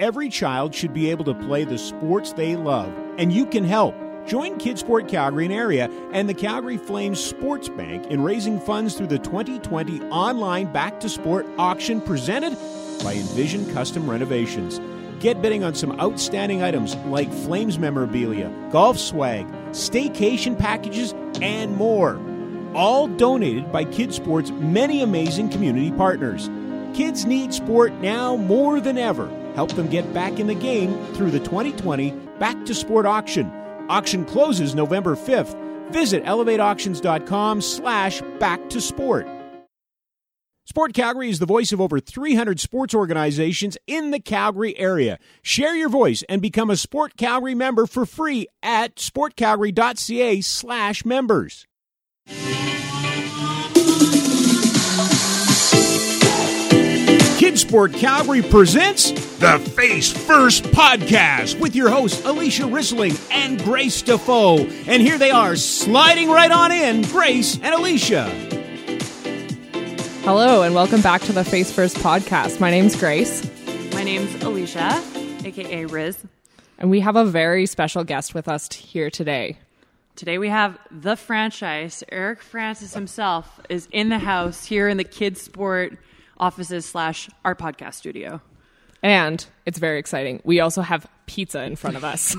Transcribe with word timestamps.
Every 0.00 0.28
child 0.28 0.74
should 0.74 0.92
be 0.92 1.08
able 1.12 1.24
to 1.26 1.34
play 1.34 1.62
the 1.62 1.78
sports 1.78 2.32
they 2.32 2.56
love, 2.56 2.92
and 3.16 3.32
you 3.32 3.46
can 3.46 3.62
help. 3.62 3.94
Join 4.26 4.58
Kidsport 4.58 5.08
Calgary 5.08 5.44
and 5.44 5.54
area 5.54 5.88
and 6.12 6.28
the 6.28 6.34
Calgary 6.34 6.78
Flames 6.78 7.22
Sports 7.22 7.68
Bank 7.68 8.04
in 8.08 8.20
raising 8.20 8.58
funds 8.58 8.96
through 8.96 9.06
the 9.06 9.20
2020 9.20 10.00
online 10.06 10.72
Back 10.72 10.98
to 10.98 11.08
Sport 11.08 11.46
auction 11.58 12.00
presented 12.00 12.56
by 13.04 13.14
Envision 13.14 13.72
Custom 13.72 14.10
Renovations. 14.10 14.80
Get 15.20 15.40
bidding 15.40 15.62
on 15.62 15.76
some 15.76 15.92
outstanding 16.00 16.60
items 16.60 16.96
like 17.06 17.32
Flames 17.32 17.78
memorabilia, 17.78 18.52
golf 18.72 18.98
swag, 18.98 19.46
staycation 19.70 20.58
packages, 20.58 21.14
and 21.40 21.76
more. 21.76 22.20
All 22.74 23.06
donated 23.06 23.70
by 23.70 23.84
Kidsport's 23.84 24.50
many 24.50 25.02
amazing 25.02 25.50
community 25.50 25.92
partners. 25.92 26.50
Kids 26.94 27.26
need 27.26 27.54
sport 27.54 27.92
now 27.92 28.34
more 28.34 28.80
than 28.80 28.98
ever. 28.98 29.30
Help 29.54 29.72
them 29.72 29.88
get 29.88 30.12
back 30.12 30.38
in 30.38 30.46
the 30.46 30.54
game 30.54 30.92
through 31.14 31.30
the 31.30 31.38
2020 31.38 32.10
Back 32.38 32.66
to 32.66 32.74
Sport 32.74 33.06
auction. 33.06 33.50
Auction 33.88 34.24
closes 34.24 34.74
November 34.74 35.14
5th. 35.14 35.60
Visit 35.90 36.24
elevateauctions.com 36.24 37.60
slash 37.60 38.22
back 38.38 38.68
to 38.70 38.80
sport. 38.80 39.28
Sport 40.66 40.94
Calgary 40.94 41.28
is 41.28 41.38
the 41.38 41.46
voice 41.46 41.72
of 41.72 41.80
over 41.80 42.00
300 42.00 42.58
sports 42.58 42.94
organizations 42.94 43.76
in 43.86 44.10
the 44.10 44.18
Calgary 44.18 44.76
area. 44.78 45.18
Share 45.42 45.76
your 45.76 45.90
voice 45.90 46.24
and 46.26 46.40
become 46.40 46.70
a 46.70 46.76
Sport 46.76 47.18
Calgary 47.18 47.54
member 47.54 47.86
for 47.86 48.06
free 48.06 48.46
at 48.62 48.96
sportcalgary.ca 48.96 50.40
slash 50.40 51.04
members. 51.04 51.66
Kidsport 57.54 57.94
Calgary 57.94 58.42
presents 58.42 59.12
the 59.38 59.60
Face 59.76 60.10
First 60.10 60.64
Podcast 60.64 61.60
with 61.60 61.76
your 61.76 61.88
hosts 61.88 62.20
Alysia 62.22 62.68
Rissling 62.68 63.16
and 63.30 63.62
Grace 63.62 64.02
Defoe. 64.02 64.64
And 64.88 65.00
here 65.00 65.18
they 65.18 65.30
are, 65.30 65.54
sliding 65.54 66.28
right 66.28 66.50
on 66.50 66.72
in, 66.72 67.02
Grace 67.02 67.54
and 67.62 67.72
Alysia. 67.72 68.26
Hello, 70.24 70.62
and 70.62 70.74
welcome 70.74 71.00
back 71.00 71.22
to 71.22 71.32
the 71.32 71.44
Face 71.44 71.70
First 71.70 71.96
podcast. 71.98 72.58
My 72.58 72.72
name's 72.72 72.96
Grace, 72.96 73.48
My 73.92 74.02
name's 74.02 74.34
Alysia, 74.42 75.46
aka 75.46 75.84
Riz. 75.84 76.24
and 76.80 76.90
we 76.90 76.98
have 76.98 77.14
a 77.14 77.24
very 77.24 77.66
special 77.66 78.02
guest 78.02 78.34
with 78.34 78.48
us 78.48 78.68
here 78.72 79.10
today. 79.10 79.60
Today 80.16 80.38
we 80.38 80.48
have 80.48 80.76
the 80.90 81.14
franchise. 81.14 82.02
Eric 82.10 82.42
Francis 82.42 82.94
himself 82.94 83.60
is 83.68 83.86
in 83.92 84.08
the 84.08 84.18
house 84.18 84.64
here 84.64 84.88
in 84.88 84.96
the 84.96 85.04
Kids 85.04 85.40
Sport 85.40 85.96
offices 86.44 86.84
slash 86.84 87.30
our 87.44 87.54
podcast 87.54 87.94
studio. 87.94 88.40
And 89.02 89.44
it's 89.66 89.78
very 89.78 89.98
exciting. 89.98 90.40
We 90.44 90.60
also 90.60 90.80
have 90.82 91.06
pizza 91.26 91.62
in 91.62 91.76
front 91.76 91.96
of 91.96 92.04
us. 92.04 92.36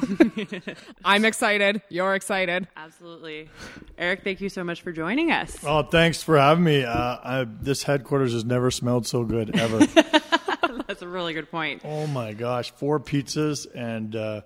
I'm 1.05 1.25
excited. 1.25 1.81
You're 1.89 2.15
excited. 2.15 2.67
Absolutely. 2.75 3.49
Eric, 3.97 4.23
thank 4.23 4.41
you 4.41 4.49
so 4.49 4.63
much 4.63 4.81
for 4.81 4.91
joining 4.91 5.31
us. 5.31 5.57
Oh, 5.63 5.83
thanks 5.83 6.21
for 6.23 6.37
having 6.37 6.63
me. 6.63 6.83
Uh, 6.83 7.17
I, 7.23 7.45
this 7.61 7.83
headquarters 7.83 8.33
has 8.33 8.45
never 8.45 8.71
smelled 8.71 9.05
so 9.07 9.23
good 9.23 9.55
ever. 9.55 9.79
That's 10.87 11.01
a 11.01 11.07
really 11.07 11.33
good 11.33 11.49
point. 11.49 11.81
oh 11.83 12.05
my 12.07 12.33
gosh, 12.33 12.71
four 12.71 12.99
pizzas, 12.99 13.67
and 13.75 14.15
uh, 14.15 14.41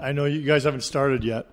I 0.00 0.12
know 0.12 0.24
you 0.24 0.42
guys 0.42 0.64
haven't 0.64 0.82
started 0.82 1.24
yet, 1.24 1.46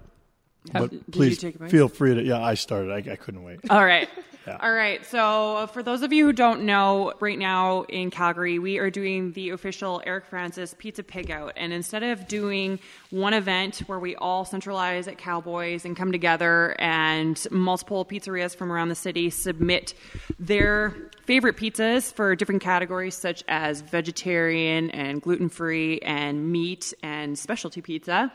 but 0.72 1.11
please 1.11 1.38
take 1.38 1.55
a 1.55 1.59
bite? 1.59 1.72
feel 1.72 1.88
free 1.88 2.16
to. 2.16 2.23
Yeah, 2.23 2.41
I 2.41 2.55
started. 2.55 2.91
I, 2.91 3.11
I 3.11 3.16
couldn't 3.16 3.44
wait. 3.44 3.59
All 3.69 3.83
right. 3.83 4.09
Yeah. 4.47 4.58
All 4.61 4.72
right. 4.72 5.05
So, 5.05 5.58
uh, 5.58 5.66
for 5.67 5.83
those 5.83 6.03
of 6.03 6.13
you 6.13 6.25
who 6.25 6.31
don't 6.31 6.63
know, 6.63 7.11
right 7.19 7.38
now 7.38 7.81
in 7.83 8.09
Calgary, 8.09 8.59
we 8.59 8.78
are 8.78 8.89
doing 8.89 9.33
the 9.33 9.50
official 9.50 10.02
Eric 10.05 10.25
Francis 10.25 10.73
Pizza 10.78 11.03
Pig 11.03 11.30
Out. 11.30 11.52
And 11.58 11.73
instead 11.73 12.02
of 12.02 12.30
doing 12.30 12.80
one 13.09 13.33
event 13.33 13.80
where 13.88 14.00
we 14.00 14.16
all 14.16 14.45
centralize 14.45 15.09
at 15.09 15.17
Cowboys 15.17 15.83
and 15.83 15.97
come 15.97 16.13
together 16.13 16.78
and 16.80 17.45
multiple 17.52 18.05
pizzerias 18.05 18.55
from 18.55 18.72
around 18.72 18.88
the 18.88 18.95
city 18.95 19.29
submit 19.29 19.94
their 20.39 20.95
favorite 21.25 21.57
pizzas 21.57 22.13
for 22.13 22.34
different 22.34 22.62
categories 22.62 23.16
such 23.16 23.44
as 23.50 23.81
vegetarian 23.81 24.89
and 24.91 25.22
gluten 25.22 25.50
free 25.50 26.00
and 26.00 26.50
meat 26.50 26.94
and 27.03 27.38
specialty 27.38 27.81
pizza. 27.81 28.31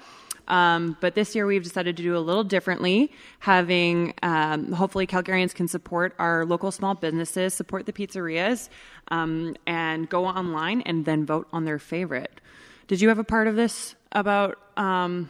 Um, 0.48 0.97
but 1.00 1.14
this 1.14 1.34
year 1.34 1.47
we've 1.47 1.62
decided 1.62 1.97
to 1.97 2.03
do 2.03 2.16
a 2.16 2.20
little 2.20 2.44
differently, 2.44 3.12
having 3.38 4.14
um, 4.22 4.72
hopefully 4.72 5.06
Calgarians 5.06 5.54
can 5.54 5.69
support 5.69 6.14
our 6.19 6.44
local 6.44 6.70
small 6.70 6.94
businesses, 6.94 7.54
support 7.54 7.86
the 7.86 7.92
pizzerias, 7.92 8.69
um, 9.08 9.56
and 9.66 10.08
go 10.08 10.26
online 10.26 10.82
and 10.82 11.04
then 11.04 11.25
vote 11.25 11.48
on 11.53 11.64
their 11.64 11.78
favorite. 11.78 12.41
Did 12.88 13.00
you 13.00 13.08
have 13.08 13.19
a 13.19 13.25
part 13.25 13.47
of 13.47 13.56
this 13.56 13.94
about 14.10 14.58
um, 14.76 15.28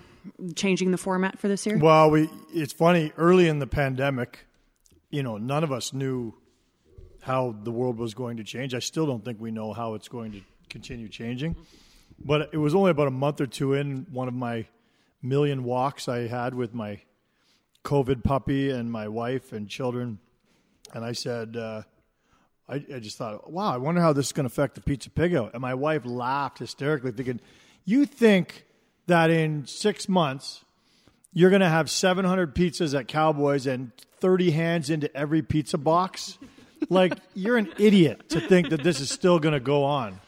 changing 0.56 0.90
the 0.90 0.98
format 0.98 1.38
for 1.38 1.48
this 1.48 1.66
year? 1.66 1.78
Well, 1.78 2.10
we. 2.10 2.28
It's 2.52 2.72
funny. 2.72 3.12
Early 3.16 3.48
in 3.48 3.58
the 3.58 3.66
pandemic, 3.66 4.46
you 5.10 5.22
know, 5.22 5.36
none 5.36 5.62
of 5.62 5.72
us 5.72 5.92
knew 5.92 6.34
how 7.20 7.54
the 7.62 7.70
world 7.70 7.98
was 7.98 8.14
going 8.14 8.38
to 8.38 8.44
change. 8.44 8.74
I 8.74 8.80
still 8.80 9.06
don't 9.06 9.24
think 9.24 9.40
we 9.40 9.50
know 9.50 9.72
how 9.72 9.94
it's 9.94 10.08
going 10.08 10.32
to 10.32 10.40
continue 10.68 11.08
changing. 11.08 11.56
But 12.24 12.50
it 12.52 12.58
was 12.58 12.74
only 12.74 12.90
about 12.90 13.08
a 13.08 13.12
month 13.12 13.40
or 13.40 13.46
two 13.46 13.74
in 13.74 14.06
one 14.10 14.28
of 14.28 14.34
my 14.34 14.66
million 15.22 15.64
walks 15.64 16.08
I 16.08 16.26
had 16.26 16.54
with 16.54 16.74
my 16.74 17.00
COVID 17.84 18.22
puppy 18.22 18.70
and 18.70 18.90
my 18.90 19.08
wife 19.08 19.52
and 19.52 19.68
children, 19.68 20.18
and 20.94 21.04
I 21.04 21.12
said, 21.12 21.56
uh, 21.56 21.82
I, 22.68 22.84
I 22.94 22.98
just 23.00 23.18
thought, 23.18 23.50
wow, 23.50 23.74
I 23.74 23.76
wonder 23.76 24.00
how 24.00 24.12
this 24.12 24.26
is 24.26 24.32
going 24.32 24.48
to 24.48 24.52
affect 24.52 24.74
the 24.76 24.80
pizza 24.80 25.10
pig 25.10 25.34
out. 25.34 25.52
And 25.52 25.60
my 25.60 25.74
wife 25.74 26.02
laughed 26.04 26.58
hysterically, 26.58 27.12
thinking, 27.12 27.40
you 27.84 28.06
think 28.06 28.64
that 29.06 29.30
in 29.30 29.66
six 29.66 30.08
months 30.08 30.64
you're 31.32 31.50
going 31.50 31.60
to 31.60 31.68
have 31.68 31.90
700 31.90 32.54
pizzas 32.54 32.98
at 32.98 33.08
Cowboys 33.08 33.66
and 33.66 33.92
30 34.20 34.50
hands 34.52 34.90
into 34.90 35.14
every 35.16 35.42
pizza 35.42 35.78
box? 35.78 36.38
like, 36.88 37.14
you're 37.34 37.56
an 37.56 37.72
idiot 37.78 38.28
to 38.30 38.40
think 38.40 38.70
that 38.70 38.82
this 38.82 39.00
is 39.00 39.10
still 39.10 39.38
going 39.38 39.54
to 39.54 39.60
go 39.60 39.84
on. 39.84 40.20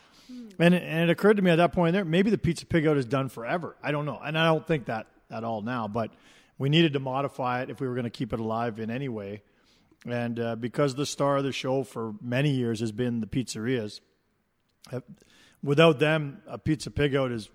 And 0.59 0.75
it, 0.75 0.83
and 0.83 1.09
it 1.09 1.11
occurred 1.11 1.37
to 1.37 1.43
me 1.43 1.51
at 1.51 1.57
that 1.57 1.73
point 1.73 1.93
there, 1.93 2.05
maybe 2.05 2.31
the 2.31 2.39
pizza 2.39 2.67
pig 2.67 2.87
out 2.87 2.97
is 2.97 3.07
done 3.07 3.29
forever. 3.29 3.77
I 3.83 3.91
don't 3.91 4.07
know. 4.07 4.21
And 4.23 4.39
I 4.39 4.47
don't 4.47 4.67
think 4.67 4.87
that 4.87 5.07
at 5.31 5.45
all 5.45 5.63
now, 5.63 5.89
but 5.89 6.11
we 6.59 6.69
needed 6.69 6.93
to 6.93 7.01
modify 7.01 7.63
it 7.63 7.71
if 7.71 7.81
we 7.81 7.89
were 7.89 7.95
going 7.95 8.05
to 8.05 8.11
keep 8.11 8.33
it 8.33 8.41
alive 8.41 8.79
in 8.79 8.91
any 8.91 9.09
way. 9.09 9.43
And 10.07 10.39
uh, 10.39 10.57
because 10.57 10.95
the 10.95 11.07
star 11.07 11.39
of 11.39 11.45
the 11.45 11.53
show 11.53 11.83
for 11.83 12.15
many 12.21 12.51
years 12.51 12.81
has 12.81 12.93
been 12.93 13.21
the 13.21 13.27
pizzerias, 13.27 14.01
uh, 14.93 15.01
without 15.63 15.99
them, 15.99 16.43
a 16.47 16.59
pizza 16.59 16.91
pig 16.91 17.17
out 17.17 17.33
is 17.33 17.49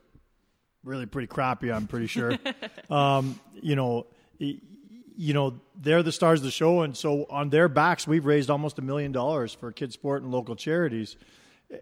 really 0.84 1.06
pretty 1.06 1.28
crappy. 1.28 1.72
I'm 1.72 1.88
pretty 1.88 2.08
sure. 2.08 2.38
um, 2.90 3.40
you 3.62 3.76
know, 3.76 4.08
you 4.40 5.34
know 5.34 5.60
they're 5.80 6.02
the 6.02 6.12
stars 6.12 6.40
of 6.40 6.46
the 6.46 6.52
show, 6.52 6.82
and 6.82 6.96
so 6.96 7.26
on 7.30 7.50
their 7.50 7.70
backs, 7.70 8.08
we've 8.08 8.26
raised 8.26 8.50
almost 8.50 8.80
a 8.80 8.82
million 8.82 9.12
dollars 9.12 9.54
for 9.54 9.72
kids 9.72 9.94
sport 9.94 10.24
and 10.24 10.32
local 10.32 10.56
charities. 10.56 11.18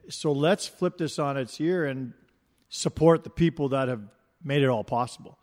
So 0.10 0.32
let's 0.32 0.68
flip 0.68 0.98
this 0.98 1.18
on 1.20 1.38
its 1.38 1.60
ear 1.62 1.86
and 1.86 2.14
support 2.70 3.24
the 3.24 3.30
people 3.30 3.70
that 3.70 3.88
have 3.88 4.02
made 4.44 4.62
it 4.64 4.68
all 4.68 4.84
possible. 4.84 5.38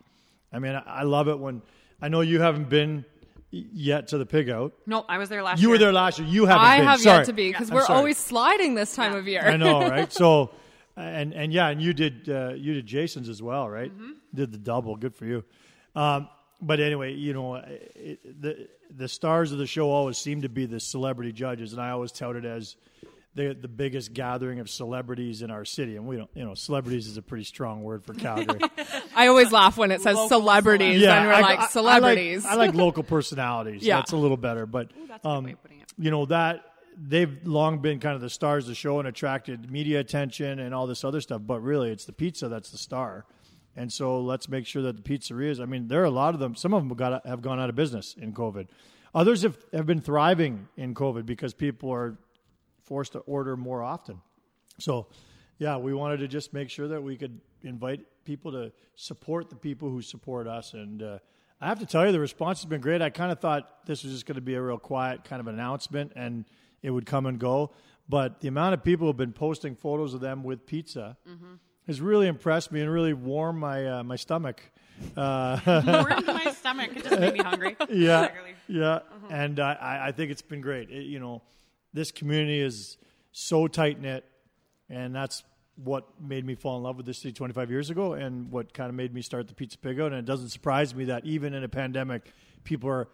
I 0.53 0.59
mean, 0.59 0.79
I 0.85 1.03
love 1.03 1.27
it 1.27 1.39
when 1.39 1.61
I 2.01 2.09
know 2.09 2.21
you 2.21 2.39
haven't 2.39 2.69
been 2.69 3.05
yet 3.51 4.09
to 4.09 4.17
the 4.17 4.25
pig 4.25 4.49
out. 4.49 4.73
no, 4.85 5.05
I 5.07 5.17
was 5.17 5.29
there 5.29 5.41
last 5.41 5.59
You 5.59 5.61
year. 5.61 5.67
You 5.67 5.71
were 5.71 5.77
there 5.77 5.93
last 5.93 6.19
year. 6.19 6.27
You 6.27 6.45
haven't 6.45 6.65
I 6.65 6.77
been. 6.77 6.87
have 6.87 6.99
Sorry. 6.99 7.17
yet 7.19 7.25
to 7.27 7.33
be 7.33 7.51
because 7.51 7.69
I'm 7.69 7.75
we're 7.75 7.85
always 7.87 8.17
sliding 8.17 8.75
this 8.75 8.95
time 8.95 9.15
of 9.15 9.27
year. 9.27 9.41
I 9.41 9.57
know, 9.57 9.79
right? 9.89 10.11
So, 10.11 10.51
and 10.95 11.33
and 11.33 11.51
yeah, 11.53 11.69
and 11.69 11.81
you 11.81 11.93
did 11.93 12.29
uh, 12.29 12.53
you 12.55 12.73
did 12.73 12.85
Jason's 12.85 13.29
as 13.29 13.41
well, 13.41 13.69
right? 13.69 13.91
Mm-hmm. 13.91 14.11
Did 14.33 14.51
the 14.51 14.57
double. 14.57 14.95
Good 14.95 15.15
for 15.15 15.25
you. 15.25 15.43
Um, 15.95 16.27
but 16.61 16.79
anyway, 16.79 17.13
you 17.13 17.33
know, 17.33 17.55
it, 17.55 18.41
the 18.41 18.67
the 18.91 19.07
stars 19.07 19.51
of 19.51 19.57
the 19.57 19.67
show 19.67 19.89
always 19.89 20.17
seem 20.17 20.41
to 20.41 20.49
be 20.49 20.65
the 20.65 20.79
celebrity 20.79 21.31
judges, 21.31 21.73
and 21.73 21.81
I 21.81 21.91
always 21.91 22.11
tout 22.11 22.35
it 22.35 22.45
as 22.45 22.75
the 23.35 23.53
the 23.53 23.67
biggest 23.67 24.13
gathering 24.13 24.59
of 24.59 24.69
celebrities 24.69 25.41
in 25.41 25.51
our 25.51 25.65
city. 25.65 25.95
And 25.97 26.07
we 26.07 26.17
don't, 26.17 26.29
you 26.33 26.43
know, 26.45 26.55
celebrities 26.55 27.07
is 27.07 27.17
a 27.17 27.21
pretty 27.21 27.43
strong 27.43 27.83
word 27.83 28.03
for 28.03 28.13
Calgary. 28.13 28.59
I 29.15 29.27
always 29.27 29.51
laugh 29.51 29.77
when 29.77 29.91
it 29.91 30.01
says 30.01 30.15
Local 30.15 30.29
celebrities, 30.29 31.03
and 31.03 31.27
we're 31.27 31.33
I- 31.33 31.41
like 31.41 31.59
I- 31.59 31.63
I 31.63 31.67
celebrities. 31.67 32.45
I 32.45 32.49
like, 32.55 32.57
I 32.57 32.65
like 32.67 32.75
local 32.75 33.03
personalities. 33.03 33.83
Yeah. 33.83 33.97
That's 33.97 34.13
a 34.13 34.17
little 34.17 34.37
better. 34.37 34.65
But 34.65 34.91
that's 35.07 35.25
um, 35.25 35.43
way 35.45 35.51
of 35.51 35.61
putting 35.61 35.79
it. 35.81 35.91
you 35.97 36.11
know 36.11 36.25
that 36.27 36.63
they've 36.97 37.45
long 37.45 37.79
been 37.79 37.99
kind 37.99 38.15
of 38.15 38.21
the 38.21 38.29
stars 38.29 38.63
of 38.63 38.69
the 38.69 38.75
show 38.75 38.99
and 38.99 39.07
attracted 39.07 39.69
media 39.69 39.99
attention 39.99 40.59
and 40.59 40.73
all 40.73 40.87
this 40.87 41.03
other 41.03 41.19
stuff. 41.19 41.41
But 41.45 41.59
really, 41.61 41.91
it's 41.91 42.05
the 42.05 42.13
pizza 42.13 42.47
that's 42.47 42.69
the 42.71 42.77
star. 42.77 43.25
And 43.75 43.91
so 43.91 44.21
let's 44.21 44.47
make 44.47 44.65
sure 44.65 44.81
that 44.83 44.95
the 44.95 45.01
pizzerias. 45.03 45.59
I 45.59 45.65
mean, 45.65 45.89
there 45.89 46.01
are 46.01 46.05
a 46.05 46.09
lot 46.09 46.33
of 46.33 46.39
them. 46.39 46.55
Some 46.55 46.73
of 46.73 46.81
them 46.81 46.87
have, 46.87 46.97
got, 46.97 47.27
have 47.27 47.41
gone 47.41 47.59
out 47.59 47.67
of 47.69 47.75
business 47.75 48.15
in 48.17 48.31
COVID. 48.31 48.67
Others 49.13 49.41
have, 49.43 49.57
have 49.73 49.85
been 49.85 49.99
thriving 49.99 50.69
in 50.77 50.93
COVID 50.95 51.25
because 51.25 51.53
people 51.53 51.91
are 51.91 52.17
forced 52.85 53.13
to 53.13 53.19
order 53.19 53.57
more 53.57 53.81
often. 53.83 54.21
So, 54.79 55.07
yeah, 55.57 55.77
we 55.77 55.93
wanted 55.93 56.17
to 56.17 56.27
just 56.27 56.53
make 56.53 56.69
sure 56.69 56.87
that 56.89 57.01
we 57.01 57.17
could 57.17 57.39
invite 57.63 58.01
people 58.25 58.51
to 58.53 58.71
support 58.95 59.49
the 59.49 59.55
people 59.55 59.89
who 59.89 60.01
support 60.01 60.47
us. 60.47 60.73
And 60.73 61.01
uh, 61.01 61.19
I 61.61 61.67
have 61.67 61.79
to 61.79 61.85
tell 61.85 62.05
you, 62.05 62.11
the 62.11 62.19
response 62.19 62.59
has 62.61 62.65
been 62.65 62.81
great. 62.81 63.01
I 63.01 63.09
kind 63.09 63.31
of 63.31 63.39
thought 63.39 63.85
this 63.85 64.03
was 64.03 64.13
just 64.13 64.25
going 64.25 64.35
to 64.35 64.41
be 64.41 64.55
a 64.55 64.61
real 64.61 64.77
quiet 64.77 65.23
kind 65.23 65.39
of 65.39 65.47
announcement 65.47 66.11
and 66.15 66.45
it 66.81 66.89
would 66.91 67.05
come 67.05 67.25
and 67.25 67.39
go. 67.39 67.71
But 68.07 68.41
the 68.41 68.47
amount 68.49 68.73
of 68.75 68.83
people 68.83 69.05
who 69.05 69.09
have 69.09 69.17
been 69.17 69.33
posting 69.33 69.75
photos 69.75 70.13
of 70.13 70.21
them 70.21 70.43
with 70.43 70.65
pizza 70.65 71.17
has 71.87 72.01
really 72.01 72.27
impressed 72.27 72.71
me 72.71 72.81
and 72.81 72.91
really 72.91 73.13
warmed 73.13 73.59
my 73.59 73.85
uh, 73.87 74.03
my 74.03 74.15
stomach. 74.15 74.61
Uh, 75.17 75.59
Warmed 76.05 76.25
my 76.27 76.51
stomach. 76.59 76.91
It 76.95 77.03
just 77.03 77.19
made 77.19 77.33
me 77.33 77.39
hungry. 77.39 77.75
yeah, 77.89 78.29
yeah, 78.67 78.99
and 79.29 79.59
I- 79.59 79.73
I, 79.73 80.07
I 80.07 80.11
think 80.13 80.31
it's 80.31 80.41
been 80.41 80.61
great. 80.61 80.89
It- 80.89 81.05
you 81.07 81.19
know, 81.19 81.41
this 81.95 82.11
community 82.11 82.59
is 82.59 82.97
so 83.31 83.67
tight 83.67 83.99
knit, 83.99 84.23
and 84.89 85.15
that's 85.15 85.43
what 85.83 86.05
made 86.21 86.45
me 86.45 86.55
fall 86.55 86.77
in 86.77 86.83
love 86.83 86.97
with 86.97 87.05
this 87.05 87.17
city 87.17 87.33
25 87.33 87.71
years 87.71 87.89
ago, 87.89 88.13
and 88.13 88.51
what 88.51 88.73
kind 88.73 88.89
of 88.89 88.95
made 88.95 89.13
me 89.13 89.21
start 89.21 89.47
the 89.47 89.53
Pizza 89.53 89.77
Pig 89.77 89.99
Out. 89.99 90.11
And 90.11 90.19
it 90.19 90.25
doesn't 90.25 90.49
surprise 90.49 90.93
me 90.93 91.05
that 91.05 91.25
even 91.25 91.53
in 91.53 91.63
a 91.63 91.67
pandemic, 91.69 92.31
people 92.63 92.89
are 92.89 93.07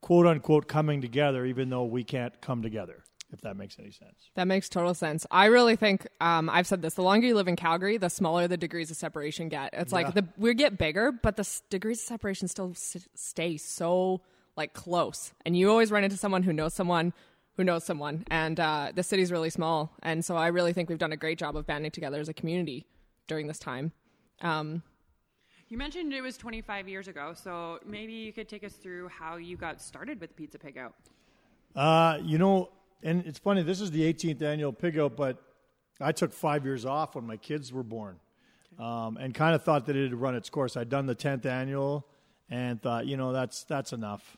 quote 0.00 0.26
unquote 0.26 0.68
coming 0.68 1.00
together, 1.00 1.44
even 1.44 1.70
though 1.70 1.84
we 1.84 2.04
can't 2.04 2.38
come 2.40 2.62
together. 2.62 3.02
If 3.32 3.40
that 3.42 3.56
makes 3.56 3.78
any 3.78 3.90
sense. 3.90 4.28
That 4.34 4.46
makes 4.46 4.68
total 4.68 4.92
sense. 4.92 5.26
I 5.30 5.46
really 5.46 5.74
think 5.74 6.06
um, 6.20 6.50
I've 6.50 6.66
said 6.66 6.82
this: 6.82 6.92
the 6.94 7.02
longer 7.02 7.26
you 7.26 7.34
live 7.34 7.48
in 7.48 7.56
Calgary, 7.56 7.96
the 7.96 8.10
smaller 8.10 8.46
the 8.46 8.58
degrees 8.58 8.90
of 8.90 8.98
separation 8.98 9.48
get. 9.48 9.70
It's 9.72 9.90
like 9.90 10.12
the 10.12 10.26
we 10.36 10.52
get 10.52 10.76
bigger, 10.76 11.12
but 11.12 11.36
the 11.36 11.40
s- 11.40 11.62
degrees 11.70 12.00
of 12.00 12.04
separation 12.06 12.46
still 12.46 12.72
s- 12.72 13.08
stay 13.14 13.56
so 13.56 14.20
like 14.54 14.74
close, 14.74 15.32
and 15.46 15.56
you 15.56 15.70
always 15.70 15.90
run 15.90 16.04
into 16.04 16.18
someone 16.18 16.42
who 16.42 16.52
knows 16.52 16.74
someone 16.74 17.14
who 17.56 17.64
knows 17.64 17.84
someone. 17.84 18.24
And 18.28 18.58
uh, 18.58 18.92
the 18.94 19.02
city's 19.02 19.30
really 19.30 19.50
small, 19.50 19.92
and 20.02 20.24
so 20.24 20.36
I 20.36 20.48
really 20.48 20.72
think 20.72 20.88
we've 20.88 20.98
done 20.98 21.12
a 21.12 21.16
great 21.16 21.38
job 21.38 21.56
of 21.56 21.66
banding 21.66 21.90
together 21.90 22.20
as 22.20 22.28
a 22.28 22.34
community 22.34 22.86
during 23.26 23.46
this 23.46 23.58
time. 23.58 23.92
Um, 24.40 24.82
You 25.68 25.78
mentioned 25.78 26.12
it 26.12 26.20
was 26.22 26.36
25 26.36 26.88
years 26.88 27.08
ago, 27.08 27.34
so 27.34 27.78
maybe 27.86 28.12
you 28.12 28.32
could 28.32 28.48
take 28.48 28.64
us 28.64 28.72
through 28.72 29.08
how 29.08 29.36
you 29.36 29.56
got 29.56 29.80
started 29.80 30.20
with 30.20 30.34
Pizza 30.36 30.58
Pig 30.58 30.76
Out. 30.78 30.94
Uh, 31.74 32.18
you 32.22 32.38
know, 32.38 32.70
and 33.02 33.24
it's 33.26 33.38
funny. 33.38 33.62
This 33.62 33.80
is 33.80 33.90
the 33.90 34.12
18th 34.12 34.42
annual 34.42 34.72
pig 34.72 34.98
out, 34.98 35.16
but 35.16 35.42
I 36.00 36.12
took 36.12 36.32
five 36.32 36.64
years 36.64 36.84
off 36.84 37.14
when 37.14 37.26
my 37.26 37.36
kids 37.36 37.72
were 37.72 37.82
born, 37.82 38.18
um, 38.78 39.16
and 39.16 39.32
kind 39.34 39.54
of 39.54 39.62
thought 39.62 39.86
that 39.86 39.96
it 39.96 40.10
had 40.10 40.14
run 40.20 40.34
its 40.34 40.50
course. 40.50 40.76
I'd 40.76 40.88
done 40.88 41.06
the 41.06 41.14
10th 41.16 41.46
annual, 41.46 42.06
and 42.50 42.82
thought, 42.82 43.06
you 43.06 43.16
know, 43.16 43.32
that's 43.32 43.64
that's 43.64 43.92
enough. 43.92 44.36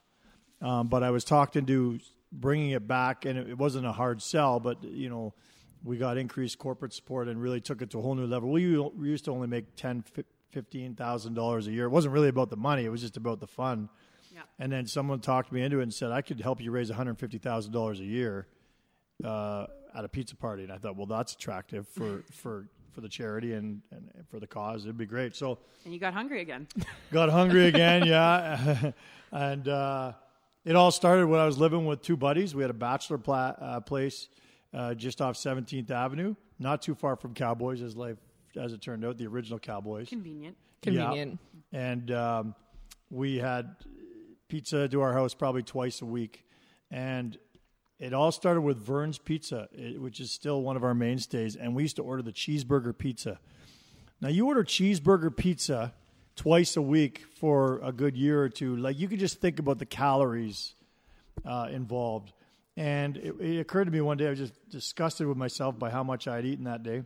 Um, 0.62 0.86
but 0.88 1.02
I 1.02 1.10
was 1.10 1.24
talked 1.24 1.56
into 1.56 1.98
bringing 2.34 2.70
it 2.72 2.86
back, 2.86 3.24
and 3.24 3.38
it, 3.38 3.50
it 3.50 3.58
wasn't 3.58 3.86
a 3.86 3.92
hard 3.92 4.20
sell. 4.20 4.60
But 4.60 4.82
you 4.84 5.08
know, 5.08 5.32
we 5.82 5.96
got 5.96 6.18
increased 6.18 6.58
corporate 6.58 6.92
support 6.92 7.28
and 7.28 7.40
really 7.40 7.60
took 7.60 7.80
it 7.80 7.90
to 7.90 7.98
a 7.98 8.02
whole 8.02 8.14
new 8.14 8.26
level. 8.26 8.50
We, 8.50 8.78
we 8.78 9.08
used 9.08 9.24
to 9.26 9.30
only 9.30 9.46
make 9.46 9.76
ten, 9.76 10.04
fifteen 10.50 10.94
thousand 10.94 11.34
dollars 11.34 11.66
a 11.66 11.72
year. 11.72 11.86
It 11.86 11.90
wasn't 11.90 12.12
really 12.14 12.28
about 12.28 12.50
the 12.50 12.56
money; 12.56 12.84
it 12.84 12.90
was 12.90 13.00
just 13.00 13.16
about 13.16 13.40
the 13.40 13.46
fun. 13.46 13.88
Yeah. 14.34 14.40
And 14.58 14.72
then 14.72 14.86
someone 14.88 15.20
talked 15.20 15.52
me 15.52 15.62
into 15.62 15.78
it 15.78 15.84
and 15.84 15.94
said, 15.94 16.10
I 16.10 16.20
could 16.20 16.40
help 16.40 16.60
you 16.60 16.72
raise 16.72 16.90
$150,000 16.90 18.00
a 18.00 18.04
year 18.04 18.48
uh, 19.24 19.66
at 19.94 20.04
a 20.04 20.08
pizza 20.08 20.34
party. 20.34 20.64
And 20.64 20.72
I 20.72 20.78
thought, 20.78 20.96
well, 20.96 21.06
that's 21.06 21.34
attractive 21.34 21.86
for, 21.86 22.24
for, 22.32 22.66
for 22.90 23.00
the 23.00 23.08
charity 23.08 23.52
and, 23.52 23.80
and 23.92 24.10
for 24.28 24.40
the 24.40 24.46
cause. 24.48 24.84
It'd 24.86 24.98
be 24.98 25.06
great. 25.06 25.36
So 25.36 25.58
And 25.84 25.94
you 25.94 26.00
got 26.00 26.14
hungry 26.14 26.40
again. 26.40 26.66
got 27.12 27.30
hungry 27.30 27.66
again, 27.66 28.06
yeah. 28.08 28.90
and 29.30 29.68
uh, 29.68 30.12
it 30.64 30.76
all 30.76 30.90
started 30.90 31.26
when 31.26 31.40
I 31.40 31.46
was 31.46 31.58
living 31.58 31.86
with 31.86 32.02
two 32.02 32.16
buddies. 32.16 32.54
We 32.54 32.62
had 32.62 32.70
a 32.70 32.74
bachelor 32.74 33.18
pla- 33.18 33.54
uh, 33.60 33.80
place 33.80 34.28
uh, 34.72 34.94
just 34.94 35.20
off 35.20 35.36
17th 35.36 35.90
Avenue, 35.90 36.34
not 36.58 36.82
too 36.82 36.94
far 36.94 37.16
from 37.16 37.34
Cowboys, 37.34 37.82
as 37.82 37.96
life 37.96 38.16
as 38.56 38.72
it 38.72 38.80
turned 38.80 39.04
out, 39.04 39.18
the 39.18 39.26
original 39.26 39.58
Cowboys. 39.58 40.08
Convenient. 40.08 40.56
convenient. 40.80 41.38
Yeah. 41.72 41.80
And 41.80 42.10
um, 42.12 42.54
we 43.10 43.38
had 43.38 43.74
pizza 44.48 44.88
to 44.88 45.00
our 45.00 45.12
house 45.12 45.34
probably 45.34 45.62
twice 45.62 46.02
a 46.02 46.06
week. 46.06 46.44
And 46.90 47.36
it 47.98 48.12
all 48.12 48.32
started 48.32 48.60
with 48.60 48.78
Vern's 48.78 49.18
Pizza, 49.18 49.68
which 49.96 50.20
is 50.20 50.30
still 50.30 50.62
one 50.62 50.76
of 50.76 50.84
our 50.84 50.94
mainstays. 50.94 51.56
And 51.56 51.74
we 51.74 51.82
used 51.82 51.96
to 51.96 52.02
order 52.02 52.22
the 52.22 52.32
cheeseburger 52.32 52.96
pizza. 52.96 53.40
Now, 54.20 54.28
you 54.28 54.46
order 54.46 54.62
cheeseburger 54.62 55.36
pizza 55.36 55.92
twice 56.36 56.76
a 56.76 56.82
week 56.82 57.24
for 57.38 57.80
a 57.82 57.92
good 57.92 58.16
year 58.16 58.42
or 58.42 58.48
two. 58.48 58.76
Like, 58.76 58.98
you 58.98 59.08
could 59.08 59.20
just 59.20 59.40
think 59.40 59.58
about 59.58 59.78
the 59.78 59.86
calories 59.86 60.74
uh, 61.44 61.68
involved. 61.70 62.32
And 62.76 63.16
it, 63.16 63.34
it 63.40 63.60
occurred 63.60 63.84
to 63.84 63.90
me 63.90 64.00
one 64.00 64.16
day, 64.16 64.26
I 64.26 64.30
was 64.30 64.38
just 64.38 64.68
disgusted 64.68 65.26
with 65.26 65.36
myself 65.36 65.78
by 65.78 65.90
how 65.90 66.02
much 66.02 66.26
I'd 66.26 66.44
eaten 66.44 66.64
that 66.64 66.82
day. 66.82 67.02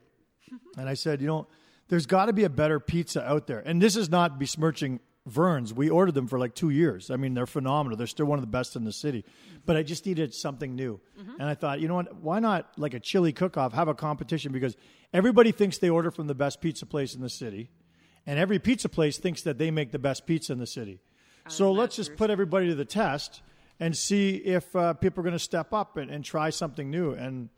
And 0.79 0.89
I 0.89 0.95
said, 0.95 1.21
you 1.21 1.27
know, 1.27 1.47
there's 1.89 2.07
got 2.07 2.27
to 2.27 2.33
be 2.33 2.45
a 2.45 2.51
better 2.51 2.81
pizza 2.81 3.23
out 3.23 3.47
there. 3.47 3.63
And 3.65 3.83
this 3.83 3.97
is 3.97 4.09
not 4.09 4.39
besmirching 4.39 5.01
Vern's. 5.27 5.75
We 5.75 5.91
ordered 5.91 6.15
them 6.15 6.27
for 6.27 6.39
like 6.39 6.55
two 6.55 6.71
years. 6.71 7.11
I 7.11 7.17
mean, 7.17 7.35
they're 7.35 7.47
phenomenal. 7.47 7.97
They're 7.99 8.07
still 8.07 8.27
one 8.27 8.39
of 8.39 8.43
the 8.43 8.51
best 8.51 8.77
in 8.77 8.85
the 8.85 8.93
city. 8.93 9.25
But 9.67 9.77
I 9.77 9.83
just 9.83 10.07
needed 10.07 10.35
something 10.35 10.75
new. 10.75 11.01
And 11.39 11.49
I 11.49 11.55
thought, 11.55 11.81
you 11.81 11.89
know 11.89 11.97
what? 11.97 12.17
Why 12.17 12.41
not 12.41 12.71
like 12.79 12.95
a 12.95 13.01
chili 13.01 13.33
cook 13.33 13.57
off, 13.57 13.73
have 13.75 13.89
a 13.89 13.95
competition? 13.95 14.53
Because 14.53 14.77
everybody 15.13 15.53
thinks 15.53 15.79
they 15.79 15.91
order 15.91 16.11
from 16.11 16.29
the 16.29 16.35
best 16.35 16.61
pizza 16.61 16.87
place 16.87 17.15
in 17.15 17.21
the 17.21 17.29
city. 17.29 17.71
And 18.29 18.39
every 18.39 18.59
pizza 18.59 18.91
place 18.91 19.17
thinks 19.17 19.41
that 19.43 19.57
they 19.57 19.71
make 19.71 19.91
the 19.91 19.99
best 19.99 20.27
pizza 20.27 20.53
in 20.53 20.59
the 20.59 20.67
city. 20.67 21.01
So 21.49 21.73
let's 21.73 21.97
just 21.97 22.15
put 22.15 22.29
everybody 22.29 22.69
to 22.69 22.75
the 22.75 22.85
test 22.85 23.41
and 23.81 23.97
see 23.97 24.37
if 24.37 24.77
uh, 24.77 24.93
people 24.93 25.23
are 25.23 25.25
going 25.25 25.33
to 25.33 25.39
step 25.39 25.73
up 25.73 25.97
and, 25.97 26.11
and 26.11 26.23
try 26.23 26.51
something 26.51 26.91
new. 26.91 27.13
And 27.13 27.49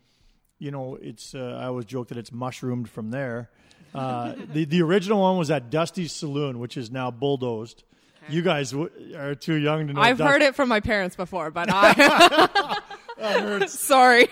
you 0.59 0.71
know, 0.71 0.97
it's 1.01 1.35
uh, 1.35 1.59
I 1.61 1.65
always 1.65 1.83
joke 1.85 2.07
that 2.07 2.17
it's 2.17 2.31
mushroomed 2.31 2.89
from 2.89 3.11
there. 3.11 3.49
Uh, 3.93 4.35
the 4.53 4.63
the 4.63 4.81
original 4.81 5.19
one 5.19 5.37
was 5.37 5.51
at 5.51 5.69
Dusty's 5.69 6.13
Saloon, 6.13 6.59
which 6.59 6.77
is 6.77 6.89
now 6.89 7.11
bulldozed. 7.11 7.83
You 8.29 8.41
guys 8.41 8.71
w- 8.71 9.17
are 9.17 9.35
too 9.35 9.55
young 9.55 9.87
to 9.87 9.93
know. 9.93 10.01
I've 10.01 10.19
heard 10.19 10.41
it 10.41 10.55
from 10.55 10.69
my 10.69 10.79
parents 10.79 11.17
before, 11.17 11.51
but 11.51 11.67
I. 11.71 12.77
Sorry. 13.67 14.29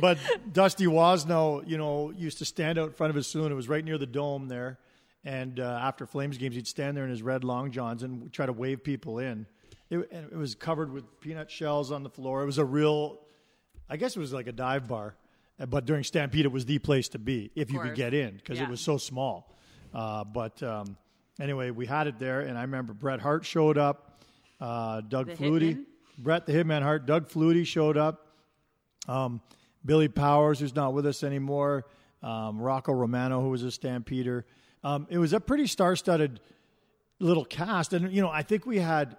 But 0.00 0.18
Dusty 0.52 0.86
Wasno, 0.86 1.66
you 1.66 1.76
know, 1.76 2.12
used 2.16 2.38
to 2.38 2.44
stand 2.44 2.78
out 2.78 2.86
in 2.88 2.94
front 2.94 3.10
of 3.10 3.16
his 3.16 3.26
saloon. 3.26 3.50
It 3.50 3.56
was 3.56 3.68
right 3.68 3.84
near 3.84 3.98
the 3.98 4.06
dome 4.06 4.46
there. 4.46 4.78
And 5.24 5.60
uh, 5.60 5.78
after 5.82 6.06
Flames 6.06 6.36
games, 6.38 6.56
he'd 6.56 6.66
stand 6.66 6.96
there 6.96 7.04
in 7.04 7.10
his 7.10 7.22
red 7.22 7.44
long 7.44 7.70
johns 7.70 8.02
and 8.02 8.32
try 8.32 8.46
to 8.46 8.52
wave 8.52 8.82
people 8.82 9.18
in. 9.20 9.46
It, 9.88 10.08
and 10.10 10.32
it 10.32 10.36
was 10.36 10.54
covered 10.54 10.90
with 10.92 11.20
peanut 11.20 11.50
shells 11.50 11.92
on 11.92 12.02
the 12.02 12.10
floor. 12.10 12.42
It 12.42 12.46
was 12.46 12.58
a 12.58 12.64
real, 12.64 13.20
I 13.88 13.96
guess 13.96 14.16
it 14.16 14.20
was 14.20 14.32
like 14.32 14.46
a 14.48 14.52
dive 14.52 14.88
bar. 14.88 15.14
Uh, 15.60 15.66
But 15.66 15.84
during 15.84 16.02
Stampede, 16.02 16.44
it 16.44 16.50
was 16.52 16.64
the 16.64 16.78
place 16.78 17.08
to 17.10 17.18
be 17.18 17.50
if 17.54 17.70
you 17.70 17.78
could 17.78 17.94
get 17.94 18.14
in 18.14 18.34
because 18.36 18.58
Yeah. 18.58 18.64
it 18.64 18.70
was 18.70 18.80
so 18.80 18.96
small. 18.96 19.54
Uh, 19.94 20.24
but 20.24 20.60
um, 20.62 20.96
anyway, 21.38 21.70
we 21.70 21.86
had 21.86 22.06
it 22.06 22.18
there, 22.18 22.40
and 22.40 22.56
I 22.58 22.62
remember 22.62 22.92
Bret 22.94 23.20
Hart 23.20 23.44
showed 23.44 23.78
up, 23.78 24.22
uh, 24.60 25.02
Doug 25.02 25.26
The 25.26 25.34
Flutie, 25.34 25.74
Hitman? 25.76 25.84
Bret 26.18 26.46
the 26.46 26.52
Hitman 26.52 26.82
Hart, 26.82 27.06
Doug 27.06 27.28
Flutie 27.28 27.66
showed 27.66 27.96
up. 27.96 28.26
Um, 29.08 29.40
Billy 29.84 30.08
Powers, 30.08 30.60
who's 30.60 30.74
not 30.74 30.94
with 30.94 31.06
us 31.06 31.22
anymore, 31.24 31.84
um, 32.22 32.60
Rocco 32.60 32.92
Romano, 32.92 33.40
who 33.40 33.50
was 33.50 33.62
a 33.64 33.70
Stampeder. 33.70 34.46
Um, 34.84 35.06
it 35.10 35.18
was 35.18 35.32
a 35.32 35.40
pretty 35.40 35.66
star-studded 35.66 36.40
little 37.20 37.44
cast, 37.44 37.92
and 37.92 38.12
you 38.12 38.20
know, 38.20 38.28
I 38.30 38.42
think 38.42 38.66
we 38.66 38.78
had, 38.78 39.16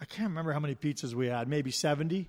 I 0.00 0.04
can't 0.04 0.28
remember 0.28 0.52
how 0.52 0.60
many 0.60 0.74
pizzas 0.74 1.12
we 1.14 1.26
had, 1.26 1.48
maybe 1.48 1.70
seventy, 1.70 2.28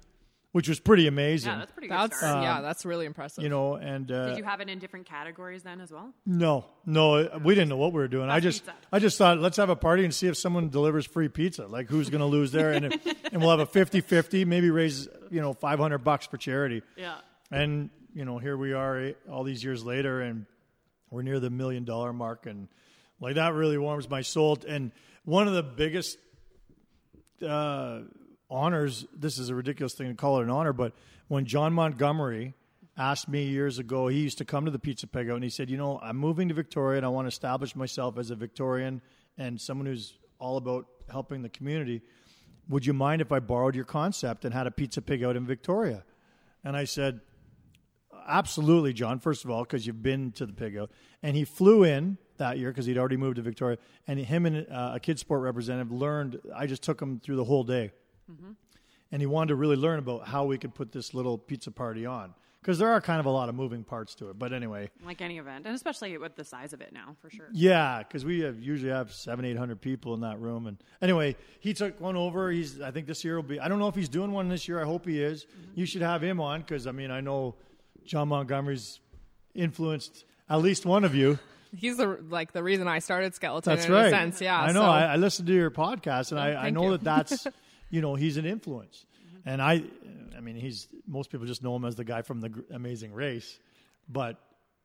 which 0.52 0.68
was 0.68 0.80
pretty 0.80 1.08
amazing. 1.08 1.52
Yeah, 1.52 1.60
that's 1.60 1.72
pretty 1.72 1.88
good. 1.88 1.98
That's 1.98 2.18
start. 2.18 2.44
yeah, 2.44 2.62
that's 2.62 2.86
really 2.86 3.06
impressive. 3.06 3.42
you 3.44 3.50
know, 3.50 3.76
and 3.76 4.12
uh, 4.12 4.28
Did 4.30 4.38
you 4.38 4.44
have 4.44 4.60
it 4.60 4.68
in 4.70 4.80
different 4.80 5.06
categories 5.06 5.64
then 5.64 5.80
as 5.80 5.92
well? 5.92 6.14
no, 6.26 6.66
no, 6.86 7.40
we 7.44 7.56
didn't 7.56 7.70
know 7.70 7.78
what 7.78 7.94
we 7.94 8.00
were 8.00 8.08
doing. 8.10 8.30
I 8.30 8.40
just, 8.42 8.66
pizza. 8.66 8.78
I 8.92 9.00
just 9.00 9.18
thought, 9.18 9.40
let's 9.40 9.58
have 9.58 9.70
a 9.70 9.76
party 9.76 10.04
and 10.04 10.14
see 10.14 10.28
if 10.28 10.36
someone 10.36 10.70
delivers 10.70 11.06
free 11.06 11.30
pizza. 11.30 11.68
Like, 11.68 11.88
who's 11.90 12.10
going 12.10 12.20
to 12.22 12.26
lose 12.26 12.52
there? 12.52 12.72
And, 12.72 12.86
and 13.32 13.42
we'll 13.42 13.52
have 13.52 13.60
a 13.62 13.66
50-50, 13.66 14.46
maybe 14.46 14.72
raise, 14.72 15.08
you 15.32 15.40
know, 15.42 15.54
five 15.54 15.80
hundred 15.80 16.00
bucks 16.00 16.26
for 16.26 16.36
charity. 16.38 16.82
Yeah. 16.98 17.16
And 17.50 17.92
you 18.14 18.26
know, 18.26 18.40
here 18.40 18.58
we 18.58 18.74
are 18.74 19.00
eh, 19.00 19.14
all 19.32 19.44
these 19.44 19.64
years 19.64 19.86
later, 19.86 20.22
and 20.22 20.48
we're 21.10 21.22
near 21.22 21.40
the 21.40 21.50
million 21.50 21.86
dollar 21.86 22.14
mark, 22.14 22.46
and 22.46 22.68
like 23.20 23.36
that 23.36 23.54
really 23.54 23.78
warms 23.78 24.10
my 24.10 24.22
soul. 24.22 24.58
And 24.68 24.92
one 25.26 25.48
of 25.48 25.54
the 25.54 25.64
biggest 25.64 26.18
uh, 27.46 28.02
honors. 28.50 29.06
This 29.16 29.38
is 29.38 29.50
a 29.50 29.56
ridiculous 29.56 29.94
thing 29.94 30.08
to 30.08 30.16
call 30.16 30.40
it 30.40 30.44
an 30.44 30.50
honor, 30.50 30.74
but 30.74 30.94
when 31.28 31.46
Jon 31.46 31.74
Montgomery 31.74 32.54
asked 32.98 33.28
me 33.28 33.44
years 33.44 33.80
ago, 33.80 34.08
he 34.08 34.20
used 34.22 34.38
to 34.40 34.46
come 34.46 34.66
to 34.66 34.72
the 34.72 34.80
Pizza 34.80 35.08
Pig 35.08 35.30
Out, 35.30 35.36
and 35.36 35.44
he 35.44 35.50
said, 35.50 35.70
"You 35.70 35.78
know, 35.78 36.00
I'm 36.02 36.18
moving 36.18 36.48
to 36.50 36.54
Victoria, 36.54 36.98
and 36.98 37.06
I 37.06 37.10
want 37.10 37.26
to 37.26 37.30
establish 37.30 37.76
myself 37.76 38.18
as 38.18 38.32
a 38.32 38.36
Victorian 38.36 39.02
and 39.38 39.60
someone 39.60 39.86
who's 39.86 40.18
all 40.40 40.58
about 40.58 40.88
helping 41.12 41.42
the 41.42 41.50
community. 41.50 42.02
Would 42.70 42.86
you 42.86 42.94
mind 42.94 43.22
if 43.22 43.32
I 43.32 43.40
borrowed 43.40 43.76
your 43.76 43.86
concept 43.86 44.46
and 44.46 44.54
had 44.54 44.68
a 44.68 44.72
Pizza 44.72 45.02
Pig 45.02 45.24
Out 45.24 45.36
in 45.36 45.46
Victoria?" 45.46 46.04
And 46.64 46.76
I 46.76 46.86
said, 46.86 47.22
absolutely, 48.28 48.94
Jon. 48.94 49.20
First 49.20 49.46
of 49.46 49.52
all, 49.52 49.64
because 49.64 49.86
you've 49.88 50.04
been 50.04 50.32
to 50.34 50.46
the 50.46 50.54
pig 50.54 50.78
out, 50.78 50.92
and 51.24 51.36
he 51.36 51.44
flew 51.46 51.84
in 51.84 52.18
that 52.38 52.58
year 52.60 52.70
because 52.70 52.86
he'd 52.86 52.98
already 52.98 53.18
moved 53.18 53.38
to 53.38 53.42
Victoria, 53.42 53.78
and 54.08 54.20
him 54.20 54.46
and 54.46 54.68
uh, 54.72 54.92
a 54.96 55.00
kid 55.00 55.18
sport 55.20 55.42
representative 55.42 55.92
learned. 55.92 56.40
I 56.56 56.68
just 56.68 56.84
took 56.84 57.02
him 57.02 57.20
through 57.20 57.38
the 57.38 57.46
whole 57.46 57.64
day, 57.64 57.92
and 59.12 59.22
he 59.22 59.26
wanted 59.26 59.50
to 59.50 59.56
really 59.56 59.76
learn 59.78 60.00
about 60.00 60.28
how 60.28 60.46
we 60.46 60.58
could 60.58 60.74
put 60.76 60.92
this 60.92 61.14
little 61.14 61.38
pizza 61.38 61.72
party 61.72 62.06
on 62.06 62.34
because 62.62 62.80
there 62.80 62.90
are 62.90 63.00
kind 63.00 63.20
of 63.22 63.26
a 63.26 63.30
lot 63.30 63.48
of 63.48 63.56
moving 63.56 63.84
parts 63.84 64.14
to 64.16 64.30
it. 64.30 64.38
But 64.38 64.52
anyway, 64.52 64.90
Like 65.06 65.22
any 65.22 65.38
event, 65.38 65.66
and 65.66 65.74
especially 65.74 66.18
with 66.18 66.36
the 66.36 66.44
size 66.44 66.74
of 66.74 66.82
it 66.82 66.92
now, 66.92 67.16
for 67.22 67.30
sure. 67.30 67.48
yeah, 67.54 68.00
because 68.00 68.26
we 68.26 68.42
have 68.42 68.60
usually 68.60 68.92
have 68.92 69.14
seven, 69.14 69.46
eight 69.46 69.58
hundred 69.58 69.80
people 69.82 70.14
in 70.14 70.22
that 70.22 70.40
room. 70.40 70.68
And 70.68 70.78
anyway, 71.02 71.36
he 71.60 71.74
took 71.74 72.00
one 72.02 72.16
over. 72.18 72.52
He's 72.52 72.82
I 72.82 72.92
think 72.92 73.08
this 73.08 73.24
year 73.24 73.38
will 73.38 73.44
be. 73.44 73.60
I 73.60 73.68
don't 73.70 73.80
know 73.80 73.88
if 73.88 73.96
he's 73.96 74.10
doing 74.10 74.32
one 74.32 74.50
this 74.50 74.68
year. 74.68 74.82
I 74.82 74.86
hope 74.86 75.06
he 75.06 75.22
is. 75.24 75.46
You 75.76 75.86
should 75.86 76.02
have 76.02 76.22
him 76.22 76.40
on 76.42 76.60
because 76.62 76.86
I 76.88 76.92
mean 76.92 77.10
I 77.12 77.22
know 77.22 77.56
Jon 78.08 78.30
Montgomery's 78.30 79.00
influenced 79.54 80.26
at 80.50 80.62
least 80.62 80.86
one 80.86 81.04
of 81.04 81.14
you. 81.14 81.38
He's 81.76 81.98
the 81.98 82.20
like 82.30 82.54
the 82.54 82.64
reason 82.64 82.88
I 82.88 83.00
started 83.00 83.36
skeleton. 83.36 83.76
That's 83.76 83.86
in 83.86 83.92
right. 83.94 84.08
A 84.08 84.10
sense, 84.10 84.42
yeah. 84.42 84.60
I 84.60 84.68
know. 84.68 84.80
so- 84.82 84.86
I, 84.86 85.02
I 85.04 85.16
listened 85.18 85.48
to 85.48 85.54
your 85.54 85.70
podcast, 85.70 86.32
and 86.32 86.40
I, 86.40 86.54
I 86.68 86.70
know 86.70 86.86
you. 86.86 86.92
that 86.92 87.04
that's, 87.04 87.46
you 87.90 88.02
know, 88.02 88.16
he's 88.16 88.38
an 88.38 88.46
influence. 88.46 89.06
And 89.46 89.62
I, 89.62 89.84
I 90.36 90.40
mean, 90.40 90.56
he's 90.56 90.88
most 91.06 91.30
people 91.30 91.46
just 91.46 91.62
know 91.64 91.76
him 91.76 91.86
as 91.86 91.96
the 91.96 92.04
guy 92.06 92.22
from 92.22 92.40
the 92.42 92.52
Amazing 92.74 93.14
Race, 93.14 93.60
but 94.10 94.38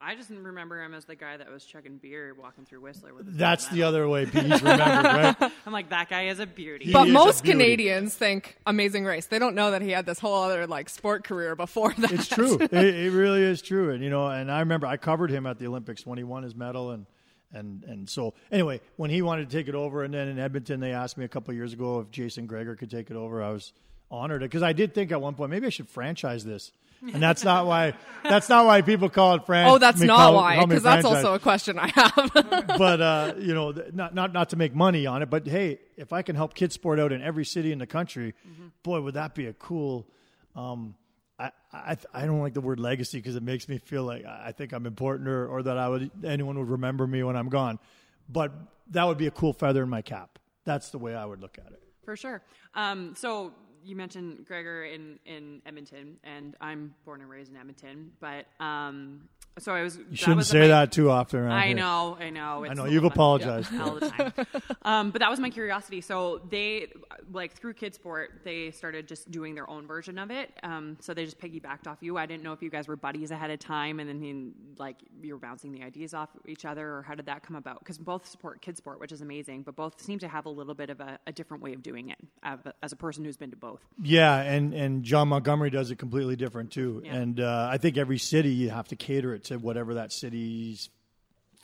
I 0.05 0.17
just 0.17 0.31
remember 0.31 0.83
him 0.83 0.95
as 0.95 1.05
the 1.05 1.15
guy 1.15 1.37
that 1.37 1.51
was 1.51 1.65
chugging 1.65 1.99
beer 1.99 2.35
walking 2.35 2.65
through 2.65 2.81
Whistler 2.81 3.15
with. 3.15 3.39
that's 3.39 3.69
the 3.69 3.85
other 3.85 4.09
way 4.09 4.25
he's 4.25 4.35
remembered, 4.35 5.05
right? 5.05 5.37
I'm 5.67 5.73
like 5.73 5.91
that 5.91 6.11
guy 6.11 6.27
is 6.27 6.41
a 6.41 6.47
beauty. 6.47 6.87
He 6.87 6.93
but 6.93 7.07
most 7.09 7.45
beauty. 7.45 7.59
Canadians 7.59 8.17
think 8.17 8.57
Amazing 8.67 9.05
Race. 9.05 9.27
They 9.27 9.39
don't 9.39 9.55
know 9.55 9.71
that 9.71 9.81
he 9.81 9.91
had 9.91 10.05
this 10.05 10.19
whole 10.19 10.43
other 10.43 10.67
like 10.67 10.89
sport 10.89 11.23
career 11.23 11.55
before 11.55 11.95
that. 11.99 12.11
It's 12.11 12.27
true. 12.27 12.59
it, 12.61 12.73
it 12.73 13.13
really 13.13 13.43
is 13.43 13.63
true. 13.63 13.91
And 13.91 14.03
you 14.03 14.11
know, 14.11 14.27
and 14.27 14.51
I 14.51 14.61
remember 14.61 14.89
I 14.89 14.97
covered 14.97 15.31
him 15.31 15.47
at 15.47 15.59
the 15.59 15.69
Olympics 15.69 16.05
when 16.05 16.19
he 16.19 16.25
won 16.25 16.43
his 16.43 16.57
medal, 16.57 16.91
and 16.91 17.07
and 17.53 17.85
and 17.85 18.11
so 18.11 18.35
anyway, 18.51 18.81
when 18.97 19.11
he 19.11 19.23
wanted 19.23 19.49
to 19.51 19.57
take 19.57 19.69
it 19.69 19.77
over, 19.77 20.03
and 20.03 20.13
then 20.13 20.27
in 20.27 20.39
Edmonton 20.39 20.81
they 20.81 20.93
asked 20.93 21.17
me 21.17 21.25
a 21.25 21.29
couple 21.29 21.53
of 21.53 21.57
years 21.57 21.73
ago 21.73 22.01
if 22.01 22.11
Jason 22.11 22.47
Gregor 22.47 22.75
could 22.75 22.91
take 22.91 23.11
it 23.11 23.17
over. 23.17 23.41
I 23.41 23.51
was 23.51 23.73
honored 24.11 24.41
because 24.41 24.63
I 24.65 24.73
did 24.73 24.95
think 24.95 25.13
at 25.13 25.21
one 25.21 25.35
point 25.35 25.51
maybe 25.51 25.67
I 25.67 25.71
should 25.71 25.89
franchise 25.89 26.45
this. 26.45 26.73
And 27.03 27.23
that's 27.23 27.43
not 27.45 27.67
why. 27.67 27.95
That's 28.23 28.49
not 28.49 28.67
why 28.67 28.83
people 28.83 29.09
call 29.11 29.35
it 29.35 29.47
franchise. 29.47 29.75
Oh, 29.75 29.79
that's 29.79 30.01
not 30.01 30.35
why, 30.35 30.65
because 30.65 30.83
that's 30.85 31.05
also 31.05 31.35
a 31.35 31.39
question 31.41 31.79
I 31.79 31.89
have. 31.89 32.31
but 32.79 33.01
uh, 33.01 33.35
you 33.39 33.55
know, 33.55 33.73
not 33.93 34.15
not 34.15 34.33
not 34.33 34.51
to 34.51 34.57
make 34.57 34.75
money 34.75 35.07
on 35.07 35.23
it, 35.23 35.31
but 35.31 35.47
hey, 35.47 35.81
if 35.97 36.13
I 36.13 36.23
can 36.23 36.37
help 36.37 36.55
kids 36.55 36.75
sport 36.75 37.01
out 37.01 37.13
in 37.13 37.23
every 37.23 37.45
city 37.45 37.73
in 37.73 37.79
the 37.79 37.87
country, 37.87 38.35
boy, 38.83 39.01
would 39.01 39.15
that 39.15 39.35
be 39.35 39.47
a 39.47 39.53
cool. 39.53 40.07
Um, 40.55 40.95
I, 41.39 41.51
I 41.73 41.97
I 42.15 42.27
don't 42.27 42.41
like 42.41 42.55
the 42.55 42.61
word 42.61 42.79
legacy 42.79 43.19
because 43.19 43.35
it 43.35 43.43
makes 43.43 43.69
me 43.69 43.79
feel 43.79 44.05
like 44.05 44.25
I 44.25 44.45
I 44.47 44.53
think 44.53 44.73
I'm 44.73 44.87
important 44.87 45.29
or, 45.29 45.49
or 45.49 45.63
that 45.65 45.77
I 45.77 45.89
would 45.89 46.11
anyone 46.25 46.59
would 46.59 46.71
remember 46.71 47.07
me 47.07 47.23
when 47.25 47.37
I'm 47.37 47.49
gone, 47.49 47.81
but 48.29 48.53
that 48.91 49.05
would 49.05 49.19
be 49.19 49.27
a 49.27 49.33
cool 49.33 49.53
feather 49.53 49.83
in 49.83 49.89
my 49.89 50.03
cap. 50.03 50.39
That's 50.65 50.91
the 50.91 50.99
way 50.99 51.15
I 51.15 51.25
would 51.25 51.41
look 51.41 51.59
at 51.59 51.73
it. 51.73 51.83
For 52.05 52.17
sure. 52.17 52.43
Um, 52.75 53.15
so 53.17 53.53
you 53.85 53.97
mentioned 53.97 54.47
Gregor 54.47 54.85
in, 54.85 55.19
in 55.27 55.63
Edmonton, 55.67 56.17
and 56.25 56.57
I'm 56.61 56.95
born 57.05 57.21
and 57.21 57.31
raised 57.31 57.51
in 57.51 57.57
Edmonton. 57.57 58.13
But 58.21 58.47
um, 58.61 59.29
so 59.59 59.73
I 59.75 59.83
was. 59.83 59.97
You 59.97 60.17
shouldn't 60.17 60.47
say 60.47 60.69
that 60.69 60.93
too 60.93 61.11
often. 61.11 61.45
I 61.49 61.69
here. 61.69 61.77
know, 61.77 62.17
I 62.19 62.31
know. 62.31 62.65
I 62.65 62.75
know 62.75 62.85
you've 62.87 63.05
apologized. 63.05 63.73
all 63.79 63.95
the 63.97 64.09
time. 64.11 64.33
um, 64.83 65.11
but 65.11 65.21
that 65.21 65.31
was 65.31 65.39
my 65.41 65.51
curiosity. 65.51 66.01
So 66.01 66.41
they, 66.51 66.89
like 67.31 67.53
through 67.53 67.75
Kidsport, 67.75 68.29
they 68.45 68.71
started 68.71 69.07
just 69.07 69.31
doing 69.31 69.55
their 69.55 69.69
own 69.69 69.87
version 69.87 70.19
of 70.19 70.31
it. 70.31 70.51
Um, 70.63 70.97
so 71.01 71.15
they 71.15 71.25
just 71.25 71.39
piggybacked 71.39 71.87
off 71.87 71.99
you. 72.01 72.17
I 72.17 72.27
didn't 72.27 72.43
know 72.43 72.53
if 72.53 72.63
you 72.63 72.71
guys 72.71 72.89
were 72.89 72.97
buddies 72.97 73.31
ahead 73.31 73.51
of 73.51 73.59
time, 73.59 74.01
and 74.01 74.09
then 74.09 74.21
he, 74.21 74.53
like 74.79 74.97
you 75.23 75.35
were 75.35 75.41
bouncing 75.41 75.73
the 75.73 75.83
ideas 75.83 76.15
off 76.15 76.31
each 76.47 76.65
other, 76.65 76.87
or 76.97 77.03
how 77.03 77.15
did 77.15 77.27
that 77.27 77.43
come 77.43 77.57
about? 77.57 77.79
Because 77.81 77.99
both 77.99 78.27
support 78.27 78.63
Kidsport, 78.63 79.01
which 79.01 79.13
is 79.13 79.21
amazing, 79.21 79.63
but 79.63 79.77
both 79.77 80.01
seem 80.01 80.19
to 80.21 80.29
have 80.29 80.47
a 80.47 80.51
little 80.51 80.75
bit 80.75 80.91
of 80.91 81.01
a, 81.01 81.19
a 81.27 81.33
different 81.33 81.63
way 81.63 81.73
of 81.75 81.83
doing 81.83 82.11
it. 82.11 82.19
uh, 82.43 82.57
As 82.83 82.93
a 82.93 82.97
person 82.97 83.25
who's 83.25 83.37
been 83.37 83.51
to 83.51 83.57
both. 83.57 83.81
Yeah, 84.03 84.41
and 84.41 84.73
and 84.75 85.03
Jon 85.05 85.29
Montgomery 85.29 85.71
does 85.71 85.91
it 85.91 85.97
completely 85.99 86.37
different 86.37 86.71
too. 86.71 87.03
Yeah. 87.05 87.15
And 87.17 87.41
uh, 87.41 87.69
I 87.71 87.79
think 87.79 87.97
every 87.97 88.19
city 88.19 88.51
you 88.51 88.71
have 88.71 88.89
to 88.89 88.97
cater 88.97 89.35
it 89.35 89.42
to 89.45 89.57
whatever 89.59 89.95
that 89.95 90.13
city's 90.13 90.89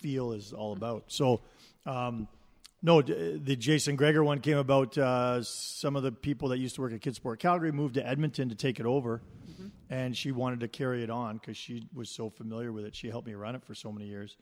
feel 0.00 0.32
is 0.32 0.52
all 0.52 0.72
about. 0.72 1.04
So, 1.08 1.42
um, 1.86 2.28
no, 2.80 3.02
the 3.02 3.56
Jason 3.56 3.96
Gregor 3.96 4.22
one 4.22 4.40
came 4.40 4.56
about. 4.56 4.96
Uh, 4.96 5.42
some 5.42 5.96
of 5.96 6.04
the 6.04 6.12
people 6.12 6.50
that 6.50 6.58
used 6.58 6.76
to 6.76 6.80
work 6.80 6.92
at 6.92 7.00
Kidsport 7.00 7.40
Calgary 7.40 7.72
moved 7.72 7.94
to 7.94 8.06
Edmonton 8.06 8.50
to 8.50 8.54
take 8.54 8.78
it 8.78 8.86
over, 8.86 9.20
and 9.90 10.16
she 10.16 10.30
wanted 10.30 10.60
to 10.60 10.68
carry 10.68 11.02
it 11.02 11.10
on 11.10 11.38
because 11.38 11.56
she 11.56 11.88
was 11.92 12.08
so 12.08 12.30
familiar 12.30 12.70
with 12.70 12.84
it. 12.84 12.94
She 12.94 13.08
helped 13.08 13.26
me 13.26 13.34
run 13.34 13.56
it 13.56 13.64
for 13.64 13.74
so 13.74 13.90
many 13.90 14.06
years, 14.06 14.36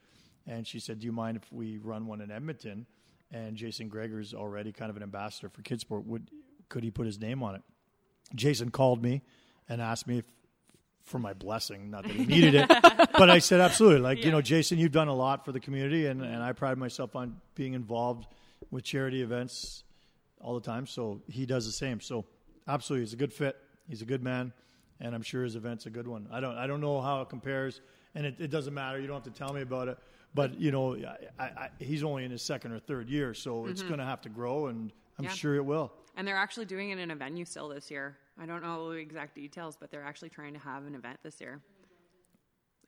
and 0.46 0.66
she 0.66 0.80
said, 0.80 0.98
"Do 0.98 1.06
you 1.06 1.12
mind 1.12 1.38
if 1.38 1.50
we 1.50 1.78
run 1.78 2.06
one 2.06 2.20
in 2.20 2.30
Edmonton?" 2.30 2.86
And 3.32 3.56
Jason 3.56 3.88
Gregor's 3.88 4.34
already 4.34 4.70
kind 4.70 4.90
of 4.90 4.96
an 4.96 5.02
ambassador 5.02 5.48
for 5.48 5.62
Kidsport. 5.62 6.04
Would 6.04 6.30
could 6.68 6.84
he 6.84 6.90
put 6.90 7.06
his 7.06 7.18
name 7.18 7.42
on 7.42 7.54
it? 7.54 7.62
Jason 8.34 8.70
called 8.70 9.02
me 9.02 9.22
and 9.68 9.80
asked 9.80 10.06
me 10.06 10.18
if, 10.18 10.24
for 11.06 11.18
my 11.18 11.32
blessing, 11.32 11.90
not 11.90 12.02
that 12.02 12.12
he 12.12 12.26
needed 12.26 12.54
it, 12.56 12.68
but 13.18 13.30
I 13.30 13.38
said 13.38 13.60
absolutely. 13.60 14.00
Like 14.00 14.24
you 14.24 14.30
know, 14.30 14.42
Jason, 14.42 14.78
you've 14.78 14.92
done 14.92 15.08
a 15.08 15.14
lot 15.14 15.44
for 15.44 15.52
the 15.52 15.60
community, 15.60 16.06
and, 16.06 16.20
and 16.20 16.32
mm-hmm. 16.32 16.42
I 16.42 16.52
pride 16.52 16.76
myself 16.76 17.16
on 17.16 17.40
being 17.54 17.72
involved 17.72 18.26
with 18.70 18.84
charity 18.84 19.22
events 19.22 19.84
all 20.40 20.54
the 20.54 20.60
time. 20.60 20.86
So 20.86 21.22
he 21.28 21.46
does 21.46 21.64
the 21.64 21.72
same. 21.72 22.00
So 22.00 22.24
absolutely, 22.68 23.06
he's 23.06 23.12
a 23.14 23.16
good 23.16 23.32
fit. 23.32 23.56
He's 23.88 24.02
a 24.02 24.04
good 24.04 24.22
man, 24.22 24.52
and 25.00 25.14
I'm 25.14 25.22
sure 25.22 25.44
his 25.44 25.54
event's 25.54 25.86
a 25.86 25.90
good 25.90 26.08
one. 26.08 26.26
I 26.30 26.40
don't 26.40 26.56
I 26.56 26.66
don't 26.66 26.80
know 26.80 27.00
how 27.00 27.22
it 27.22 27.28
compares, 27.28 27.80
and 28.14 28.26
it, 28.26 28.36
it 28.40 28.50
doesn't 28.50 28.74
matter. 28.74 29.00
You 29.00 29.06
don't 29.06 29.24
have 29.24 29.32
to 29.32 29.38
tell 29.38 29.54
me 29.54 29.62
about 29.62 29.88
it. 29.88 29.98
But 30.34 30.60
you 30.60 30.72
know, 30.72 30.96
I, 31.38 31.44
I, 31.44 31.68
he's 31.78 32.02
only 32.02 32.24
in 32.24 32.30
his 32.30 32.42
second 32.42 32.72
or 32.72 32.80
third 32.80 33.08
year, 33.08 33.32
so 33.32 33.66
it's 33.66 33.80
mm-hmm. 33.80 33.88
going 33.88 34.00
to 34.00 34.04
have 34.04 34.20
to 34.22 34.28
grow, 34.28 34.66
and 34.66 34.92
I'm 35.18 35.24
Yeah. 35.24 35.30
sure 35.30 35.54
it 35.56 35.64
will. 35.64 35.92
And 36.16 36.26
they're 36.26 36.36
actually 36.36 36.66
doing 36.66 36.90
it 36.90 36.98
in 36.98 37.10
a 37.10 37.16
venue 37.16 37.44
still 37.44 37.68
this 37.68 37.90
year. 37.90 38.16
I 38.38 38.46
don't 38.46 38.62
know 38.62 38.90
the 38.92 38.96
exact 38.98 39.34
details, 39.34 39.76
but 39.78 39.90
they're 39.90 40.04
actually 40.04 40.30
trying 40.30 40.52
to 40.54 40.58
have 40.60 40.86
an 40.86 40.94
event 40.94 41.18
this 41.22 41.40
year. 41.40 41.60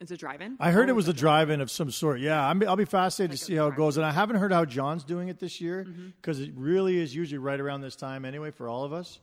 It's 0.00 0.12
a 0.12 0.16
drive-in. 0.16 0.56
I 0.60 0.70
heard 0.70 0.88
Oh, 0.88 0.92
it 0.92 0.96
was 0.96 1.08
a 1.08 1.12
drive-in 1.12 1.60
of 1.60 1.70
some 1.72 1.90
sort. 1.90 2.20
Yeah, 2.20 2.40
I'm, 2.46 2.62
I'll 2.68 2.76
be 2.76 2.84
fascinated 2.84 3.32
Like 3.32 3.38
to 3.40 3.44
see 3.44 3.56
how 3.56 3.66
it 3.66 3.74
goes. 3.76 3.96
And 3.96 4.06
I 4.06 4.12
haven't 4.12 4.36
heard 4.36 4.52
how 4.52 4.64
Jon's 4.64 5.02
doing 5.02 5.28
it 5.28 5.40
this 5.40 5.60
year 5.60 5.84
Mm-hmm. 5.88 6.08
because 6.20 6.38
it 6.40 6.52
really 6.54 6.98
is 6.98 7.14
usually 7.14 7.38
right 7.38 7.58
around 7.58 7.80
this 7.80 7.96
time 7.96 8.24
anyway 8.24 8.50
for 8.52 8.68
all 8.68 8.84
of 8.84 8.92
us. 8.92 9.18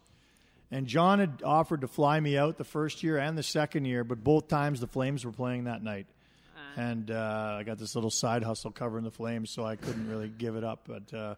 And 0.72 0.86
John 0.88 1.20
had 1.20 1.42
offered 1.46 1.82
to 1.82 1.88
fly 1.88 2.20
me 2.20 2.38
out 2.38 2.58
the 2.58 2.64
first 2.66 3.04
year 3.04 3.18
and 3.18 3.38
the 3.38 3.44
second 3.44 3.86
year, 3.86 4.04
but 4.04 4.24
both 4.24 4.48
times 4.50 4.80
the 4.82 4.88
Flames 4.88 5.24
were 5.24 5.32
playing 5.32 5.64
that 5.66 5.82
night. 5.84 6.08
Uh. 6.58 6.82
and 6.82 7.12
uh, 7.12 7.58
I 7.60 7.64
got 7.64 7.78
this 7.78 7.96
little 7.96 8.10
side 8.10 8.44
hustle 8.44 8.72
covering 8.72 9.04
the 9.06 9.12
Flames, 9.12 9.52
so 9.52 9.64
I 9.66 9.78
couldn't 9.78 10.10
really 10.10 10.28
give 10.28 10.56
it 10.58 10.64
up. 10.66 10.88
But 10.88 11.14
uh, 11.18 11.36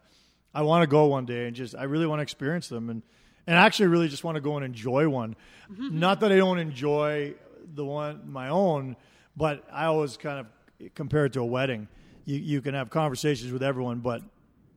I 0.53 0.61
want 0.63 0.83
to 0.83 0.87
go 0.87 1.05
one 1.05 1.25
day 1.25 1.47
and 1.47 1.55
just 1.55 1.75
I 1.75 1.83
really 1.83 2.07
want 2.07 2.19
to 2.19 2.23
experience 2.23 2.67
them 2.67 2.89
and 2.89 3.01
and 3.45 3.55
actually 3.55 3.87
really 3.87 4.07
just 4.07 4.23
want 4.23 4.35
to 4.35 4.41
go 4.41 4.57
and 4.57 4.65
enjoy 4.65 5.07
one. 5.07 5.35
Mm-hmm. 5.71 5.99
Not 5.99 6.19
that 6.19 6.31
I 6.31 6.37
don't 6.37 6.59
enjoy 6.59 7.35
the 7.73 7.85
one 7.85 8.21
my 8.31 8.49
own, 8.49 8.95
but 9.35 9.63
I 9.71 9.85
always 9.85 10.17
kind 10.17 10.39
of 10.39 10.93
compare 10.93 11.25
it 11.25 11.33
to 11.33 11.41
a 11.41 11.45
wedding. 11.45 11.87
You 12.25 12.37
you 12.37 12.61
can 12.61 12.73
have 12.73 12.89
conversations 12.89 13.51
with 13.51 13.63
everyone, 13.63 13.99
but 13.99 14.21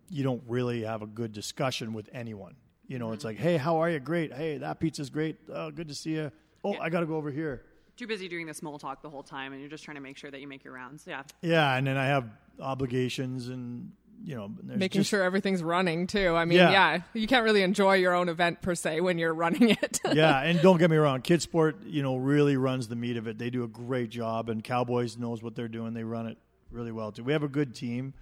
you 0.09 0.23
don't 0.25 0.43
really 0.47 0.83
have 0.83 1.03
a 1.03 1.07
good 1.07 1.33
discussion 1.33 1.93
with 1.93 2.09
anyone. 2.13 2.55
You 2.87 2.99
know, 2.99 3.13
it's 3.13 3.21
mm-hmm. 3.21 3.29
like, 3.29 3.39
hey, 3.39 3.57
how 3.57 3.79
are 3.79 3.89
you? 3.89 4.01
Great. 4.01 4.33
Hey, 4.33 4.59
that 4.59 4.81
pizza's 4.81 5.11
great. 5.11 5.37
Oh, 5.53 5.71
good 5.71 5.89
to 5.89 5.95
see 5.95 6.11
you. 6.11 6.33
Oh, 6.65 6.77
I 6.81 6.91
got 6.91 7.01
to 7.01 7.07
go 7.07 7.15
over 7.15 7.31
here. 7.31 7.63
Too 7.97 8.07
busy 8.07 8.29
doing 8.29 8.47
the 8.47 8.55
small 8.55 8.79
talk 8.79 9.03
the 9.03 9.11
whole 9.11 9.23
time, 9.23 9.53
and 9.53 9.61
you're 9.61 9.71
just 9.71 9.85
trying 9.85 9.95
to 9.95 10.01
make 10.01 10.17
sure 10.17 10.31
that 10.31 10.41
you 10.41 10.49
make 10.49 10.65
your 10.65 10.75
rounds. 10.75 11.05
Yeah. 11.07 11.23
Yeah, 11.43 11.77
and 11.77 11.87
then 11.87 11.97
I 11.97 12.07
have 12.07 12.29
obligations 12.59 13.49
and 13.49 13.93
you 14.23 14.37
know 14.37 14.51
Making 14.63 15.01
just- 15.01 15.11
sure 15.11 15.23
everything's 15.23 15.63
running 15.63 16.07
too. 16.07 16.35
I 16.37 16.45
mean, 16.45 16.59
Yeah. 16.59 16.71
yeah. 16.71 17.03
you 17.15 17.27
can't 17.27 17.45
really 17.45 17.63
enjoy 17.63 17.95
your 17.95 18.15
own 18.15 18.29
event 18.29 18.61
per 18.63 18.75
se 18.75 19.01
when 19.01 19.19
you're 19.19 19.33
running 19.35 19.71
it. 19.71 20.01
yeah, 20.13 20.41
and 20.43 20.61
don't 20.61 20.79
get 20.79 20.91
me 20.91 20.97
wrong, 20.97 21.23
Kid 21.23 21.43
Sport, 21.43 21.77
you 21.87 22.03
know, 22.03 22.17
really 22.17 22.57
runs 22.57 22.89
the 22.89 22.97
meat 22.97 23.17
of 23.17 23.27
it. 23.27 23.39
They 23.39 23.51
do 23.51 23.65
a 23.65 23.69
great 23.69 24.11
job, 24.11 24.49
and 24.51 24.63
Cowboys 24.63 25.17
knows 25.17 25.43
what 25.43 25.55
they're 25.55 25.69
doing. 25.69 25.95
They 25.95 26.05
run 26.05 26.27
it 26.27 26.39
really 26.71 26.93
well 26.93 27.13
too. 27.13 27.25
We 27.25 27.33
have 27.33 27.43
a 27.43 27.49
good 27.49 27.75
team, 27.75 28.15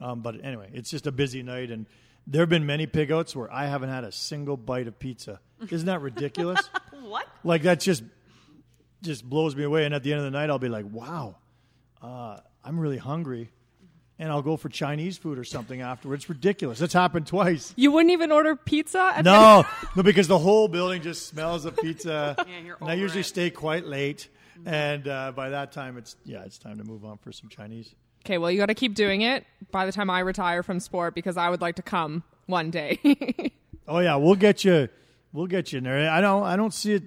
um, 0.00 0.20
but 0.20 0.44
anyway, 0.44 0.70
it's 0.72 0.90
just 0.90 1.06
a 1.06 1.12
busy 1.12 1.42
night, 1.42 1.70
and 1.70 1.86
there 2.26 2.42
have 2.42 2.48
been 2.50 2.66
many 2.66 2.86
pigouts 2.86 3.34
where 3.34 3.52
I 3.52 3.66
haven't 3.66 3.88
had 3.88 4.04
a 4.04 4.12
single 4.12 4.56
bite 4.56 4.86
of 4.86 4.98
pizza. 4.98 5.40
Isn't 5.68 5.86
that 5.86 6.00
ridiculous? 6.00 6.60
What? 7.02 7.26
like 7.42 7.62
that 7.62 7.80
just 7.80 8.04
just 9.02 9.28
blows 9.28 9.56
me 9.56 9.64
away. 9.64 9.84
And 9.84 9.92
at 9.94 10.02
the 10.04 10.12
end 10.12 10.18
of 10.18 10.24
the 10.24 10.30
night, 10.30 10.48
I'll 10.50 10.58
be 10.60 10.68
like, 10.68 10.84
wow, 10.88 11.36
uh, 12.02 12.36
I'm 12.62 12.78
really 12.78 12.98
hungry. 12.98 13.50
And 14.20 14.30
I'll 14.30 14.42
go 14.42 14.58
for 14.58 14.68
Chinese 14.68 15.16
food 15.16 15.38
or 15.38 15.44
something 15.44 15.80
afterwards. 15.80 16.24
It's 16.24 16.28
ridiculous. 16.28 16.78
That's 16.78 16.92
happened 16.92 17.26
twice. 17.26 17.72
you 17.74 17.90
wouldn't 17.90 18.12
even 18.12 18.30
order 18.30 18.54
pizza? 18.54 19.14
at 19.16 19.24
No, 19.24 19.64
no, 19.96 20.02
because 20.02 20.28
the 20.28 20.38
whole 20.38 20.68
building 20.68 21.00
just 21.00 21.26
smells 21.26 21.64
of 21.64 21.74
pizza. 21.78 22.36
Yeah, 22.46 22.58
you're 22.58 22.76
and 22.82 22.90
I 22.90 22.94
usually 22.94 23.22
it. 23.22 23.24
stay 23.24 23.48
quite 23.48 23.86
late, 23.86 24.28
and 24.66 25.08
uh, 25.08 25.32
by 25.32 25.48
that 25.48 25.72
time, 25.72 25.96
it's 25.96 26.16
yeah, 26.26 26.42
it's 26.44 26.58
time 26.58 26.76
to 26.76 26.84
move 26.84 27.02
on 27.04 27.16
for 27.16 27.32
some 27.32 27.48
Chinese. 27.48 27.94
Okay, 28.26 28.36
well, 28.36 28.50
you 28.50 28.58
got 28.58 28.66
to 28.66 28.74
keep 28.74 28.94
doing 28.94 29.22
it 29.22 29.46
by 29.70 29.86
the 29.86 29.92
time 29.92 30.10
I 30.10 30.20
retire 30.20 30.62
from 30.62 30.80
sport 30.80 31.14
because 31.14 31.38
I 31.38 31.48
would 31.48 31.62
like 31.62 31.76
to 31.76 31.82
come 31.82 32.22
one 32.46 32.70
day. 32.70 32.98
Oh 33.88 33.98
yeah, 33.98 34.14
we'll 34.16 34.36
get 34.36 34.62
you. 34.62 34.88
We'll 35.32 35.48
get 35.48 35.72
you 35.72 35.78
in 35.78 35.84
there. 35.84 36.08
I 36.10 36.20
don't. 36.20 36.44
I 36.44 36.54
don't 36.54 36.72
see 36.72 36.92
it. 36.92 37.02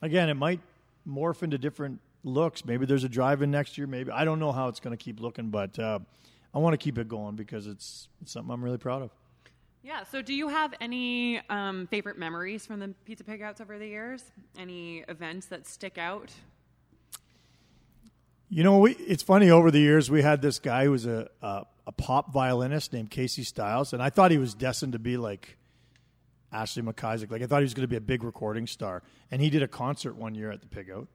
Again, 0.00 0.28
it 0.28 0.34
might 0.34 0.60
morph 1.08 1.42
into 1.42 1.58
different 1.58 2.00
looks. 2.22 2.64
Maybe 2.64 2.86
there's 2.86 3.02
a 3.02 3.08
drive-in 3.08 3.50
next 3.50 3.76
year. 3.78 3.88
Maybe 3.88 4.12
I 4.12 4.24
don't 4.24 4.38
know 4.38 4.52
how 4.52 4.68
it's 4.68 4.78
going 4.78 4.96
to 4.96 5.02
keep 5.02 5.18
looking, 5.20 5.48
but 5.50 5.76
uh, 5.76 5.98
I 6.54 6.58
want 6.58 6.74
to 6.74 6.78
keep 6.78 6.98
it 6.98 7.08
going 7.08 7.34
because 7.34 7.66
it's, 7.66 8.08
it's 8.22 8.32
something 8.32 8.52
I'm 8.52 8.62
really 8.62 8.78
proud 8.78 9.02
of. 9.02 9.10
Yeah. 9.82 10.04
So, 10.04 10.22
do 10.22 10.32
you 10.32 10.48
have 10.48 10.72
any 10.80 11.40
um, 11.50 11.86
favorite 11.88 12.16
memories 12.16 12.64
from 12.64 12.80
the 12.80 12.94
pizza 13.04 13.24
pigouts 13.24 13.60
over 13.60 13.78
the 13.78 13.86
years? 13.86 14.22
Any 14.58 15.04
events 15.08 15.46
that 15.46 15.66
stick 15.66 15.98
out? 15.98 16.32
You 18.48 18.62
know, 18.62 18.78
we, 18.78 18.92
it's 18.92 19.22
funny. 19.22 19.50
Over 19.50 19.70
the 19.70 19.80
years, 19.80 20.10
we 20.10 20.22
had 20.22 20.40
this 20.40 20.58
guy 20.58 20.84
who 20.84 20.92
was 20.92 21.06
a, 21.06 21.28
a 21.42 21.66
a 21.86 21.92
pop 21.92 22.32
violinist 22.32 22.92
named 22.92 23.10
Casey 23.10 23.42
Stiles, 23.42 23.92
and 23.92 24.02
I 24.02 24.10
thought 24.10 24.30
he 24.30 24.38
was 24.38 24.54
destined 24.54 24.94
to 24.94 24.98
be 24.98 25.16
like 25.16 25.56
Ashley 26.52 26.82
McIsaac. 26.82 27.30
Like 27.30 27.42
I 27.42 27.46
thought 27.46 27.58
he 27.58 27.64
was 27.64 27.74
going 27.74 27.82
to 27.82 27.88
be 27.88 27.96
a 27.96 28.00
big 28.00 28.24
recording 28.24 28.66
star, 28.66 29.02
and 29.30 29.42
he 29.42 29.50
did 29.50 29.62
a 29.62 29.68
concert 29.68 30.16
one 30.16 30.34
year 30.34 30.50
at 30.50 30.60
the 30.60 30.66
Pig 30.66 30.90
Out. 30.90 31.08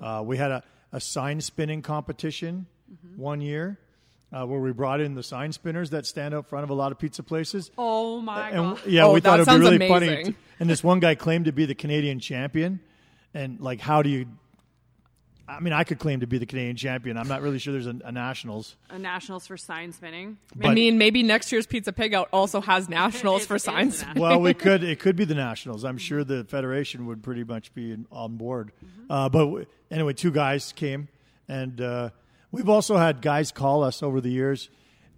Uh, 0.00 0.22
we 0.22 0.36
had 0.36 0.50
a, 0.50 0.62
a 0.92 1.00
sign 1.00 1.40
spinning 1.40 1.82
competition 1.82 2.66
one 3.16 3.40
year, 3.40 3.78
uh, 4.32 4.44
where 4.44 4.60
we 4.60 4.72
brought 4.72 5.00
in 5.00 5.14
the 5.14 5.22
sign 5.22 5.52
spinners 5.52 5.90
that 5.90 6.04
stand 6.06 6.34
out 6.34 6.46
front 6.46 6.64
of 6.64 6.70
a 6.70 6.74
lot 6.74 6.92
of 6.92 6.98
pizza 6.98 7.22
places. 7.22 7.70
Oh 7.78 8.20
my 8.20 8.50
And 8.50 8.76
god! 8.76 8.86
yeah, 8.86 9.04
Oh, 9.04 9.12
we 9.14 9.20
thought 9.20 9.34
it'd 9.40 9.46
be 9.46 9.50
sounds 9.52 9.60
really 9.60 9.88
funny. 9.88 10.08
amazing. 10.08 10.32
t- 10.34 10.38
And 10.60 10.68
this 10.70 10.82
one 10.84 11.00
guy 11.00 11.14
claimed 11.14 11.46
to 11.46 11.52
be 11.52 11.64
the 11.66 11.74
Canadian 11.74 12.20
champion, 12.20 12.80
and 13.34 13.60
like, 13.60 13.80
how 13.80 14.02
do 14.02 14.10
you? 14.10 14.26
I 15.50 15.60
mean, 15.60 15.72
I 15.72 15.82
could 15.84 15.98
claim 15.98 16.20
to 16.20 16.26
be 16.26 16.36
the 16.36 16.44
Canadian 16.44 16.76
champion. 16.76 17.16
I'm 17.16 17.26
not 17.26 17.40
really 17.40 17.58
sure 17.58 17.72
there's 17.72 17.86
a, 17.86 17.96
a 18.04 18.12
nationals. 18.12 18.76
A 18.90 18.98
nationals 18.98 19.46
for 19.46 19.56
sign 19.56 19.92
spinning. 19.92 20.36
I 20.62 20.74
mean, 20.74 20.98
maybe 20.98 21.22
next 21.22 21.50
year's 21.50 21.66
Pizza 21.66 21.90
Pig 21.90 22.12
Out 22.12 22.28
also 22.34 22.60
has 22.60 22.86
nationals 22.90 23.44
It 23.44 23.46
for 23.46 23.54
it 23.54 23.56
is 23.56 23.62
signs. 23.62 24.04
Well, 24.14 24.42
we 24.42 24.52
could. 24.52 24.84
It 24.84 25.00
could 25.00 25.16
be 25.16 25.24
the 25.24 25.34
nationals. 25.48 25.86
I'm 25.86 25.96
sure 25.96 26.22
the 26.22 26.44
federation 26.44 27.06
would 27.06 27.22
pretty 27.22 27.44
much 27.44 27.72
be 27.72 27.96
on 28.12 28.36
board. 28.36 28.72
Uh, 29.08 29.30
but 29.30 29.38
w- 29.46 29.66
anyway, 29.90 30.12
two 30.12 30.30
guys 30.30 30.74
came, 30.76 31.08
and 31.48 31.80
uh, 31.80 32.10
we've 32.50 32.68
also 32.68 32.96
had 32.96 33.22
guys 33.22 33.52
call 33.52 33.82
us 33.82 34.02
over 34.02 34.20
the 34.20 34.30
years, 34.30 34.70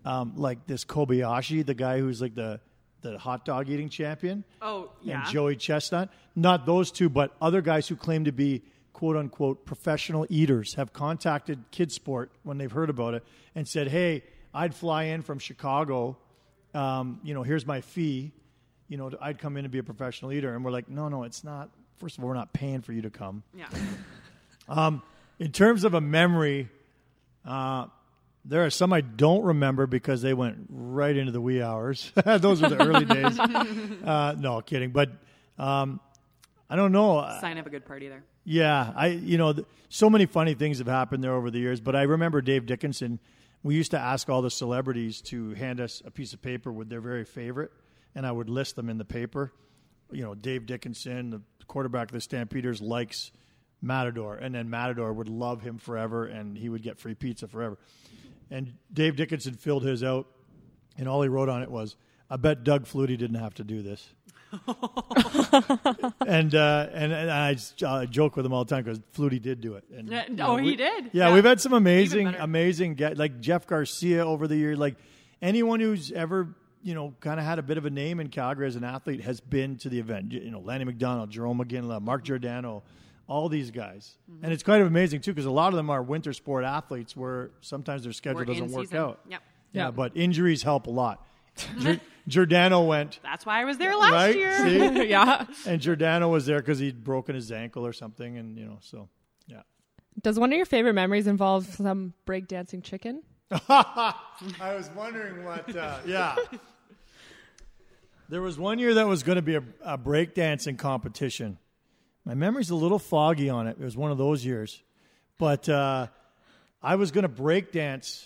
um, 0.04 0.34
like 0.36 0.66
this 0.66 0.84
Kobayashi, 0.84 1.64
the 1.64 1.74
guy 1.74 1.98
who's 1.98 2.20
like 2.20 2.34
the 2.34 2.60
the 3.02 3.18
hot 3.18 3.44
dog 3.44 3.68
eating 3.68 3.88
champion. 3.88 4.44
Oh 4.60 4.90
yeah. 5.02 5.22
and 5.22 5.32
Joey 5.32 5.56
Chestnut. 5.56 6.10
Not 6.36 6.66
those 6.66 6.90
two, 6.90 7.08
but 7.08 7.34
other 7.40 7.62
guys 7.62 7.88
who 7.88 7.96
claim 7.96 8.24
to 8.24 8.32
be 8.32 8.62
quote 8.92 9.16
unquote 9.16 9.64
professional 9.64 10.26
eaters 10.28 10.74
have 10.74 10.92
contacted 10.92 11.70
Kidsport 11.72 12.28
when 12.42 12.58
they've 12.58 12.70
heard 12.70 12.90
about 12.90 13.14
it 13.14 13.24
and 13.54 13.66
said, 13.66 13.88
"Hey, 13.88 14.24
I'd 14.52 14.74
fly 14.74 15.04
in 15.04 15.22
from 15.22 15.38
Chicago. 15.38 16.18
Um, 16.74 17.20
you 17.24 17.34
know, 17.34 17.42
here's 17.42 17.66
my 17.66 17.80
fee. 17.80 18.32
You 18.88 18.96
know, 18.96 19.10
I'd 19.20 19.38
come 19.38 19.56
in 19.56 19.64
and 19.64 19.72
be 19.72 19.78
a 19.78 19.82
professional 19.82 20.32
eater." 20.32 20.54
And 20.54 20.64
we're 20.64 20.70
like, 20.70 20.88
"No, 20.88 21.08
no, 21.08 21.22
it's 21.24 21.44
not. 21.44 21.70
First 21.96 22.18
of 22.18 22.24
all, 22.24 22.28
we're 22.28 22.34
not 22.34 22.52
paying 22.52 22.82
for 22.82 22.92
you 22.92 23.02
to 23.02 23.10
come." 23.10 23.42
yeah. 23.54 23.68
In 25.38 25.52
terms 25.52 25.84
of 25.84 25.94
a 25.94 26.02
memory, 26.02 26.68
uh, 27.44 27.86
there 28.44 28.64
are 28.64 28.70
some 28.70 28.92
I 28.92 29.00
don't 29.00 29.42
remember 29.42 29.86
because 29.86 30.22
they 30.22 30.34
went 30.34 30.66
right 30.68 31.16
into 31.16 31.32
the 31.32 31.40
wee 31.40 31.62
hours. 31.62 32.10
Those 32.24 32.62
were 32.62 32.68
the 32.70 32.82
early 32.84 33.04
days. 33.04 33.38
Uh, 34.00 34.34
no, 34.38 34.60
kidding. 34.62 34.90
But 34.90 35.10
um, 35.58 36.00
I 36.68 36.76
don't 36.76 36.90
know. 36.90 37.20
Sign 37.40 37.58
of 37.58 37.66
a 37.66 37.70
good 37.70 37.84
party 37.84 38.08
there. 38.08 38.24
Yeah, 38.44 38.92
I 38.96 39.08
you 39.08 39.36
know 39.36 39.52
th- 39.52 39.66
so 39.88 40.08
many 40.08 40.26
funny 40.26 40.54
things 40.54 40.78
have 40.78 40.86
happened 40.86 41.22
there 41.22 41.34
over 41.34 41.50
the 41.50 41.58
years, 41.58 41.80
but 41.80 41.94
I 41.94 42.02
remember 42.02 42.40
Dave 42.40 42.66
Dickenson. 42.66 43.18
We 43.62 43.74
used 43.74 43.90
to 43.90 43.98
ask 43.98 44.30
all 44.30 44.40
the 44.40 44.50
celebrities 44.50 45.20
to 45.22 45.52
hand 45.52 45.80
us 45.80 46.02
a 46.06 46.10
piece 46.10 46.32
of 46.32 46.40
paper 46.40 46.72
with 46.72 46.88
their 46.88 47.02
very 47.02 47.24
favorite, 47.26 47.70
and 48.14 48.26
I 48.26 48.32
would 48.32 48.48
list 48.48 48.74
them 48.74 48.88
in 48.88 48.96
the 48.96 49.04
paper. 49.04 49.52
You 50.10 50.22
know, 50.22 50.34
Dave 50.34 50.64
Dickenson, 50.64 51.30
the 51.30 51.42
quarterback 51.66 52.08
of 52.08 52.12
the 52.12 52.20
Stampeders, 52.22 52.80
likes 52.80 53.32
Matador, 53.82 54.36
and 54.36 54.54
then 54.54 54.68
Matador 54.70 55.12
would 55.12 55.28
love 55.28 55.62
him 55.62 55.78
forever, 55.78 56.26
and 56.26 56.56
he 56.56 56.68
would 56.68 56.82
get 56.82 56.98
free 56.98 57.14
pizza 57.14 57.48
forever. 57.48 57.78
And 58.50 58.74
Dave 58.92 59.16
Dickenson 59.16 59.54
filled 59.54 59.84
his 59.84 60.02
out, 60.02 60.26
and 60.98 61.08
all 61.08 61.22
he 61.22 61.28
wrote 61.28 61.48
on 61.48 61.62
it 61.62 61.70
was, 61.70 61.96
"I 62.28 62.36
bet 62.36 62.64
Doug 62.64 62.84
Flutie 62.84 63.16
didn't 63.18 63.36
have 63.36 63.54
to 63.54 63.64
do 63.64 63.82
this." 63.82 64.08
and 66.26 66.54
uh, 66.54 66.88
and 66.92 67.12
and 67.12 67.30
I 67.30 67.56
uh, 67.86 68.06
joke 68.06 68.36
with 68.36 68.44
him 68.44 68.52
all 68.52 68.64
the 68.64 68.74
time 68.74 68.84
because 68.84 68.98
Flutie 69.14 69.40
did 69.40 69.60
do 69.60 69.74
it. 69.74 69.84
And, 69.96 70.08
you 70.08 70.20
oh, 70.28 70.32
know, 70.32 70.56
he 70.56 70.70
we- 70.70 70.76
did? 70.76 71.04
Yeah, 71.12 71.28
Yeah. 71.28 71.34
we've 71.34 71.44
had 71.44 71.60
some 71.60 71.72
amazing, 71.72 72.26
amazing 72.28 72.94
guys 72.94 73.16
like 73.16 73.40
Jeff 73.40 73.66
Garcia 73.66 74.26
over 74.26 74.48
the 74.48 74.56
years. 74.56 74.78
Like 74.78 74.96
anyone 75.40 75.80
who's 75.80 76.10
ever 76.12 76.54
you 76.82 76.94
know 76.94 77.14
kind 77.20 77.38
of 77.38 77.46
had 77.46 77.58
a 77.58 77.62
bit 77.62 77.78
of 77.78 77.84
a 77.84 77.90
name 77.90 78.20
in 78.20 78.28
Calgary 78.28 78.66
as 78.66 78.76
an 78.76 78.84
athlete 78.84 79.20
has 79.22 79.40
been 79.40 79.76
to 79.78 79.88
the 79.88 79.98
event. 79.98 80.32
You 80.32 80.50
know, 80.50 80.60
Lanny 80.60 80.84
McDonald, 80.84 81.30
Jarome 81.30 81.64
Iginla, 81.64 82.00
Mark 82.00 82.24
Giordano. 82.24 82.82
All 83.30 83.48
these 83.48 83.70
guys, 83.70 84.16
Mm-hmm. 84.30 84.44
and 84.44 84.52
it's 84.52 84.62
kind 84.64 84.82
of 84.82 84.88
amazing 84.88 85.20
too 85.20 85.30
because 85.32 85.46
a 85.46 85.50
lot 85.52 85.68
of 85.68 85.76
them 85.76 85.88
are 85.88 86.02
winter 86.02 86.32
sport 86.32 86.64
athletes 86.64 87.16
where 87.16 87.50
sometimes 87.60 88.02
their 88.02 88.12
schedule 88.12 88.40
We're 88.40 88.44
doesn't 88.46 88.72
work 88.72 88.86
season. 88.86 88.98
out. 88.98 89.20
Yep. 89.28 89.42
Yeah, 89.72 89.84
Yeah. 89.84 89.90
but 89.92 90.16
injuries 90.16 90.62
help 90.64 90.86
a 90.88 90.90
lot. 90.90 91.24
Gior- 91.56 92.00
Giordano 92.26 92.82
went 92.82 93.20
That's 93.22 93.46
why 93.46 93.60
I 93.60 93.64
was 93.64 93.78
there 93.78 93.94
last 93.96 94.12
right. 94.12 94.34
year. 94.36 94.58
See? 94.64 95.08
yeah. 95.08 95.46
and 95.66 95.80
Giordano 95.80 96.28
was 96.28 96.44
there 96.46 96.58
because 96.58 96.78
he'd 96.80 97.04
broken 97.04 97.34
his 97.36 97.50
ankle 97.52 97.86
or 97.86 97.92
something, 97.92 98.36
and 98.36 98.58
you 98.58 98.64
know, 98.66 98.78
so 98.80 99.08
yeah. 99.46 99.62
Does 100.20 100.38
one 100.38 100.50
of 100.52 100.56
your 100.56 100.66
favorite 100.66 100.94
memories 100.94 101.26
involve 101.28 101.66
some 101.66 102.14
breakdancing 102.26 102.82
chicken? 102.82 103.22
I 103.68 104.14
was 104.76 104.90
wondering 104.96 105.44
what. 105.44 105.74
Uh, 105.76 105.98
yeah, 106.06 106.34
there 108.28 108.42
was 108.42 108.58
one 108.58 108.78
year 108.78 108.94
that 108.94 109.06
was 109.06 109.22
going 109.22 109.36
to 109.36 109.42
be 109.42 109.56
a, 109.56 109.62
a 109.84 109.98
breakdancing 109.98 110.78
competition. 110.78 111.58
My 112.24 112.34
memory's 112.34 112.70
a 112.70 112.74
little 112.74 112.98
foggy 112.98 113.48
on 113.50 113.66
it. 113.66 113.76
It 113.80 113.84
was 113.84 113.96
one 113.96 114.10
of 114.10 114.18
those 114.18 114.44
years, 114.44 114.82
but 115.38 115.68
uh, 115.68 116.06
I 116.82 116.96
was 116.96 117.10
going 117.10 117.22
to 117.22 117.28
breakdance 117.28 118.24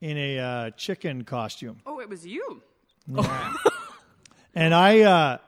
in 0.00 0.16
a 0.18 0.38
uh, 0.38 0.70
chicken 0.70 1.24
costume. 1.24 1.80
Oh, 1.86 2.00
it 2.00 2.08
was 2.08 2.26
you. 2.26 2.62
And 4.54 4.74
I, 4.74 5.00
uh, 5.00 5.38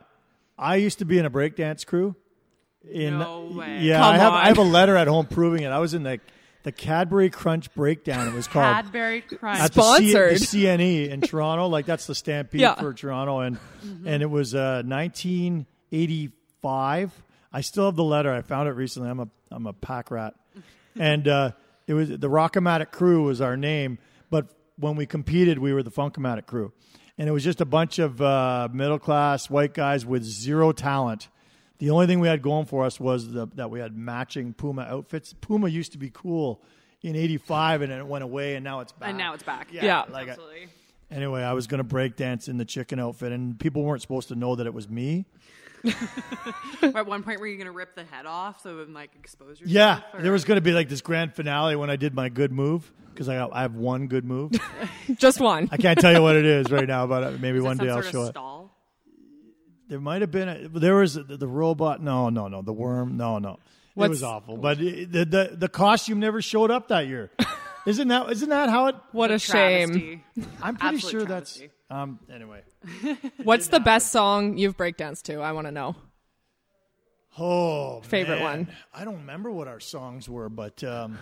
I 0.58 0.76
used 0.76 0.98
to 1.00 1.04
be 1.04 1.18
in 1.18 1.26
a 1.26 1.30
breakdance 1.30 1.84
crew. 1.86 2.14
In 2.90 3.18
No 3.18 3.44
way. 3.46 3.80
yeah, 3.80 3.98
Come 3.98 4.14
I 4.14 4.18
have 4.18 4.32
on. 4.34 4.44
I 4.44 4.48
have 4.48 4.58
a 4.58 4.62
letter 4.62 4.94
at 4.96 5.08
home 5.08 5.26
proving 5.26 5.62
it. 5.62 5.68
I 5.68 5.78
was 5.78 5.94
in 5.94 6.02
the 6.02 6.20
the 6.64 6.72
Cadbury 6.72 7.28
Crunch 7.30 7.72
breakdown. 7.74 8.26
It 8.28 8.32
was 8.34 8.46
called 8.48 8.64
Cadbury 8.74 9.20
Crunch. 9.22 9.60
at 9.60 9.72
the, 9.74 9.82
C- 9.96 10.10
Sponsored. 10.12 10.36
the 10.36 10.40
CNE 10.44 11.08
in 11.10 11.20
Toronto. 11.22 11.66
Like 11.68 11.84
that's 11.86 12.06
the 12.06 12.14
Stampede 12.14 12.60
Yeah. 12.62 12.74
for 12.74 12.92
Toronto, 12.94 13.40
and 13.40 13.58
and 14.04 14.22
it 14.22 14.30
was 14.30 14.54
uh, 14.54 14.82
1985. 14.86 17.22
I 17.56 17.60
still 17.60 17.86
have 17.86 17.94
the 17.96 18.04
letter. 18.04 18.32
I 18.32 18.42
found 18.42 18.68
it 18.68 18.72
recently. 18.72 19.08
I'm 19.08 19.20
a 19.20 19.28
I'm 19.50 19.66
a 19.66 19.72
pack 19.72 20.10
rat, 20.10 20.34
and 20.98 21.26
uh, 21.28 21.50
it 21.86 21.94
was 21.94 22.08
the 22.08 22.28
Rockomatic 22.28 22.90
Crew 22.90 23.22
was 23.22 23.40
our 23.40 23.56
name. 23.56 23.98
But 24.30 24.48
when 24.76 24.96
we 24.96 25.06
competed, 25.06 25.58
we 25.58 25.72
were 25.72 25.82
the 25.84 25.90
Funkomatic 25.92 26.46
Crew, 26.46 26.72
and 27.16 27.28
it 27.28 27.32
was 27.32 27.44
just 27.44 27.60
a 27.60 27.64
bunch 27.64 27.98
of 28.00 28.20
uh, 28.20 28.68
middle 28.72 28.98
class 28.98 29.48
white 29.48 29.72
guys 29.72 30.04
with 30.04 30.24
zero 30.24 30.72
talent. 30.72 31.28
The 31.78 31.90
only 31.90 32.06
thing 32.06 32.18
we 32.20 32.28
had 32.28 32.42
going 32.42 32.66
for 32.66 32.84
us 32.84 32.98
was 32.98 33.32
the, 33.32 33.46
that 33.54 33.70
we 33.70 33.78
had 33.80 33.96
matching 33.96 34.52
Puma 34.52 34.82
outfits. 34.82 35.32
Puma 35.32 35.68
used 35.68 35.92
to 35.92 35.98
be 35.98 36.10
cool 36.10 36.60
in 37.02 37.14
'85, 37.14 37.82
and 37.82 37.92
then 37.92 37.98
it 38.00 38.06
went 38.06 38.24
away, 38.24 38.56
and 38.56 38.64
now 38.64 38.80
it's 38.80 38.90
back. 38.92 39.10
and 39.10 39.18
now 39.18 39.34
it's 39.34 39.42
back. 39.44 39.68
Yeah, 39.70 39.84
Yeah. 39.84 40.04
like 40.10 40.26
I- 40.26 40.30
Absolutely. 40.32 40.68
Anyway, 41.10 41.42
I 41.42 41.52
was 41.52 41.68
going 41.68 41.78
to 41.78 41.84
break 41.84 42.16
dance 42.16 42.48
in 42.48 42.56
the 42.56 42.64
chicken 42.64 42.98
outfit, 42.98 43.30
and 43.30 43.60
people 43.60 43.82
weren't 43.84 44.02
supposed 44.02 44.28
to 44.28 44.34
know 44.34 44.56
that 44.56 44.66
it 44.66 44.74
was 44.74 44.88
me. 44.88 45.26
At 46.82 47.06
one 47.06 47.22
point, 47.22 47.40
were 47.40 47.46
you 47.46 47.56
going 47.56 47.66
to 47.66 47.72
rip 47.72 47.94
the 47.94 48.04
head 48.04 48.26
off 48.26 48.62
so 48.62 48.70
it 48.70 48.74
would 48.74 48.90
like 48.92 49.10
expose 49.18 49.60
yourself? 49.60 49.70
Yeah, 49.74 50.00
or- 50.12 50.22
there 50.22 50.32
was 50.32 50.44
going 50.44 50.56
to 50.56 50.62
be 50.62 50.72
like 50.72 50.88
this 50.88 51.00
grand 51.00 51.34
finale 51.34 51.76
when 51.76 51.90
I 51.90 51.96
did 51.96 52.14
my 52.14 52.28
good 52.28 52.52
move 52.52 52.90
because 53.12 53.28
I, 53.28 53.46
I 53.46 53.62
have 53.62 53.74
one 53.74 54.08
good 54.08 54.24
move. 54.24 54.52
Just 55.16 55.40
one. 55.40 55.68
I 55.70 55.76
can't 55.76 55.98
tell 55.98 56.12
you 56.12 56.22
what 56.22 56.36
it 56.36 56.44
is 56.44 56.70
right 56.70 56.86
now, 56.88 57.06
but 57.06 57.22
uh, 57.24 57.30
maybe 57.40 57.58
Is 57.58 57.62
that 57.62 57.68
one 57.68 57.76
some 57.76 57.86
day 57.86 57.92
I'll 57.92 58.02
sort 58.02 58.12
show 58.12 58.22
of 58.22 58.64
it. 58.66 58.70
There 59.88 60.00
might 60.00 60.22
have 60.22 60.30
been 60.30 60.48
a, 60.48 60.68
there 60.68 60.96
was 60.96 61.14
the, 61.14 61.22
the 61.22 61.46
robot. 61.46 62.02
No, 62.02 62.30
no, 62.30 62.48
no, 62.48 62.62
the 62.62 62.72
worm. 62.72 63.16
No, 63.16 63.38
no, 63.38 63.58
it 63.96 64.08
was 64.08 64.22
awful. 64.22 64.56
But 64.56 64.80
it, 64.80 65.12
the, 65.12 65.24
the 65.26 65.56
the 65.56 65.68
costume 65.68 66.20
never 66.20 66.40
showed 66.40 66.70
up 66.70 66.88
that 66.88 67.06
year. 67.06 67.30
Isn't 67.86 68.08
that 68.08 68.30
isn't 68.32 68.48
that 68.48 68.70
how 68.70 68.86
it? 68.86 68.96
What 69.12 69.30
a 69.30 69.38
shame. 69.38 70.22
I'm 70.62 70.76
pretty 70.76 70.96
Absolute 70.96 71.10
sure 71.10 71.26
travesty. 71.26 71.60
that's 71.66 71.73
um. 71.90 72.18
Anyway, 72.32 72.62
What's 73.42 73.68
the 73.68 73.80
best 73.80 74.10
song 74.12 74.56
you've 74.58 74.76
breakdanced 74.76 75.22
to? 75.24 75.40
I 75.40 75.52
want 75.52 75.66
to 75.66 75.72
know. 75.72 75.96
Oh, 77.38 78.00
Favorite 78.02 78.36
man. 78.36 78.42
one? 78.44 78.68
I 78.94 79.04
don't 79.04 79.16
remember 79.16 79.50
what 79.50 79.66
our 79.66 79.80
songs 79.80 80.28
were, 80.28 80.48
but 80.48 80.84
um, 80.84 81.18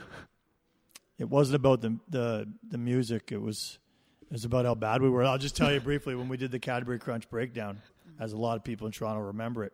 it 1.19 1.29
wasn't 1.29 1.57
about 1.57 1.81
the, 1.81 1.99
the 2.11 2.49
the 2.69 2.79
music. 2.79 3.33
It 3.33 3.41
was 3.41 3.79
it 4.23 4.33
was 4.33 4.45
about 4.45 4.65
how 4.67 4.75
bad 4.75 5.01
we 5.03 5.09
were. 5.09 5.25
I'll 5.25 5.39
just 5.39 5.57
tell 5.57 5.73
you 5.73 5.81
briefly 5.91 6.15
when 6.15 6.29
we 6.29 6.37
did 6.37 6.51
the 6.51 6.59
Cadbury 6.59 6.99
Crunch 6.99 7.29
breakdown, 7.31 7.81
as 8.21 8.33
a 8.33 8.37
lot 8.37 8.57
of 8.57 8.65
people 8.65 8.87
in 8.87 8.93
Toronto 8.93 9.23
remember 9.23 9.65
it. 9.65 9.73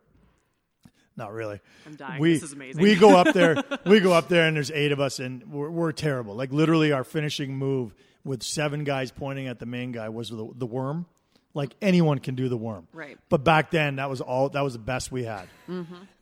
Not 1.17 1.33
really. 1.33 1.59
I'm 1.85 1.95
dying. 1.95 2.21
We 2.21 2.35
This 2.35 2.43
is 2.43 2.53
amazing. 2.53 2.81
we 2.81 2.95
go 2.95 3.17
up 3.17 3.33
there. 3.33 3.61
we 3.85 3.99
go 3.99 4.13
up 4.13 4.29
there, 4.29 4.47
and 4.47 4.55
there's 4.55 4.71
eight 4.71 4.93
of 4.93 5.01
us, 5.01 5.19
and 5.19 5.43
we're, 5.51 5.69
we're 5.69 5.91
terrible. 5.91 6.33
Like 6.35 6.53
literally, 6.53 6.93
our 6.93 7.03
finishing 7.03 7.57
move 7.57 7.93
with 8.23 8.43
seven 8.43 8.83
guys 8.83 9.11
pointing 9.11 9.47
at 9.47 9.59
the 9.59 9.65
main 9.65 9.91
guy 9.91 10.09
was 10.09 10.29
the, 10.29 10.49
the 10.55 10.65
worm. 10.65 11.05
Like 11.53 11.73
anyone 11.81 12.19
can 12.19 12.35
do 12.35 12.47
the 12.47 12.57
worm, 12.57 12.87
Right. 12.93 13.17
But 13.27 13.43
back 13.43 13.71
then, 13.71 13.95
that 13.95 14.09
was 14.09 14.21
all. 14.21 14.49
That 14.49 14.61
was 14.61 14.73
the 14.73 14.79
best 14.79 15.11
we 15.11 15.23
had. 15.23 15.47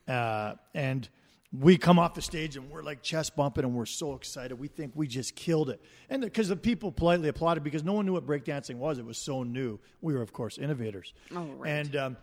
Uh, 0.06 0.54
and 0.74 1.06
we 1.52 1.76
come 1.76 1.98
off 1.98 2.14
the 2.14 2.22
stage 2.22 2.56
and 2.56 2.70
we're 2.70 2.82
like 2.82 3.02
chest 3.02 3.36
bumping 3.36 3.64
and 3.64 3.74
we're 3.74 3.86
so 3.86 4.14
excited. 4.14 4.58
We 4.58 4.68
think 4.68 4.92
we 4.94 5.06
just 5.06 5.34
killed 5.36 5.68
it. 5.70 5.80
And 6.08 6.22
because 6.22 6.48
the 6.48 6.56
people 6.56 6.92
politely 6.92 7.28
applauded 7.28 7.62
because 7.62 7.84
no 7.84 7.92
one 7.92 8.06
knew 8.06 8.14
what 8.14 8.26
breakdancing 8.26 8.76
was. 8.76 8.98
It 8.98 9.04
was 9.04 9.18
so 9.18 9.42
new. 9.42 9.78
We 10.00 10.14
were, 10.14 10.22
of 10.22 10.32
course, 10.32 10.56
innovators. 10.58 11.12
Oh, 11.34 11.44
right. 11.58 11.70
And 11.70 11.96
um, 11.96 12.16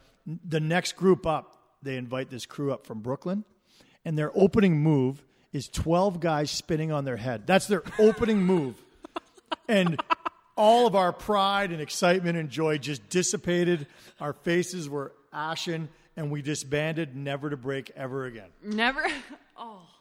the 0.47 0.59
next 0.59 0.95
group 0.95 1.27
up, 1.27 1.57
they 1.83 1.97
invite 1.97 2.29
this 2.31 2.45
crew 2.47 2.71
up 2.71 2.85
from 2.87 3.01
Brooklyn. 3.01 3.45
And 4.03 4.17
their 4.17 4.31
opening 4.35 4.79
move 4.81 5.23
is 5.53 5.67
12 5.69 6.19
guys 6.19 6.51
spinning 6.51 6.91
on 6.91 7.05
their 7.05 7.17
head. 7.17 7.47
That's 7.47 7.67
their 7.67 7.83
opening 7.97 8.43
move. 8.43 8.83
And 9.67 10.01
all 10.55 10.87
of 10.87 10.95
our 10.95 11.11
pride 11.11 11.71
and 11.71 11.81
excitement 11.81 12.37
and 12.37 12.49
joy 12.49 12.77
just 12.77 13.09
dissipated. 13.09 13.87
Our 14.19 14.33
faces 14.33 14.89
were 14.89 15.13
ashen, 15.33 15.89
and 16.15 16.31
we 16.31 16.41
disbanded, 16.41 17.15
never 17.15 17.49
to 17.49 17.57
break 17.57 17.91
ever 17.95 18.25
again. 18.25 18.49
Never. 18.63 19.03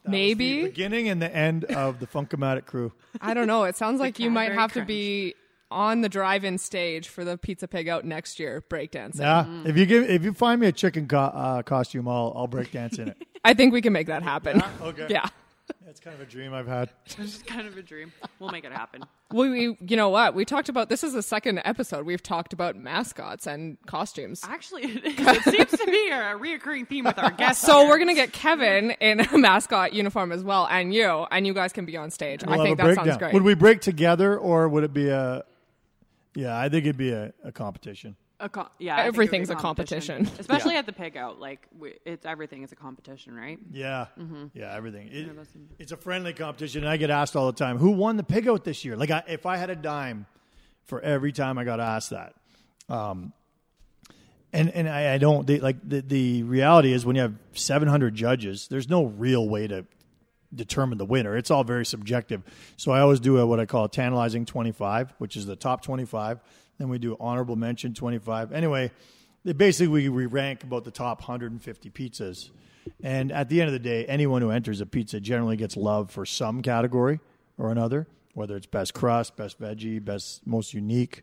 the 0.04 0.10
Maybe. 0.10 0.62
beginning 0.62 1.08
and 1.08 1.20
the 1.20 1.34
end 1.34 1.64
of 1.64 1.98
the 1.98 2.06
Funkomatic 2.06 2.66
crew. 2.66 2.92
I 3.20 3.34
don't 3.34 3.46
know. 3.46 3.64
It 3.64 3.76
sounds 3.76 4.00
like 4.00 4.18
you 4.18 4.30
might 4.30 4.48
Cadbury 4.48 4.60
have 4.60 4.72
to 4.74 4.84
be 4.84 5.34
on 5.70 6.02
the 6.02 6.08
drive-in 6.08 6.58
stage 6.58 7.08
for 7.08 7.24
the 7.24 7.38
Pizza 7.38 7.66
Pig 7.66 7.88
out 7.88 8.04
next 8.04 8.38
year 8.38 8.62
breakdancing. 8.68 9.20
Yeah, 9.20 9.46
if 9.64 9.76
you 9.76 9.86
give, 9.86 10.08
if 10.08 10.22
you 10.22 10.32
find 10.32 10.60
me 10.60 10.66
a 10.66 10.72
chicken 10.72 11.08
co- 11.08 11.18
uh, 11.18 11.62
costume, 11.62 12.06
I'll 12.06 12.32
I'll 12.36 12.46
break 12.46 12.70
dance 12.70 12.98
in 12.98 13.08
it. 13.08 13.16
I 13.44 13.54
think 13.54 13.72
we 13.72 13.80
can 13.80 13.92
make 13.92 14.06
that 14.06 14.22
happen. 14.22 14.62
Okay. 14.82 15.06
Yeah. 15.10 15.28
That's 15.86 16.00
kind 16.00 16.14
of 16.14 16.20
a 16.20 16.26
dream 16.30 16.52
I've 16.52 16.66
had. 16.66 16.90
It's 17.18 17.42
kind 17.42 17.66
of 17.66 17.76
a 17.76 17.82
dream. 17.82 18.12
We'll 18.38 18.50
make 18.50 18.64
it 18.64 18.72
happen. 18.72 19.04
We, 19.32 19.48
we, 19.50 19.78
you 19.86 19.96
know 19.96 20.08
what? 20.10 20.34
We 20.34 20.44
talked 20.44 20.68
about 20.68 20.88
this 20.88 21.02
is 21.04 21.12
the 21.12 21.22
second 21.22 21.60
episode. 21.64 22.04
We've 22.04 22.22
talked 22.22 22.52
about 22.52 22.76
mascots 22.76 23.46
and 23.46 23.78
costumes. 23.86 24.42
Actually, 24.44 24.84
it, 24.84 25.04
is. 25.04 25.14
it 25.18 25.42
seems 25.44 25.70
to 25.70 25.86
be 25.86 26.08
a 26.10 26.36
reoccurring 26.38 26.88
theme 26.88 27.04
with 27.04 27.18
our 27.18 27.30
guests. 27.38 27.64
So 27.64 27.80
here. 27.80 27.88
we're 27.88 27.98
gonna 27.98 28.14
get 28.14 28.32
Kevin 28.32 28.90
in 29.00 29.20
a 29.20 29.38
mascot 29.38 29.92
uniform 29.92 30.32
as 30.32 30.42
well, 30.44 30.66
and 30.70 30.92
you, 30.92 31.26
and 31.30 31.46
you 31.46 31.54
guys 31.54 31.72
can 31.72 31.84
be 31.86 31.96
on 31.96 32.10
stage. 32.10 32.42
We'll 32.44 32.60
I 32.60 32.64
think 32.64 32.76
that 32.78 32.84
breakdown. 32.84 33.06
sounds 33.06 33.18
great. 33.18 33.34
Would 33.34 33.42
we 33.42 33.54
break 33.54 33.80
together 33.80 34.36
or 34.38 34.68
would 34.68 34.84
it 34.84 34.92
be 34.92 35.08
a? 35.08 35.44
Yeah, 36.34 36.58
I 36.58 36.68
think 36.68 36.84
it'd 36.84 36.96
be 36.96 37.12
a, 37.12 37.32
a 37.44 37.52
competition. 37.52 38.16
A 38.44 38.48
co- 38.50 38.68
yeah, 38.78 38.92
I 38.92 38.96
think 38.96 39.06
it 39.06 39.06
would 39.06 39.12
be 39.12 39.24
Everything's 39.24 39.48
a 39.48 39.54
competition. 39.54 40.30
especially 40.38 40.76
at 40.76 40.84
the 40.84 40.92
pig 40.92 41.16
out. 41.16 41.40
Like 41.40 41.66
we, 41.78 41.94
it's 42.04 42.26
everything 42.26 42.62
is 42.62 42.72
a 42.72 42.76
competition, 42.76 43.34
right? 43.34 43.58
Yeah, 43.72 44.06
yeah, 44.52 44.76
everything. 44.76 45.08
It, 45.10 45.30
it's 45.78 45.92
a 45.92 45.96
friendly 45.96 46.34
competition, 46.34 46.82
and 46.82 46.90
I 46.90 46.98
get 46.98 47.08
asked 47.08 47.36
all 47.36 47.46
the 47.46 47.56
time, 47.56 47.78
"Who 47.78 47.92
won 47.92 48.18
the 48.18 48.22
pig 48.22 48.46
out 48.46 48.62
this 48.62 48.84
year?" 48.84 48.98
Like, 48.98 49.10
I, 49.10 49.22
if 49.28 49.46
I 49.46 49.56
had 49.56 49.70
a 49.70 49.74
dime 49.76 50.26
for 50.84 51.00
every 51.00 51.32
time 51.32 51.56
I 51.56 51.64
got 51.64 51.80
asked 51.80 52.10
that, 52.10 52.34
um, 52.90 53.32
and 54.52 54.68
and 54.68 54.90
I, 54.90 55.14
I 55.14 55.18
don't 55.18 55.46
they, 55.46 55.58
like 55.60 55.76
the 55.82 56.02
the 56.02 56.42
reality 56.42 56.92
is 56.92 57.06
when 57.06 57.16
you 57.16 57.22
have 57.22 57.36
700 57.54 58.14
judges, 58.14 58.68
there's 58.68 58.90
no 58.90 59.06
real 59.06 59.48
way 59.48 59.66
to 59.68 59.86
determine 60.54 60.98
the 60.98 61.06
winner. 61.06 61.34
It's 61.34 61.50
all 61.50 61.64
very 61.64 61.86
subjective. 61.86 62.42
So 62.76 62.92
I 62.92 63.00
always 63.00 63.20
do 63.20 63.38
a, 63.38 63.46
what 63.46 63.58
I 63.58 63.64
call 63.64 63.84
a 63.84 63.88
tantalizing 63.88 64.44
25, 64.44 65.14
which 65.18 65.34
is 65.34 65.46
the 65.46 65.56
top 65.56 65.82
25. 65.82 66.40
Then 66.78 66.88
we 66.88 66.98
do 66.98 67.16
honorable 67.20 67.56
mention 67.56 67.94
25. 67.94 68.52
Anyway, 68.52 68.90
basically 69.44 70.08
we 70.08 70.26
rank 70.26 70.64
about 70.64 70.84
the 70.84 70.90
top 70.90 71.20
150 71.20 71.90
pizzas. 71.90 72.50
And 73.02 73.32
at 73.32 73.48
the 73.48 73.60
end 73.60 73.68
of 73.68 73.72
the 73.72 73.78
day, 73.78 74.04
anyone 74.06 74.42
who 74.42 74.50
enters 74.50 74.80
a 74.80 74.86
pizza 74.86 75.20
generally 75.20 75.56
gets 75.56 75.76
love 75.76 76.10
for 76.10 76.26
some 76.26 76.62
category 76.62 77.20
or 77.56 77.70
another, 77.70 78.06
whether 78.34 78.56
it's 78.56 78.66
best 78.66 78.92
crust, 78.92 79.36
best 79.36 79.60
veggie, 79.60 80.04
best 80.04 80.46
most 80.46 80.74
unique. 80.74 81.22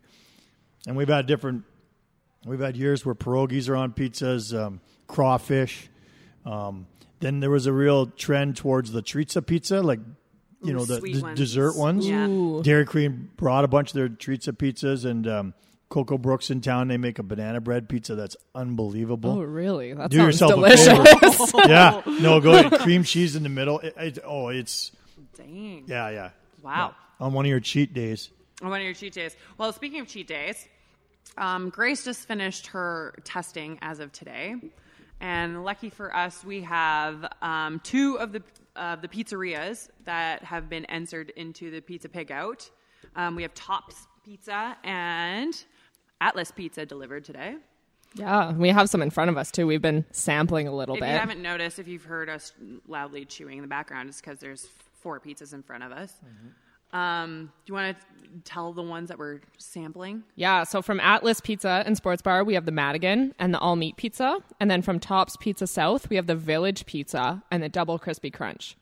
And 0.86 0.96
we've 0.96 1.08
had 1.08 1.26
different 1.26 1.64
We've 2.44 2.58
had 2.58 2.76
years 2.76 3.06
where 3.06 3.14
pierogies 3.14 3.68
are 3.68 3.76
on 3.76 3.92
pizzas, 3.92 4.52
um, 4.58 4.80
crawfish. 5.06 5.88
Um, 6.44 6.88
then 7.20 7.38
there 7.38 7.50
was 7.50 7.66
a 7.66 7.72
real 7.72 8.06
trend 8.06 8.56
towards 8.56 8.90
the 8.90 9.00
Trizza 9.00 9.46
pizza, 9.46 9.80
like 9.80 10.00
you 10.62 10.72
Ooh, 10.72 10.76
know 10.78 10.84
the, 10.84 11.00
the 11.00 11.22
ones. 11.22 11.38
dessert 11.38 11.76
ones. 11.76 12.08
Yeah. 12.08 12.28
Ooh. 12.28 12.62
Dairy 12.62 12.84
Queen 12.84 13.30
brought 13.36 13.64
a 13.64 13.68
bunch 13.68 13.90
of 13.90 13.94
their 13.94 14.08
treats 14.08 14.48
of 14.48 14.58
pizzas, 14.58 15.04
and 15.04 15.26
um, 15.26 15.54
Coco 15.88 16.16
Brooks 16.18 16.50
in 16.50 16.60
town 16.60 16.88
they 16.88 16.96
make 16.96 17.18
a 17.18 17.22
banana 17.22 17.60
bread 17.60 17.88
pizza 17.88 18.14
that's 18.14 18.36
unbelievable. 18.54 19.30
oh, 19.32 19.42
really? 19.42 19.92
That 19.92 20.10
Do 20.10 20.18
sounds 20.18 20.40
yourself 20.40 20.52
a 20.52 20.54
delicious. 20.54 21.50
favor. 21.50 21.68
yeah, 21.68 22.02
no, 22.06 22.40
go 22.40 22.52
ahead. 22.54 22.80
cream 22.80 23.04
cheese 23.04 23.36
in 23.36 23.42
the 23.42 23.48
middle. 23.48 23.78
It, 23.80 23.94
it, 23.98 24.18
oh, 24.24 24.48
it's 24.48 24.92
Dang. 25.36 25.84
yeah, 25.86 26.08
yeah. 26.10 26.30
Wow. 26.62 26.94
Yeah. 27.20 27.26
On 27.26 27.32
one 27.32 27.44
of 27.44 27.50
your 27.50 27.60
cheat 27.60 27.92
days. 27.94 28.30
On 28.62 28.70
one 28.70 28.80
of 28.80 28.84
your 28.84 28.94
cheat 28.94 29.12
days. 29.12 29.36
Well, 29.58 29.72
speaking 29.72 30.00
of 30.00 30.08
cheat 30.08 30.26
days, 30.28 30.66
um, 31.36 31.68
Grace 31.70 32.04
just 32.04 32.26
finished 32.26 32.68
her 32.68 33.14
testing 33.24 33.78
as 33.82 33.98
of 34.00 34.12
today, 34.12 34.54
and 35.20 35.64
lucky 35.64 35.90
for 35.90 36.14
us, 36.14 36.44
we 36.44 36.62
have 36.62 37.26
um, 37.42 37.80
two 37.84 38.18
of 38.18 38.32
the 38.32 38.42
of 38.76 39.02
the 39.02 39.08
pizzerias 39.08 39.88
that 40.04 40.42
have 40.44 40.68
been 40.68 40.84
entered 40.86 41.30
into 41.36 41.70
the 41.70 41.80
Pizza 41.80 42.08
Pig 42.08 42.32
Out. 42.32 42.70
Um, 43.16 43.36
we 43.36 43.42
have 43.42 43.54
Tops 43.54 44.06
Pizza 44.24 44.76
and 44.84 45.64
Atlas 46.20 46.50
Pizza 46.50 46.86
delivered 46.86 47.24
today. 47.24 47.56
yeah, 48.14 48.52
we 48.52 48.68
have 48.68 48.88
some 48.88 49.02
in 49.02 49.10
front 49.10 49.30
of 49.30 49.36
us 49.36 49.50
too. 49.50 49.66
We've 49.66 49.82
been 49.82 50.04
sampling 50.12 50.68
a 50.68 50.74
little 50.74 50.94
If 50.94 51.00
bit. 51.00 51.08
If 51.08 51.12
you 51.14 51.18
haven't 51.18 51.42
noticed, 51.42 51.78
if 51.78 51.88
you've 51.88 52.04
heard 52.04 52.28
us 52.28 52.52
loudly 52.86 53.24
chewing 53.24 53.58
in 53.58 53.62
the 53.62 53.68
background, 53.68 54.08
it's 54.08 54.20
because 54.20 54.38
there's 54.38 54.68
four 55.00 55.18
pizzas 55.20 55.52
in 55.52 55.62
front 55.62 55.82
of 55.82 55.92
us. 55.92 56.14
Um, 56.92 57.52
do 57.64 57.70
you 57.70 57.74
want 57.74 57.96
to 57.98 58.06
tell 58.44 58.72
the 58.72 58.82
ones 58.82 59.08
that 59.08 59.18
we're 59.18 59.40
sampling? 59.58 60.22
Yeah, 60.36 60.64
so 60.64 60.82
from 60.82 61.00
Atlas 61.00 61.40
Pizza 61.40 61.82
and 61.86 61.96
Sports 61.96 62.22
Bar, 62.22 62.44
we 62.44 62.54
have 62.54 62.66
the 62.66 62.72
Madigan 62.72 63.34
and 63.38 63.52
the 63.52 63.58
all 63.58 63.76
meat 63.76 63.96
pizza. 63.96 64.38
And 64.60 64.70
then 64.70 64.82
from 64.82 65.00
Tops 65.00 65.36
Pizza 65.36 65.66
South, 65.66 66.08
we 66.10 66.16
have 66.16 66.26
the 66.26 66.36
Village 66.36 66.86
Pizza 66.86 67.42
and 67.50 67.62
the 67.62 67.68
Double 67.68 67.98
Crispy 67.98 68.30
Crunch. 68.30 68.76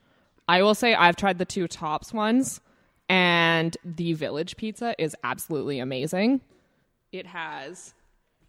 I 0.49 0.63
will 0.63 0.75
say 0.75 0.95
I've 0.95 1.17
tried 1.17 1.39
the 1.39 1.45
two 1.45 1.69
Tops 1.69 2.13
ones, 2.13 2.61
and 3.09 3.77
the 3.85 4.15
Village 4.15 4.57
Pizza 4.57 4.95
is 4.99 5.15
absolutely 5.23 5.79
amazing. 5.79 6.41
It 7.13 7.27
has, 7.27 7.95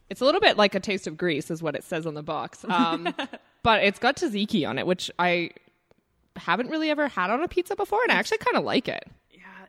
it's 0.10 0.22
a 0.22 0.26
little 0.26 0.42
bit 0.42 0.58
like 0.58 0.74
a 0.76 0.80
taste 0.80 1.06
of 1.08 1.18
Greece, 1.18 1.52
is 1.52 1.62
what 1.62 1.76
it 1.76 1.84
says 1.84 2.06
on 2.06 2.16
the 2.16 2.24
box. 2.24 2.66
Um, 2.70 3.14
but 3.64 3.84
it's 3.84 4.00
got 4.00 4.16
tzatziki 4.16 4.68
on 4.68 4.80
it, 4.80 4.88
which 4.88 5.12
I 5.20 5.52
haven't 6.36 6.70
really 6.70 6.90
ever 6.90 7.08
had 7.08 7.30
on 7.30 7.44
a 7.44 7.48
pizza 7.48 7.76
before, 7.76 8.02
and 8.02 8.12
I 8.12 8.16
actually 8.16 8.40
kind 8.40 8.58
of 8.58 8.64
like 8.64 8.88
it. 8.88 9.08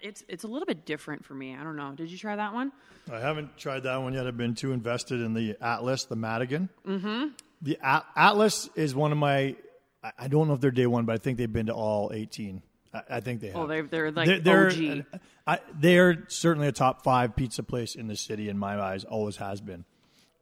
It's 0.03 0.25
it's 0.29 0.45
a 0.45 0.49
little 0.49 0.67
bit 0.67 0.85
different 0.85 1.25
for 1.25 1.35
me. 1.35 1.55
I 1.55 1.62
don't 1.62 1.77
know. 1.77 1.93
Did 1.93 2.11
you 2.11 2.19
try 2.19 2.37
that 2.37 2.53
one? 2.53 2.73
I 3.11 3.21
haven't 3.21 3.57
tried 3.57 3.85
that 3.85 3.97
one 3.97 4.12
yet. 4.15 4.27
I've 4.27 4.37
been 4.37 4.55
too 4.55 4.73
invested 4.73 5.21
in 5.21 5.33
the 5.35 5.57
Atlas, 5.61 6.05
the 6.05 6.17
Madigan. 6.17 6.69
Mm-hmm. 6.87 7.29
The 7.62 7.79
A- 7.83 8.05
Atlas 8.17 8.69
is 8.75 8.95
one 8.95 9.12
of 9.12 9.19
my. 9.19 9.57
I- 10.03 10.12
I 10.19 10.29
don't 10.29 10.49
know 10.49 10.55
if 10.55 10.61
they're 10.61 10.71
day 10.73 10.87
one, 10.87 11.05
but 11.05 11.15
I 11.15 11.19
think 11.19 11.38
they've 11.38 11.53
been 11.53 11.67
to 11.67 11.75
all 11.75 12.11
eighteen. 12.12 12.62
I, 12.93 13.03
I 13.11 13.21
think 13.21 13.41
they 13.41 13.49
have. 13.49 13.57
Oh, 13.57 13.67
they're 13.67 13.85
they're 13.85 14.11
like 14.11 14.43
they're, 14.43 14.67
OG. 14.67 14.75
they're, 14.77 15.07
I, 15.47 15.59
they're 15.79 16.25
certainly 16.29 16.67
a 16.69 16.73
top 16.73 17.03
five 17.05 17.35
pizza 17.37 17.62
place 17.62 17.95
in 17.95 18.09
the 18.09 18.17
city 18.17 18.49
in 18.49 18.59
my 18.59 18.81
eyes. 18.81 19.05
Always 19.05 19.37
has 19.37 19.61
been, 19.61 19.85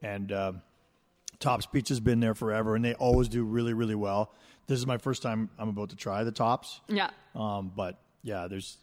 and 0.01 0.31
uh, 0.31 0.53
Tops 1.39 1.65
Pizza's 1.67 1.99
been 1.99 2.19
there 2.19 2.33
forever, 2.35 2.75
and 2.75 2.83
they 2.83 2.93
always 2.95 3.27
do 3.27 3.43
really, 3.43 3.73
really 3.73 3.95
well. 3.95 4.33
This 4.67 4.77
is 4.79 4.87
my 4.87 4.97
first 4.97 5.21
time 5.21 5.49
I'm 5.59 5.69
about 5.69 5.89
to 5.89 5.95
try 5.95 6.23
the 6.23 6.31
Tops. 6.31 6.81
yeah. 6.87 7.09
Um, 7.35 7.71
but 7.75 7.99
yeah, 8.23 8.47
there's, 8.47 8.77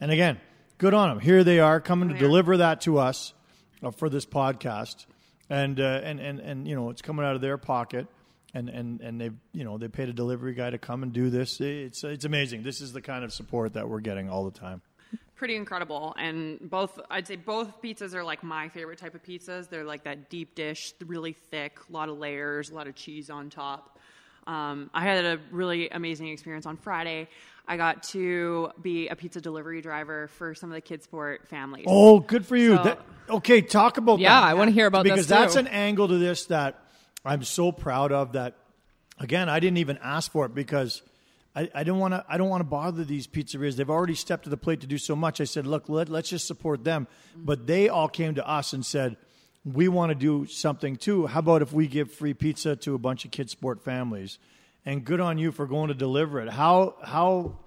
and 0.00 0.10
again, 0.10 0.40
good 0.78 0.94
on 0.94 1.10
them. 1.10 1.20
Here 1.20 1.44
they 1.44 1.60
are 1.60 1.80
coming 1.80 2.08
to 2.08 2.18
deliver 2.18 2.58
that 2.58 2.82
to 2.82 2.98
us 2.98 3.34
uh, 3.82 3.90
for 3.90 4.08
this 4.08 4.26
podcast, 4.26 5.06
and 5.48 5.78
uh, 5.80 6.00
and 6.02 6.20
and 6.20 6.40
and 6.40 6.68
you 6.68 6.74
know 6.74 6.90
it's 6.90 7.02
coming 7.02 7.24
out 7.24 7.34
of 7.34 7.40
their 7.40 7.58
pocket, 7.58 8.06
and 8.54 8.68
and 8.68 9.00
and 9.00 9.20
they've 9.20 9.36
you 9.52 9.64
know 9.64 9.78
they 9.78 9.88
paid 9.88 10.08
a 10.08 10.12
delivery 10.12 10.54
guy 10.54 10.70
to 10.70 10.78
come 10.78 11.02
and 11.02 11.12
do 11.12 11.30
this. 11.30 11.60
It's 11.60 12.04
it's 12.04 12.24
amazing. 12.24 12.62
This 12.62 12.80
is 12.80 12.92
the 12.92 13.02
kind 13.02 13.24
of 13.24 13.32
support 13.32 13.74
that 13.74 13.88
we're 13.88 14.00
getting 14.00 14.28
all 14.30 14.44
the 14.44 14.58
time. 14.58 14.82
pretty 15.36 15.56
incredible. 15.56 16.14
And 16.18 16.58
both, 16.60 17.00
I'd 17.10 17.26
say 17.26 17.36
both 17.36 17.80
pizzas 17.82 18.14
are 18.14 18.22
like 18.22 18.42
my 18.42 18.68
favorite 18.68 18.98
type 18.98 19.14
of 19.14 19.22
pizzas. 19.22 19.68
They're 19.70 19.84
like 19.84 20.04
that 20.04 20.28
deep 20.28 20.54
dish, 20.54 20.92
really 21.04 21.32
thick, 21.32 21.78
a 21.88 21.92
lot 21.92 22.08
of 22.10 22.18
layers, 22.18 22.70
a 22.70 22.74
lot 22.74 22.86
of 22.86 22.94
cheese 22.94 23.30
on 23.30 23.48
top. 23.48 23.98
Um, 24.46 24.90
I 24.92 25.02
had 25.02 25.24
a 25.24 25.38
really 25.50 25.88
amazing 25.90 26.28
experience 26.28 26.66
on 26.66 26.76
Friday. 26.76 27.28
I 27.70 27.76
got 27.76 28.02
to 28.14 28.72
be 28.82 29.06
a 29.06 29.14
pizza 29.14 29.40
delivery 29.40 29.80
driver 29.80 30.26
for 30.26 30.56
some 30.56 30.70
of 30.70 30.74
the 30.74 30.80
Kid 30.80 31.04
Sport 31.04 31.46
families. 31.46 31.84
Oh, 31.88 32.18
good 32.18 32.44
for 32.44 32.56
you. 32.56 32.76
So- 32.76 32.82
That- 32.82 33.00
okay, 33.28 33.62
talk 33.62 33.96
about 33.96 34.18
Yeah, 34.18 34.40
that. 34.40 34.42
I 34.42 34.54
wanna 34.54 34.72
hear 34.72 34.86
about 34.86 35.04
this 35.04 35.12
because 35.12 35.28
that's 35.28 35.54
an 35.54 35.68
angle 35.68 36.08
to 36.08 36.18
this 36.18 36.46
that 36.46 36.82
I'm 37.24 37.44
so 37.44 37.70
proud 37.70 38.10
of. 38.10 38.32
That 38.32 38.56
again, 39.20 39.48
I 39.48 39.60
didn't 39.60 39.78
even 39.78 40.00
ask 40.02 40.32
for 40.32 40.46
it 40.46 40.54
because 40.54 41.02
I, 41.54 41.70
I 41.72 41.84
don't 41.84 42.00
want 42.00 42.14
to. 42.14 42.24
I 42.28 42.38
don't 42.38 42.48
want 42.48 42.60
to 42.60 42.68
bother 42.68 43.04
these 43.04 43.28
pizzerias. 43.28 43.76
They've 43.76 43.88
already 43.88 44.14
stepped 44.16 44.44
to 44.44 44.50
the 44.50 44.56
plate 44.56 44.80
to 44.80 44.88
do 44.88 44.98
so 44.98 45.14
much. 45.14 45.40
I 45.40 45.44
said, 45.44 45.64
look, 45.66 45.88
let, 45.88 46.08
let's 46.08 46.28
just 46.28 46.46
support 46.48 46.82
them. 46.82 47.06
Mm-hmm. 47.32 47.44
But 47.44 47.66
they 47.68 47.88
all 47.88 48.08
came 48.08 48.34
to 48.34 48.48
us 48.48 48.72
and 48.72 48.84
said, 48.84 49.16
we 49.64 49.88
want 49.88 50.10
to 50.10 50.14
do 50.14 50.46
something 50.46 50.96
too. 50.96 51.26
How 51.26 51.38
about 51.40 51.62
if 51.62 51.72
we 51.72 51.86
give 51.86 52.10
free 52.10 52.34
pizza 52.34 52.74
to 52.76 52.94
a 52.94 52.98
bunch 52.98 53.24
of 53.24 53.30
kid 53.30 53.48
sport 53.50 53.84
families? 53.84 54.38
And 54.86 55.04
good 55.04 55.20
on 55.20 55.38
you 55.38 55.52
for 55.52 55.66
going 55.66 55.88
to 55.88 55.94
deliver 55.94 56.40
it. 56.40 56.48
How 56.48 56.94
how 57.02 57.58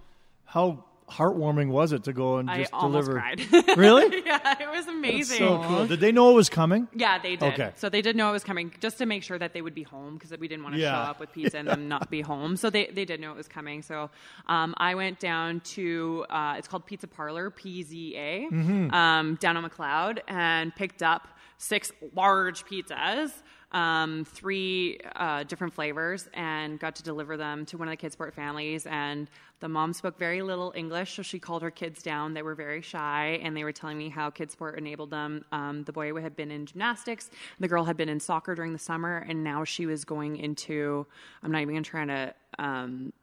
how 0.45 0.85
heartwarming 1.09 1.67
was 1.69 1.91
it 1.91 2.05
to 2.05 2.13
go 2.13 2.37
and 2.37 2.49
I 2.49 2.59
just 2.61 2.73
almost 2.73 3.07
deliver? 3.07 3.19
cried. 3.19 3.77
Really? 3.77 4.23
yeah, 4.25 4.55
it 4.59 4.69
was 4.69 4.87
amazing. 4.87 5.37
So 5.37 5.61
cool. 5.63 5.85
Did 5.85 5.99
they 5.99 6.11
know 6.11 6.31
it 6.31 6.33
was 6.33 6.49
coming? 6.49 6.87
Yeah, 6.95 7.19
they 7.19 7.35
did. 7.35 7.53
Okay. 7.53 7.71
So 7.75 7.89
they 7.89 8.01
did 8.01 8.15
know 8.15 8.29
it 8.29 8.31
was 8.31 8.43
coming, 8.43 8.71
just 8.79 8.97
to 8.99 9.05
make 9.05 9.21
sure 9.21 9.37
that 9.37 9.53
they 9.53 9.61
would 9.61 9.75
be 9.75 9.83
home 9.83 10.15
because 10.15 10.35
we 10.39 10.47
didn't 10.47 10.63
want 10.63 10.75
to 10.75 10.81
Yeah. 10.81 10.91
show 10.91 11.11
up 11.11 11.19
with 11.19 11.31
pizza 11.31 11.57
and 11.59 11.67
them 11.67 11.87
not 11.87 12.09
be 12.09 12.21
home. 12.21 12.55
So 12.57 12.69
they, 12.69 12.85
they 12.87 13.05
did 13.05 13.19
know 13.19 13.31
it 13.31 13.37
was 13.37 13.47
coming. 13.47 13.81
So 13.83 14.09
um, 14.47 14.73
I 14.77 14.95
went 14.95 15.19
down 15.19 15.59
to 15.75 16.25
uh, 16.29 16.55
it's 16.57 16.67
called 16.67 16.85
Pizza 16.85 17.07
Parlor 17.07 17.51
PZA 17.51 18.49
Mm-hmm. 18.49 18.93
um, 18.93 19.35
down 19.35 19.55
on 19.57 19.63
Macleod 19.63 20.23
and 20.27 20.73
picked 20.75 21.03
up 21.03 21.27
six 21.57 21.91
large 22.15 22.65
pizzas. 22.65 23.31
Um, 23.73 24.23
three 24.25 24.99
uh, 25.15 25.43
different 25.43 25.73
flavors 25.73 26.29
and 26.33 26.79
got 26.79 26.95
to 26.95 27.03
deliver 27.03 27.37
them 27.37 27.65
to 27.65 27.77
one 27.77 27.87
of 27.87 27.91
the 27.91 27.97
kids' 27.97 28.13
sport 28.13 28.33
families. 28.33 28.85
And 28.85 29.29
the 29.61 29.69
mom 29.69 29.93
spoke 29.93 30.19
very 30.19 30.41
little 30.41 30.73
English, 30.75 31.15
so 31.15 31.21
she 31.21 31.39
called 31.39 31.61
her 31.61 31.71
kids 31.71 32.03
down. 32.03 32.33
They 32.33 32.43
were 32.43 32.53
very 32.53 32.81
shy, 32.81 33.39
and 33.41 33.55
they 33.55 33.63
were 33.63 33.71
telling 33.71 33.97
me 33.97 34.09
how 34.09 34.29
kids' 34.29 34.53
sport 34.53 34.77
enabled 34.77 35.09
them. 35.09 35.45
Um, 35.51 35.83
the 35.85 35.93
boy 35.93 36.13
had 36.21 36.35
been 36.35 36.51
in 36.51 36.65
gymnastics, 36.65 37.31
the 37.59 37.67
girl 37.67 37.85
had 37.85 37.97
been 37.97 38.09
in 38.09 38.19
soccer 38.19 38.55
during 38.55 38.73
the 38.73 38.79
summer, 38.79 39.25
and 39.27 39.43
now 39.43 39.63
she 39.63 39.85
was 39.85 40.03
going 40.03 40.35
into. 40.35 41.07
I'm 41.41 41.51
not 41.51 41.61
even 41.61 41.81
trying 41.81 42.09
to. 42.09 42.33
Um, 42.59 43.13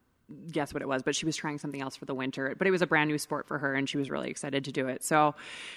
guess 0.52 0.72
what 0.72 0.82
it 0.82 0.88
was, 0.88 1.02
but 1.02 1.14
she 1.16 1.26
was 1.26 1.36
trying 1.36 1.58
something 1.58 1.82
else 1.82 1.96
for 1.96 2.04
the 2.04 2.14
winter. 2.14 2.54
But 2.56 2.66
it 2.66 2.70
was 2.70 2.82
a 2.82 2.86
brand 2.86 3.08
new 3.08 3.18
sport 3.18 3.46
for 3.46 3.58
her, 3.58 3.74
and 3.74 3.88
she 3.88 3.98
was 3.98 4.10
really 4.10 4.30
excited 4.30 4.64
to 4.64 4.72
do 4.72 4.88
it. 4.88 5.02
So 5.04 5.34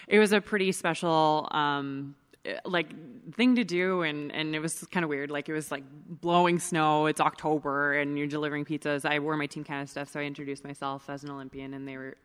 it 0.07 0.19
was 0.19 0.31
a 0.31 0.41
pretty 0.41 0.71
special 0.71 1.47
um, 1.51 2.15
like 2.65 2.89
thing 3.35 3.55
to 3.55 3.63
do 3.63 4.01
and 4.01 4.31
and 4.33 4.53
it 4.53 4.59
was 4.59 4.85
kind 4.91 5.03
of 5.03 5.09
weird. 5.09 5.31
Like 5.31 5.47
it 5.47 5.53
was 5.53 5.71
like 5.71 5.83
blowing 6.07 6.59
snow. 6.59 7.05
It's 7.05 7.21
october 7.21 7.93
and 7.93 8.17
you're 8.17 8.27
delivering 8.27 8.65
pizzas. 8.65 9.05
I 9.05 9.19
wore 9.19 9.37
my 9.37 9.45
team 9.45 9.63
kind 9.63 9.81
of 9.81 9.89
stuff 9.89 10.11
so 10.11 10.19
i 10.19 10.23
introduced 10.23 10.63
myself 10.63 11.09
as 11.09 11.23
an 11.23 11.29
olympian 11.29 11.73
and 11.73 11.87
they 11.87 11.95
were 11.95 12.15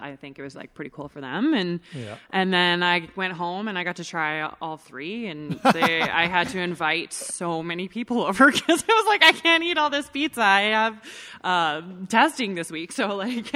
i 0.00 0.16
think 0.16 0.38
it 0.38 0.42
was 0.42 0.54
like 0.54 0.72
pretty 0.74 0.90
cool 0.90 1.08
for 1.08 1.20
them. 1.20 1.52
And 1.52 1.80
yeah. 1.94 2.16
and 2.30 2.52
then 2.52 2.82
i 2.82 3.08
went 3.16 3.34
home 3.34 3.68
and 3.68 3.78
i 3.78 3.84
got 3.84 3.96
to 3.96 4.04
try 4.04 4.42
all 4.60 4.78
three 4.78 5.26
and 5.26 5.60
they, 5.72 6.00
i 6.00 6.26
had 6.26 6.48
to 6.48 6.58
invite 6.58 7.12
so 7.12 7.62
many 7.62 7.88
people 7.88 8.22
over 8.26 8.50
because 8.50 8.84
i 8.88 8.92
was 8.92 9.06
like 9.06 9.22
i 9.22 9.32
can't 9.32 9.62
eat 9.62 9.78
all 9.78 9.90
this 9.90 10.08
pizza. 10.08 10.42
I 10.42 10.60
have 10.62 11.02
uh, 11.44 11.82
testing 12.08 12.54
this 12.54 12.70
week. 12.70 12.92
So 12.96 13.14
like 13.14 13.52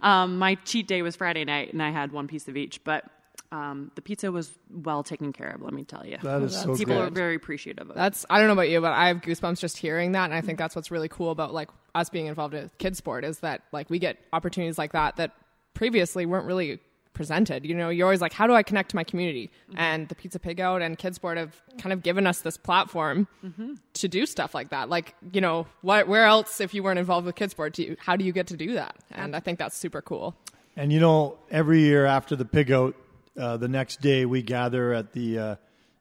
um, 0.00 0.38
my 0.38 0.54
cheat 0.64 0.86
day 0.86 1.02
was 1.02 1.16
friday 1.16 1.44
night 1.44 1.72
and 1.72 1.82
i 1.82 1.90
had 1.90 2.12
one 2.12 2.28
piece 2.28 2.46
of 2.46 2.56
each. 2.56 2.84
But 2.84 3.04
um, 3.52 3.90
the 3.94 4.02
pizza 4.02 4.30
was 4.30 4.52
well 4.70 5.02
taken 5.02 5.32
care 5.32 5.50
of. 5.50 5.62
Let 5.62 5.72
me 5.72 5.84
tell 5.84 6.06
you, 6.06 6.18
that 6.22 6.42
is 6.42 6.60
so 6.60 6.76
people 6.76 6.96
good. 6.96 7.08
are 7.08 7.10
very 7.10 7.34
appreciative 7.34 7.86
of 7.86 7.90
it. 7.90 7.96
That's 7.96 8.26
I 8.28 8.38
don't 8.38 8.46
know 8.46 8.54
about 8.54 8.70
you, 8.70 8.80
but 8.80 8.92
I 8.92 9.08
have 9.08 9.20
goosebumps 9.20 9.60
just 9.60 9.76
hearing 9.76 10.12
that, 10.12 10.24
and 10.24 10.34
I 10.34 10.40
think 10.40 10.58
that's 10.58 10.74
what's 10.74 10.90
really 10.90 11.08
cool 11.08 11.30
about 11.30 11.54
like 11.54 11.70
us 11.94 12.10
being 12.10 12.26
involved 12.26 12.54
with 12.54 12.76
kids 12.78 12.98
sport 12.98 13.24
is 13.24 13.38
that 13.40 13.62
like 13.72 13.88
we 13.90 13.98
get 13.98 14.18
opportunities 14.32 14.78
like 14.78 14.92
that 14.92 15.16
that 15.16 15.32
previously 15.74 16.26
weren't 16.26 16.46
really 16.46 16.80
presented. 17.16 17.64
You 17.64 17.74
know, 17.74 17.88
you're 17.88 18.06
always 18.06 18.20
like, 18.20 18.32
how 18.32 18.46
do 18.46 18.52
I 18.52 18.62
connect 18.62 18.90
to 18.90 18.96
my 18.96 19.02
community? 19.02 19.50
Mm-hmm. 19.70 19.78
And 19.78 20.08
the 20.08 20.14
Pizza 20.14 20.38
Pig 20.38 20.60
Out 20.60 20.82
and 20.82 20.96
Kids 20.96 21.16
Sport 21.16 21.38
have 21.38 21.60
kind 21.78 21.92
of 21.92 22.02
given 22.02 22.26
us 22.26 22.42
this 22.42 22.56
platform 22.56 23.26
mm-hmm. 23.44 23.74
to 23.94 24.08
do 24.08 24.26
stuff 24.26 24.54
like 24.54 24.68
that. 24.68 24.88
Like, 24.88 25.14
you 25.32 25.40
know, 25.40 25.66
what, 25.80 26.06
where 26.06 26.26
else, 26.26 26.60
if 26.60 26.74
you 26.74 26.82
weren't 26.82 26.98
involved 26.98 27.26
with 27.26 27.34
Kids 27.34 27.52
Sport, 27.52 27.72
do 27.72 27.82
you, 27.82 27.96
how 27.98 28.16
do 28.16 28.24
you 28.24 28.32
get 28.32 28.46
to 28.48 28.56
do 28.56 28.74
that? 28.74 28.96
And 29.10 29.34
I 29.34 29.40
think 29.40 29.58
that's 29.58 29.76
super 29.76 30.02
cool. 30.02 30.36
And 30.76 30.92
you 30.92 31.00
know, 31.00 31.38
every 31.50 31.80
year 31.80 32.04
after 32.04 32.36
the 32.36 32.44
Pig 32.44 32.70
Out, 32.70 32.94
uh, 33.38 33.56
the 33.56 33.68
next 33.68 34.00
day 34.00 34.24
we 34.24 34.42
gather 34.42 34.92
at 34.92 35.12
the 35.12 35.38
uh, 35.38 35.56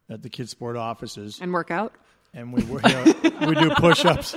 at 0.10 0.22
the 0.22 0.30
kids 0.30 0.52
sport 0.52 0.78
offices. 0.78 1.40
And 1.42 1.54
work 1.54 1.72
out? 1.72 1.94
And 2.34 2.52
we 2.52 2.64
you 2.64 2.80
know, 2.82 3.14
we 3.48 3.56
do 3.56 3.70
push-ups. 3.76 4.36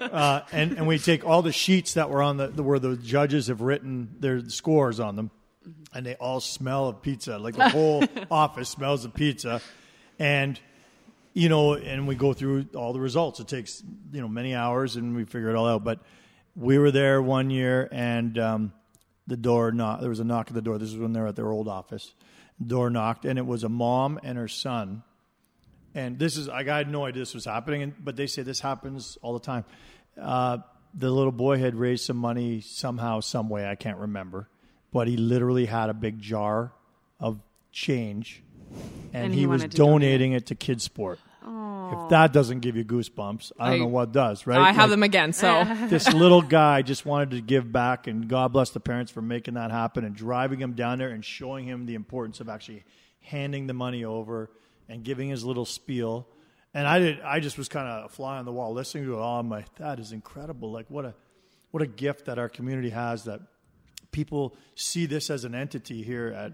Uh, 0.00 0.42
and 0.52 0.72
and 0.72 0.86
we 0.86 0.98
take 0.98 1.24
all 1.24 1.42
the 1.42 1.52
sheets 1.52 1.94
that 1.94 2.08
were 2.08 2.22
on 2.22 2.36
the, 2.36 2.48
the 2.48 2.62
where 2.62 2.78
the 2.78 2.96
judges 2.96 3.48
have 3.48 3.60
written 3.60 4.16
their 4.18 4.48
scores 4.48 4.98
on 5.00 5.16
them. 5.16 5.30
And 5.92 6.06
they 6.06 6.14
all 6.16 6.40
smell 6.40 6.88
of 6.88 7.02
pizza 7.02 7.38
like 7.38 7.54
the 7.54 7.68
whole 7.68 8.04
office 8.30 8.68
smells 8.68 9.04
of 9.04 9.14
pizza. 9.14 9.60
And 10.18 10.58
you 11.32 11.48
know 11.48 11.74
and 11.74 12.08
we 12.08 12.14
go 12.14 12.32
through 12.32 12.66
all 12.74 12.92
the 12.92 13.00
results. 13.00 13.40
It 13.40 13.48
takes 13.48 13.82
you 14.12 14.20
know 14.20 14.28
many 14.28 14.54
hours 14.54 14.96
and 14.96 15.14
we 15.14 15.24
figure 15.24 15.50
it 15.50 15.56
all 15.56 15.66
out. 15.66 15.84
But 15.84 16.00
we 16.56 16.78
were 16.78 16.90
there 16.90 17.20
one 17.22 17.50
year 17.50 17.88
and 17.92 18.38
um, 18.38 18.72
the 19.30 19.36
door 19.36 19.70
knocked. 19.70 20.00
There 20.00 20.10
was 20.10 20.18
a 20.18 20.24
knock 20.24 20.48
at 20.48 20.54
the 20.54 20.60
door. 20.60 20.76
This 20.76 20.90
is 20.90 20.98
when 20.98 21.12
they 21.12 21.20
were 21.20 21.28
at 21.28 21.36
their 21.36 21.50
old 21.50 21.68
office. 21.68 22.14
Door 22.64 22.90
knocked, 22.90 23.24
and 23.24 23.38
it 23.38 23.46
was 23.46 23.62
a 23.62 23.68
mom 23.68 24.18
and 24.24 24.36
her 24.36 24.48
son. 24.48 25.04
And 25.94 26.18
this 26.18 26.36
is 26.36 26.48
I 26.48 26.64
had 26.64 26.90
no 26.90 27.04
idea 27.04 27.22
this 27.22 27.32
was 27.32 27.44
happening, 27.44 27.94
but 27.98 28.16
they 28.16 28.26
say 28.26 28.42
this 28.42 28.60
happens 28.60 29.16
all 29.22 29.32
the 29.32 29.40
time. 29.40 29.64
Uh, 30.20 30.58
the 30.92 31.10
little 31.10 31.32
boy 31.32 31.58
had 31.58 31.76
raised 31.76 32.04
some 32.04 32.16
money 32.16 32.60
somehow, 32.60 33.20
some 33.20 33.48
way. 33.48 33.66
I 33.66 33.76
can't 33.76 33.98
remember, 33.98 34.48
but 34.92 35.06
he 35.06 35.16
literally 35.16 35.66
had 35.66 35.88
a 35.88 35.94
big 35.94 36.20
jar 36.20 36.72
of 37.20 37.38
change, 37.70 38.42
and, 39.12 39.26
and 39.26 39.34
he, 39.34 39.40
he 39.40 39.46
was 39.46 39.64
donating 39.64 40.32
it 40.32 40.46
to 40.46 40.56
Kids 40.56 40.82
Sport. 40.82 41.20
If 41.92 42.08
that 42.10 42.32
doesn't 42.32 42.60
give 42.60 42.76
you 42.76 42.84
goosebumps, 42.84 43.52
I 43.58 43.66
don't 43.70 43.74
I- 43.74 43.78
know 43.80 43.86
what 43.88 44.12
does, 44.12 44.46
right? 44.46 44.58
I 44.58 44.72
have 44.72 44.84
Like, 44.84 44.90
them 44.90 45.02
again, 45.02 45.32
so 45.32 45.64
this 45.88 46.12
little 46.12 46.42
guy 46.42 46.82
just 46.82 47.04
wanted 47.06 47.30
to 47.32 47.40
give 47.40 47.70
back, 47.72 48.06
and 48.06 48.28
God 48.28 48.52
bless 48.52 48.70
the 48.70 48.80
parents 48.80 49.10
for 49.12 49.22
making 49.22 49.54
that 49.54 49.70
happen 49.70 50.04
and 50.04 50.14
driving 50.14 50.60
him 50.60 50.72
down 50.74 50.98
there 50.98 51.08
and 51.10 51.24
showing 51.24 51.64
him 51.66 51.86
the 51.86 51.94
importance 51.94 52.40
of 52.40 52.48
actually 52.48 52.84
handing 53.22 53.66
the 53.66 53.74
money 53.74 54.04
over 54.04 54.50
and 54.88 55.04
giving 55.04 55.28
his 55.28 55.44
little 55.44 55.64
spiel. 55.64 56.26
And 56.72 56.86
I 56.86 56.98
did. 57.00 57.20
I 57.22 57.40
just 57.40 57.58
was 57.58 57.68
kind 57.68 57.88
of 57.88 58.04
a 58.04 58.08
fly 58.08 58.38
on 58.38 58.44
the 58.44 58.52
wall 58.52 58.72
listening 58.72 59.04
to 59.06 59.14
it 59.14 59.18
all. 59.18 59.40
I'm 59.40 59.48
like, 59.50 59.74
that 59.76 59.98
is 59.98 60.12
incredible. 60.12 60.70
Like, 60.70 60.86
what 60.88 61.04
a 61.04 61.14
what 61.72 61.82
a 61.82 61.86
gift 61.86 62.26
that 62.26 62.38
our 62.38 62.48
community 62.48 62.90
has. 62.90 63.24
That 63.24 63.40
people 64.12 64.54
see 64.76 65.06
this 65.06 65.30
as 65.30 65.44
an 65.44 65.54
entity 65.54 66.02
here 66.02 66.28
at 66.28 66.52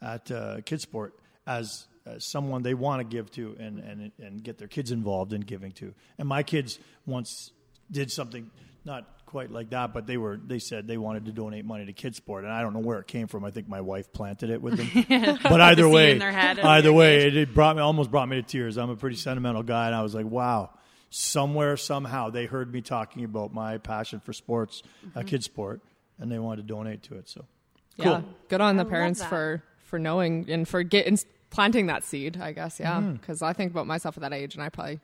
at 0.00 0.30
uh, 0.30 0.60
Kidsport 0.60 1.12
as 1.48 1.86
uh, 2.06 2.18
someone 2.18 2.62
they 2.62 2.74
want 2.74 3.00
to 3.00 3.04
give 3.16 3.30
to 3.32 3.56
and, 3.58 3.78
and 3.80 4.12
and 4.22 4.42
get 4.42 4.58
their 4.58 4.68
kids 4.68 4.92
involved 4.92 5.32
in 5.32 5.40
giving 5.40 5.72
to. 5.72 5.92
And 6.18 6.28
my 6.28 6.42
kids 6.42 6.78
once 7.04 7.50
did 7.90 8.10
something 8.12 8.50
not 8.84 9.08
quite 9.26 9.50
like 9.50 9.70
that, 9.70 9.92
but 9.92 10.06
they 10.06 10.16
were 10.16 10.38
they 10.44 10.60
said 10.60 10.86
they 10.86 10.98
wanted 10.98 11.24
to 11.26 11.32
donate 11.32 11.64
money 11.64 11.84
to 11.86 11.92
Kidsport, 11.92 12.44
and 12.44 12.52
I 12.52 12.62
don't 12.62 12.72
know 12.72 12.78
where 12.80 13.00
it 13.00 13.08
came 13.08 13.26
from. 13.26 13.44
I 13.44 13.50
think 13.50 13.68
my 13.68 13.80
wife 13.80 14.12
planted 14.12 14.50
it 14.50 14.62
with 14.62 14.76
them. 14.76 15.38
but 15.42 15.60
either 15.60 15.82
The 15.82 15.88
way, 15.88 16.12
in 16.12 16.18
their 16.20 16.30
head 16.32 16.58
at 16.60 16.64
a 16.64 16.68
either 16.68 16.92
way, 16.92 17.26
it, 17.26 17.36
it 17.36 17.52
brought 17.54 17.74
me 17.76 17.82
almost 17.82 18.10
brought 18.10 18.28
me 18.28 18.36
to 18.36 18.42
tears. 18.42 18.76
I'm 18.78 18.90
a 18.90 18.96
pretty 18.96 19.16
sentimental 19.16 19.62
guy, 19.64 19.86
and 19.86 19.94
I 19.94 20.02
was 20.02 20.14
like, 20.14 20.26
wow. 20.26 20.70
Somewhere, 21.08 21.76
somehow, 21.76 22.30
they 22.30 22.46
heard 22.46 22.72
me 22.72 22.80
talking 22.82 23.24
about 23.24 23.54
my 23.54 23.78
passion 23.78 24.18
for 24.20 24.32
sports, 24.32 24.82
uh, 24.84 25.20
Mm-hmm. 25.20 25.28
kids 25.28 25.44
sport, 25.46 25.80
and 26.18 26.30
they 26.30 26.38
wanted 26.38 26.62
to 26.62 26.74
donate 26.74 27.04
to 27.04 27.14
it. 27.14 27.28
So, 27.28 27.44
yeah, 27.96 28.22
good 28.48 28.60
on 28.60 28.76
the 28.76 28.82
love 28.82 28.90
parents 28.90 29.24
for 29.24 29.62
for 29.84 29.98
knowing 30.00 30.46
and 30.50 30.66
for 30.68 30.82
getting 30.82 31.16
planting 31.56 31.86
that 31.86 32.04
seed. 32.04 32.36
I 32.48 32.52
guess, 32.52 32.78
yeah, 32.78 32.98
Mm-hmm. 33.00 33.12
because 33.14 33.40
I 33.42 33.52
think 33.54 33.72
about 33.72 33.86
myself 33.86 34.16
at 34.18 34.20
that 34.22 34.32
age, 34.32 34.54
and 34.54 34.62
I 34.62 34.68
probably 34.68 35.00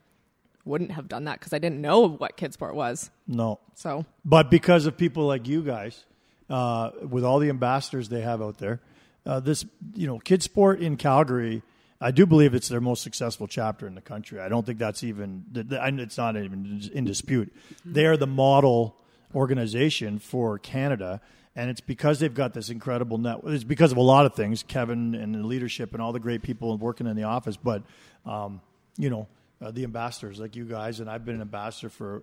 wouldn't 0.65 0.93
have 0.93 1.09
done 1.09 1.25
that 1.25 1.41
because 1.41 1.53
I 1.53 1.59
didn't 1.59 1.81
know 1.81 2.07
what 2.09 2.37
kid 2.37 2.53
sport 2.53 2.75
was. 2.75 3.11
No, 3.27 3.59
So 3.75 4.05
But 4.25 4.51
because 4.51 4.87
of 4.87 4.97
people 4.97 5.27
like 5.27 5.49
you 5.49 5.63
guys, 5.63 6.05
uh, 6.51 6.91
with 7.15 7.25
all 7.25 7.39
the 7.41 7.49
ambassadors 7.49 8.09
they 8.09 8.21
have 8.21 8.41
out 8.43 8.59
there, 8.59 8.81
uh, 9.27 9.41
this 9.41 9.65
you 9.95 10.07
know, 10.07 10.19
Kid 10.19 10.43
Sport 10.43 10.81
in 10.81 10.97
Calgary, 10.97 11.63
I 12.01 12.11
do 12.11 12.27
believe 12.27 12.55
it's 12.55 12.69
their 12.69 12.81
most 12.81 13.03
successful 13.03 13.47
chapter 13.49 13.87
in 13.87 13.95
the 13.95 14.01
country. 14.01 14.39
I 14.41 14.49
don't 14.49 14.67
think 14.67 14.79
that's 14.79 15.03
even 15.05 15.45
it's 15.55 16.19
not 16.19 16.37
even 16.37 16.91
in 16.93 17.05
dispute. 17.05 17.49
They 17.85 18.05
are 18.07 18.17
the 18.17 18.27
model 18.27 18.97
organization 19.35 20.19
for 20.19 20.59
Canada. 20.59 21.21
And 21.55 21.69
it's 21.69 21.81
because 21.81 22.19
they've 22.19 22.33
got 22.33 22.55
this 22.55 22.71
incredible 22.71 23.19
network. 23.19 23.53
It's 23.53 23.65
because 23.65 23.93
of 23.93 23.99
a 23.99 24.03
lot 24.03 24.25
of 24.25 24.35
things, 24.35 24.63
Kevin 24.63 25.15
and 25.15 25.35
the 25.35 25.47
leadership 25.47 25.93
and 25.93 26.03
all 26.03 26.13
the 26.13 26.21
great 26.21 26.43
people 26.43 26.77
working 26.79 27.07
in 27.07 27.15
the 27.15 27.25
office. 27.25 27.59
But, 27.59 27.83
um, 28.25 28.63
you 28.97 29.11
know, 29.11 29.29
uh, 29.61 29.71
the 29.71 29.85
ambassadors 29.85 30.41
like 30.41 30.57
you 30.57 30.65
guys, 30.65 31.01
and 31.01 31.11
I've 31.11 31.25
been 31.25 31.37
an 31.37 31.41
ambassador 31.43 31.91
for 31.91 32.23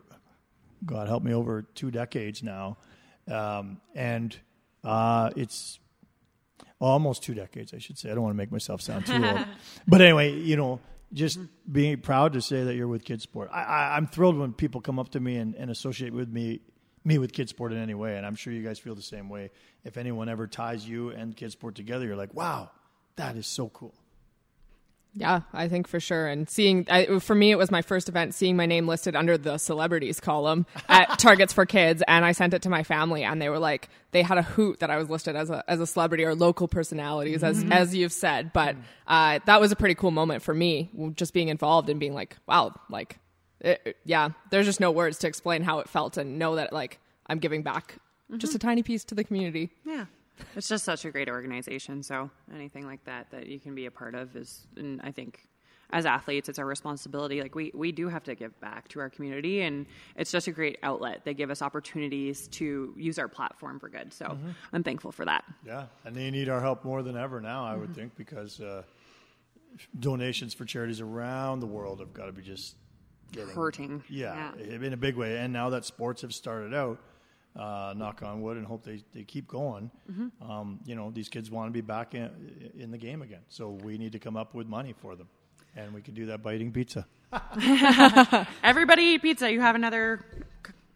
God 0.85 1.07
help 1.07 1.23
me, 1.23 1.33
over 1.33 1.61
two 1.61 1.91
decades 1.91 2.41
now, 2.43 2.77
um, 3.29 3.81
and 3.95 4.35
uh, 4.83 5.29
it's 5.35 5.79
almost 6.79 7.23
two 7.23 7.33
decades, 7.33 7.73
I 7.73 7.79
should 7.79 7.97
say. 7.97 8.09
I 8.09 8.13
don't 8.13 8.23
want 8.23 8.33
to 8.33 8.37
make 8.37 8.51
myself 8.51 8.81
sound 8.81 9.05
too 9.05 9.23
old, 9.23 9.45
but 9.87 10.01
anyway, 10.01 10.33
you 10.33 10.55
know, 10.55 10.79
just 11.13 11.39
being 11.69 11.99
proud 11.99 12.33
to 12.33 12.41
say 12.41 12.63
that 12.63 12.75
you're 12.75 12.87
with 12.87 13.03
Kid 13.03 13.21
Sport. 13.21 13.49
I, 13.51 13.95
I'm 13.95 14.07
thrilled 14.07 14.37
when 14.37 14.53
people 14.53 14.79
come 14.79 14.99
up 14.99 15.09
to 15.09 15.19
me 15.19 15.37
and, 15.37 15.55
and 15.55 15.71
associate 15.71 16.13
with 16.13 16.29
me. 16.29 16.61
Me 17.09 17.17
with 17.17 17.33
Kid 17.33 17.49
Sport 17.49 17.71
in 17.71 17.79
any 17.79 17.95
way, 17.95 18.17
and 18.17 18.25
I'm 18.25 18.35
sure 18.35 18.53
you 18.53 18.63
guys 18.63 18.77
feel 18.77 18.93
the 18.93 19.01
same 19.01 19.29
way. 19.29 19.49
If 19.83 19.97
anyone 19.97 20.29
ever 20.29 20.45
ties 20.45 20.87
you 20.87 21.09
and 21.09 21.35
Kid 21.35 21.51
Sport 21.51 21.73
together, 21.73 22.05
you're 22.05 22.15
like, 22.15 22.35
"Wow, 22.35 22.69
that 23.15 23.35
is 23.35 23.47
so 23.47 23.67
cool." 23.69 23.95
Yeah, 25.15 25.41
I 25.51 25.67
think 25.67 25.87
for 25.87 25.99
sure. 25.99 26.27
And 26.27 26.47
seeing, 26.47 26.85
I, 26.87 27.17
for 27.17 27.33
me, 27.33 27.49
it 27.49 27.57
was 27.57 27.71
my 27.71 27.81
first 27.81 28.09
event 28.09 28.35
seeing 28.35 28.55
my 28.55 28.67
name 28.67 28.87
listed 28.87 29.15
under 29.15 29.39
the 29.39 29.57
celebrities 29.57 30.19
column 30.19 30.67
at 30.87 31.07
Targets 31.17 31.51
for 31.51 31.65
Kids. 31.65 32.03
And 32.07 32.23
I 32.23 32.31
sent 32.31 32.53
it 32.53 32.61
to 32.61 32.69
my 32.69 32.83
family, 32.83 33.23
and 33.23 33.41
they 33.41 33.49
were 33.49 33.57
like, 33.57 33.89
they 34.11 34.21
had 34.21 34.37
a 34.37 34.43
hoot 34.43 34.79
that 34.81 34.91
I 34.91 34.97
was 34.97 35.09
listed 35.09 35.35
as 35.35 35.49
a, 35.49 35.63
as 35.67 35.79
a 35.79 35.87
celebrity 35.87 36.25
or 36.25 36.35
local 36.35 36.67
personalities, 36.67 37.43
as, 37.43 37.65
as 37.71 37.95
you've 37.95 38.13
said. 38.13 38.53
But 38.53 38.75
uh, 39.07 39.39
that 39.45 39.59
was 39.59 39.71
a 39.71 39.75
pretty 39.75 39.95
cool 39.95 40.11
moment 40.11 40.43
for 40.43 40.53
me, 40.53 40.91
just 41.15 41.33
being 41.33 41.47
involved 41.47 41.89
and 41.89 41.99
being 41.99 42.13
like, 42.13 42.37
wow, 42.47 42.75
like, 42.91 43.17
it, 43.61 43.81
it- 43.85 43.97
yeah, 44.05 44.29
there's 44.51 44.65
just 44.65 44.79
no 44.79 44.91
words 44.91 45.17
to 45.19 45.27
explain 45.27 45.61
how 45.63 45.79
it 45.79 45.89
felt 45.89 46.17
and 46.17 46.37
know 46.39 46.55
that, 46.55 46.71
like, 46.73 46.99
I'm 47.27 47.39
giving 47.39 47.61
back 47.63 47.97
just 48.37 48.55
a 48.55 48.59
tiny 48.59 48.83
piece 48.83 49.03
to 49.05 49.15
the 49.15 49.23
community. 49.23 49.69
Yeah. 49.85 50.05
It's 50.55 50.67
just 50.69 50.85
such 50.85 51.03
a 51.05 51.11
great 51.11 51.27
organization. 51.29 52.01
So 52.03 52.29
anything 52.53 52.85
like 52.85 53.03
that 53.05 53.29
that 53.31 53.47
you 53.47 53.59
can 53.59 53.75
be 53.75 53.85
a 53.87 53.91
part 53.91 54.15
of 54.15 54.35
is, 54.35 54.65
and 54.77 55.01
I 55.03 55.11
think 55.11 55.45
as 55.91 56.05
athletes, 56.05 56.47
it's 56.47 56.59
our 56.59 56.65
responsibility. 56.65 57.41
Like 57.41 57.55
we, 57.55 57.71
we 57.73 57.91
do 57.91 58.07
have 58.07 58.23
to 58.25 58.35
give 58.35 58.57
back 58.61 58.87
to 58.89 58.99
our 58.99 59.09
community 59.09 59.61
and 59.63 59.85
it's 60.15 60.31
just 60.31 60.47
a 60.47 60.51
great 60.51 60.77
outlet. 60.83 61.25
They 61.25 61.33
give 61.33 61.49
us 61.51 61.61
opportunities 61.61 62.47
to 62.49 62.93
use 62.95 63.19
our 63.19 63.27
platform 63.27 63.79
for 63.79 63.89
good. 63.89 64.13
So 64.13 64.37
I'm 64.71 64.83
thankful 64.83 65.11
for 65.11 65.25
that. 65.25 65.43
Yeah, 65.65 65.87
and 66.05 66.15
they 66.15 66.29
need 66.31 66.47
our 66.47 66.61
help 66.61 66.85
more 66.85 67.01
than 67.03 67.17
ever 67.17 67.41
now, 67.41 67.65
I 67.65 67.71
Mm-hmm. 67.71 67.81
would 67.81 67.95
think, 67.95 68.15
because 68.15 68.61
uh, 68.61 68.83
donations 69.99 70.53
for 70.53 70.65
charities 70.65 71.01
around 71.01 71.59
the 71.59 71.67
world 71.67 71.99
have 71.99 72.13
got 72.13 72.27
to 72.27 72.31
be 72.31 72.41
just 72.41 72.75
getting 73.31 73.53
Hurting. 73.53 74.03
Yeah, 74.09 74.51
in 74.55 74.93
a 74.93 74.97
big 74.97 75.15
way. 75.15 75.37
And 75.37 75.53
now 75.53 75.69
that 75.71 75.85
sports 75.85 76.21
have 76.21 76.33
started 76.33 76.73
out, 76.73 76.99
uh, 77.55 77.93
knock 77.95 78.21
on 78.23 78.41
wood, 78.41 78.57
and 78.57 78.65
hope 78.65 78.83
they, 78.83 79.03
they 79.13 79.23
keep 79.23 79.47
going. 79.47 79.91
Mm-hmm. 80.11 80.51
Um, 80.51 80.79
you 80.85 80.95
know, 80.95 81.11
these 81.11 81.29
kids 81.29 81.49
want 81.49 81.67
to 81.67 81.71
be 81.73 81.81
back 81.81 82.15
in, 82.15 82.71
in 82.77 82.91
the 82.91 82.97
game 82.97 83.21
again, 83.21 83.41
so 83.49 83.69
we 83.69 83.97
need 83.97 84.11
to 84.13 84.19
come 84.19 84.37
up 84.37 84.53
with 84.53 84.67
money 84.67 84.93
for 85.01 85.15
them, 85.15 85.27
and 85.75 85.93
we 85.93 86.01
can 86.01 86.13
do 86.13 86.27
that 86.27 86.41
by 86.41 86.55
eating 86.55 86.71
pizza. 86.71 87.05
Everybody 88.63 89.03
eat 89.03 89.21
pizza. 89.21 89.51
You 89.51 89.61
have 89.61 89.75
another 89.75 90.25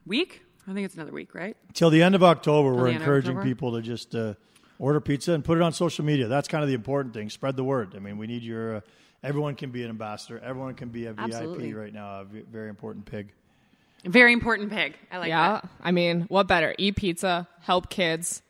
week? 0.06 0.41
I 0.67 0.74
think 0.74 0.86
it's 0.86 0.96
another 0.96 1.12
week, 1.12 1.36
right? 1.36 1.58
Till 1.74 1.89
the 1.89 2.02
end 2.02 2.15
of 2.15 2.24
October, 2.24 2.74
we're 2.74 2.84
the 2.84 2.88
end 2.88 2.96
of 2.98 3.02
encouraging 3.02 3.38
October? 3.38 3.50
people 3.50 3.72
to 3.74 3.82
just 3.82 4.15
uh, 4.15 4.34
order 4.80 5.02
pizza 5.02 5.34
and 5.34 5.43
put 5.43 5.58
it 5.58 5.62
on 5.62 5.74
social 5.74 6.06
media. 6.06 6.28
That's 6.28 6.48
kind 6.48 6.63
of 6.63 6.69
the 6.69 6.74
important 6.74 7.13
thing. 7.13 7.30
Spread 7.30 7.56
the 7.56 7.63
word. 7.63 7.93
I 7.96 8.00
mean, 8.00 8.17
we 8.17 8.28
need 8.28 8.43
your. 8.43 8.78
Uh, 8.78 8.82
everyone 9.24 9.56
can 9.56 9.72
be 9.72 9.84
an 9.84 9.90
ambassador. 9.90 10.40
Everyone 10.44 10.74
can 10.76 10.90
be 10.90 11.06
a 11.06 11.16
Absolutely. 11.18 11.72
VIP 11.72 11.78
right 11.80 11.94
now. 11.94 12.22
A 12.22 12.26
very 12.26 12.70
important 12.70 13.06
pig. 13.06 13.32
Very 14.06 14.34
important 14.34 14.70
pig. 14.70 14.96
I 15.12 15.18
like 15.18 15.30
yeah, 15.30 15.62
that. 15.62 15.70
I 15.82 15.92
mean, 15.92 16.26
what 16.28 16.48
better? 16.48 16.76
Eat 16.78 16.98
pizza, 16.98 17.48
help 17.62 17.90
kids. 17.90 18.42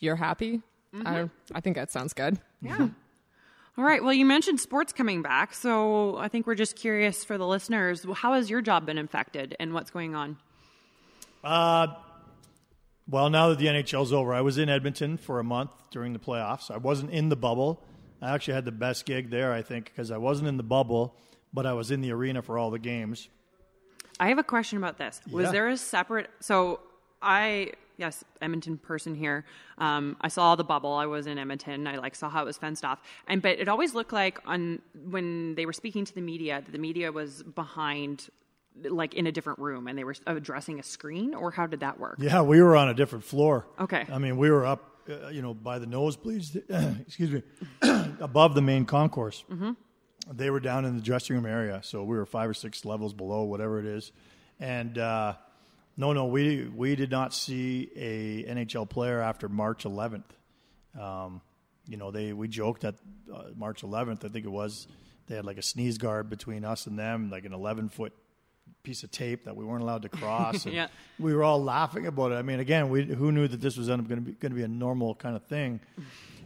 You're 0.00 0.16
happy. 0.16 0.60
Mm-hmm. 0.94 1.06
I 1.06 1.30
I 1.54 1.60
think 1.60 1.76
that 1.76 1.92
sounds 1.92 2.12
good. 2.14 2.38
Yeah. 2.60 2.88
All 3.76 3.84
right. 3.84 4.02
Well, 4.02 4.12
you 4.12 4.24
mentioned 4.24 4.58
sports 4.58 4.92
coming 4.92 5.22
back, 5.22 5.54
so 5.54 6.16
I 6.16 6.26
think 6.26 6.48
we're 6.48 6.56
just 6.56 6.74
curious 6.74 7.24
for 7.24 7.38
the 7.38 7.46
listeners. 7.46 8.04
How 8.12 8.32
has 8.32 8.50
your 8.50 8.60
job 8.60 8.86
been 8.86 8.98
affected, 8.98 9.54
and 9.60 9.72
what's 9.72 9.90
going 9.90 10.16
on? 10.16 10.36
Uh, 11.44 11.88
Well, 13.08 13.30
now 13.30 13.48
that 13.50 13.58
the 13.58 13.66
NHL's 13.66 14.12
over, 14.12 14.34
I 14.34 14.40
was 14.40 14.58
in 14.58 14.68
Edmonton 14.68 15.16
for 15.16 15.38
a 15.38 15.44
month 15.44 15.70
during 15.90 16.12
the 16.12 16.18
playoffs. 16.18 16.70
I 16.70 16.76
wasn't 16.76 17.10
in 17.10 17.28
the 17.28 17.36
bubble. 17.36 17.82
I 18.20 18.34
actually 18.34 18.54
had 18.54 18.64
the 18.64 18.72
best 18.72 19.04
gig 19.06 19.30
there, 19.30 19.52
I 19.52 19.62
think, 19.62 19.86
because 19.86 20.10
I 20.10 20.16
wasn't 20.18 20.48
in 20.48 20.56
the 20.56 20.62
bubble, 20.62 21.14
but 21.52 21.66
I 21.66 21.72
was 21.72 21.90
in 21.90 22.00
the 22.00 22.12
arena 22.12 22.42
for 22.42 22.58
all 22.58 22.70
the 22.70 22.78
games. 22.78 23.28
I 24.20 24.28
have 24.28 24.38
a 24.38 24.42
question 24.44 24.78
about 24.78 24.98
this. 24.98 25.20
Was 25.30 25.46
Yeah. 25.46 25.52
there 25.52 25.68
a 25.68 25.76
separate? 25.76 26.28
So 26.40 26.80
I 27.22 27.72
yes, 27.96 28.22
Edmonton 28.40 28.78
person 28.78 29.14
here. 29.14 29.44
Um, 29.76 30.16
I 30.20 30.28
saw 30.28 30.54
the 30.54 30.62
bubble. 30.64 30.92
I 30.92 31.06
was 31.06 31.26
in 31.26 31.36
Edmonton. 31.36 31.86
I 31.88 31.96
like 31.96 32.14
saw 32.14 32.28
how 32.28 32.42
it 32.42 32.46
was 32.46 32.56
fenced 32.58 32.84
off, 32.84 33.00
and 33.26 33.42
but 33.42 33.58
it 33.58 33.68
always 33.68 33.94
looked 33.94 34.12
like 34.12 34.40
on 34.46 34.80
when 35.10 35.54
they 35.56 35.66
were 35.66 35.72
speaking 35.72 36.04
to 36.04 36.14
the 36.14 36.20
media 36.20 36.62
that 36.64 36.70
the 36.72 36.78
media 36.78 37.10
was 37.12 37.42
behind, 37.42 38.28
like 38.84 39.14
in 39.14 39.26
a 39.26 39.32
different 39.32 39.58
room, 39.58 39.86
and 39.88 39.98
they 39.98 40.04
were 40.04 40.14
addressing 40.26 40.78
a 40.78 40.82
screen. 40.82 41.34
Or 41.34 41.50
how 41.50 41.66
did 41.66 41.80
that 41.80 41.98
work? 41.98 42.16
Yeah, 42.20 42.42
we 42.42 42.62
were 42.62 42.76
on 42.76 42.88
a 42.88 42.94
different 42.94 43.24
floor. 43.24 43.66
Okay. 43.80 44.06
I 44.12 44.18
mean, 44.18 44.36
we 44.36 44.50
were 44.50 44.64
up, 44.66 44.97
uh, 45.08 45.28
you 45.28 45.42
know, 45.42 45.54
by 45.54 45.78
the 45.78 45.86
nosebleeds, 45.86 46.56
excuse 47.06 47.30
me, 47.30 47.42
above 48.20 48.54
the 48.54 48.62
main 48.62 48.84
concourse. 48.84 49.44
Mm-hmm. 49.50 49.72
They 50.30 50.50
were 50.50 50.60
down 50.60 50.84
in 50.84 50.96
the 50.96 51.02
dressing 51.02 51.36
room 51.36 51.46
area, 51.46 51.80
so 51.82 52.04
we 52.04 52.16
were 52.16 52.26
five 52.26 52.50
or 52.50 52.54
six 52.54 52.84
levels 52.84 53.14
below, 53.14 53.44
whatever 53.44 53.78
it 53.78 53.86
is. 53.86 54.12
And 54.60 54.98
uh, 54.98 55.34
no, 55.96 56.12
no, 56.12 56.26
we 56.26 56.64
we 56.64 56.96
did 56.96 57.10
not 57.10 57.32
see 57.32 57.90
a 57.96 58.44
NHL 58.52 58.88
player 58.88 59.20
after 59.20 59.48
March 59.48 59.84
11th. 59.84 60.24
Um, 60.98 61.40
you 61.86 61.96
know, 61.96 62.10
they 62.10 62.32
we 62.32 62.48
joked 62.48 62.82
that 62.82 62.96
uh, 63.32 63.44
March 63.56 63.82
11th, 63.82 64.24
I 64.24 64.28
think 64.28 64.44
it 64.44 64.50
was, 64.50 64.86
they 65.26 65.36
had 65.36 65.44
like 65.44 65.58
a 65.58 65.62
sneeze 65.62 65.96
guard 65.96 66.28
between 66.28 66.64
us 66.64 66.86
and 66.86 66.98
them, 66.98 67.30
like 67.30 67.44
an 67.44 67.52
11 67.54 67.88
foot 67.88 68.12
piece 68.82 69.02
of 69.02 69.10
tape 69.10 69.44
that 69.44 69.56
we 69.56 69.64
weren't 69.64 69.82
allowed 69.82 70.02
to 70.02 70.08
cross. 70.08 70.64
And 70.64 70.74
Yeah. 70.78 70.88
We 71.18 71.34
were 71.34 71.44
all 71.44 71.62
laughing 71.62 72.06
about 72.06 72.32
it. 72.32 72.36
I 72.36 72.42
mean, 72.42 72.60
again, 72.60 72.88
we 72.88 73.04
who 73.04 73.32
knew 73.32 73.48
that 73.48 73.60
this 73.60 73.76
was 73.76 73.88
going 73.88 74.04
to 74.04 74.16
be 74.16 74.32
going 74.32 74.52
to 74.52 74.56
be 74.56 74.62
a 74.62 74.68
normal 74.68 75.14
kind 75.14 75.36
of 75.36 75.44
thing. 75.44 75.80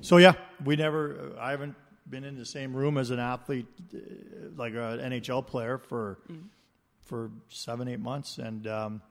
So 0.00 0.16
yeah, 0.16 0.34
we 0.64 0.76
never. 0.76 1.32
I 1.38 1.50
haven't 1.50 1.76
been 2.08 2.24
in 2.24 2.36
the 2.36 2.44
same 2.44 2.74
room 2.74 2.98
as 2.98 3.10
an 3.10 3.18
athlete, 3.20 3.66
uh, 3.94 3.98
like 4.56 4.72
an 4.72 4.98
NHL 4.98 5.46
player, 5.46 5.78
for 5.78 6.18
for 7.04 7.30
seven 7.48 7.86
eight 7.88 8.00
months, 8.00 8.38
and 8.38 8.66
um, 8.66 9.02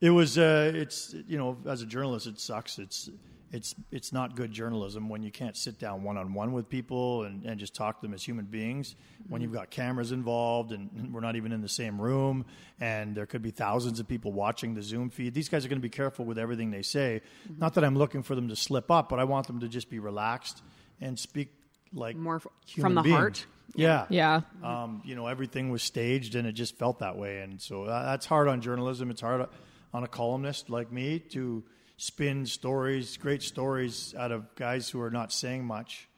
it 0.00 0.10
was. 0.10 0.36
Uh, 0.36 0.72
it's 0.74 1.14
you 1.26 1.38
know, 1.38 1.56
as 1.66 1.82
a 1.82 1.86
journalist, 1.86 2.26
it 2.26 2.38
sucks. 2.38 2.78
It's 2.78 3.08
it's 3.52 3.74
it's 3.90 4.12
not 4.12 4.36
good 4.36 4.52
journalism 4.52 5.08
when 5.08 5.22
you 5.22 5.30
can't 5.30 5.56
sit 5.56 5.78
down 5.78 6.02
one 6.04 6.16
on 6.16 6.34
one 6.34 6.52
with 6.52 6.68
people 6.68 7.24
and, 7.24 7.44
and 7.44 7.58
just 7.58 7.74
talk 7.74 8.00
to 8.00 8.06
them 8.06 8.14
as 8.14 8.22
human 8.22 8.44
beings. 8.44 8.94
When 9.28 9.42
you've 9.42 9.52
got 9.52 9.70
cameras 9.70 10.12
involved 10.12 10.72
and, 10.72 11.12
we're 11.12 11.20
not 11.20 11.34
even 11.36 11.50
in 11.52 11.60
the 11.60 11.68
same 11.68 12.00
room, 12.00 12.44
and 12.80 13.14
there 13.14 13.26
could 13.26 13.42
be 13.42 13.50
thousands 13.50 13.98
of 14.00 14.06
people 14.06 14.32
watching 14.32 14.74
the 14.74 14.82
Zoom 14.82 15.10
feed. 15.10 15.34
These 15.34 15.48
guys 15.48 15.64
are 15.64 15.68
going 15.68 15.80
to 15.80 15.82
be 15.82 15.88
careful 15.88 16.24
with 16.24 16.38
everything 16.38 16.70
they 16.70 16.82
say. 16.82 17.22
Not 17.58 17.74
that 17.74 17.84
I'm 17.84 17.96
looking 17.96 18.22
for 18.22 18.34
them 18.34 18.48
to 18.48 18.56
slip 18.56 18.90
up, 18.90 19.08
but 19.08 19.18
I 19.18 19.24
want 19.24 19.46
them 19.48 19.60
to 19.60 19.68
just 19.68 19.90
be 19.90 19.98
relaxed 19.98 20.62
and 21.00 21.18
speak 21.18 21.48
like 21.92 22.16
More 22.16 22.40
from 22.80 22.94
the 22.94 23.02
heart? 23.02 23.46
Yeah, 23.74 24.06
Yeah. 24.10 24.40
um, 24.62 25.02
you 25.04 25.14
know, 25.14 25.26
everything 25.26 25.70
was 25.70 25.82
staged 25.82 26.34
and 26.34 26.46
it 26.46 26.52
just 26.52 26.76
felt 26.76 27.00
that 27.00 27.16
way. 27.16 27.40
And 27.40 27.60
so 27.60 27.84
uh, 27.84 28.04
that's 28.04 28.26
hard 28.26 28.48
on 28.48 28.60
journalism. 28.60 29.10
It's 29.10 29.20
hard 29.20 29.46
on 29.92 30.04
a 30.04 30.08
columnist 30.08 30.70
like 30.70 30.90
me 30.92 31.18
to 31.30 31.62
spin 32.00 32.46
stories, 32.46 33.18
great 33.18 33.42
stories 33.42 34.14
out 34.16 34.32
of 34.32 34.54
guys 34.54 34.88
who 34.88 35.02
are 35.02 35.10
not 35.10 35.30
saying 35.30 35.62
much. 35.62 36.08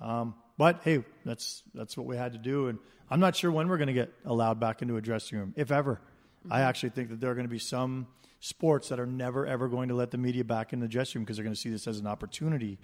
Um, 0.00 0.36
but 0.56 0.82
hey, 0.84 1.04
that's 1.24 1.64
that's 1.74 1.96
what 1.96 2.06
we 2.06 2.16
had 2.16 2.34
to 2.34 2.38
do. 2.38 2.68
And 2.68 2.78
I'm 3.10 3.18
not 3.18 3.34
sure 3.34 3.50
when 3.50 3.66
we're 3.68 3.76
going 3.76 3.88
to 3.88 3.92
get 3.92 4.12
allowed 4.24 4.60
back 4.60 4.82
into 4.82 4.96
a 4.96 5.00
dressing 5.00 5.38
room, 5.38 5.52
if 5.56 5.72
ever. 5.72 6.00
I 6.48 6.62
actually 6.62 6.90
think 6.90 7.10
that 7.10 7.20
there 7.20 7.30
are 7.30 7.34
going 7.34 7.46
to 7.46 7.50
be 7.50 7.58
some 7.58 8.06
sports 8.38 8.88
that 8.90 9.00
are 9.00 9.06
never 9.06 9.44
ever 9.44 9.68
going 9.68 9.88
to 9.88 9.94
let 9.96 10.12
the 10.12 10.18
media 10.18 10.44
back 10.44 10.72
in 10.72 10.78
the 10.78 10.88
dressing 10.88 11.18
room 11.18 11.24
because 11.24 11.38
they're 11.38 11.44
going 11.44 11.54
to 11.54 11.60
see 11.60 11.70
this 11.70 11.88
as 11.88 11.98
an 11.98 12.06
opportunity 12.06 12.78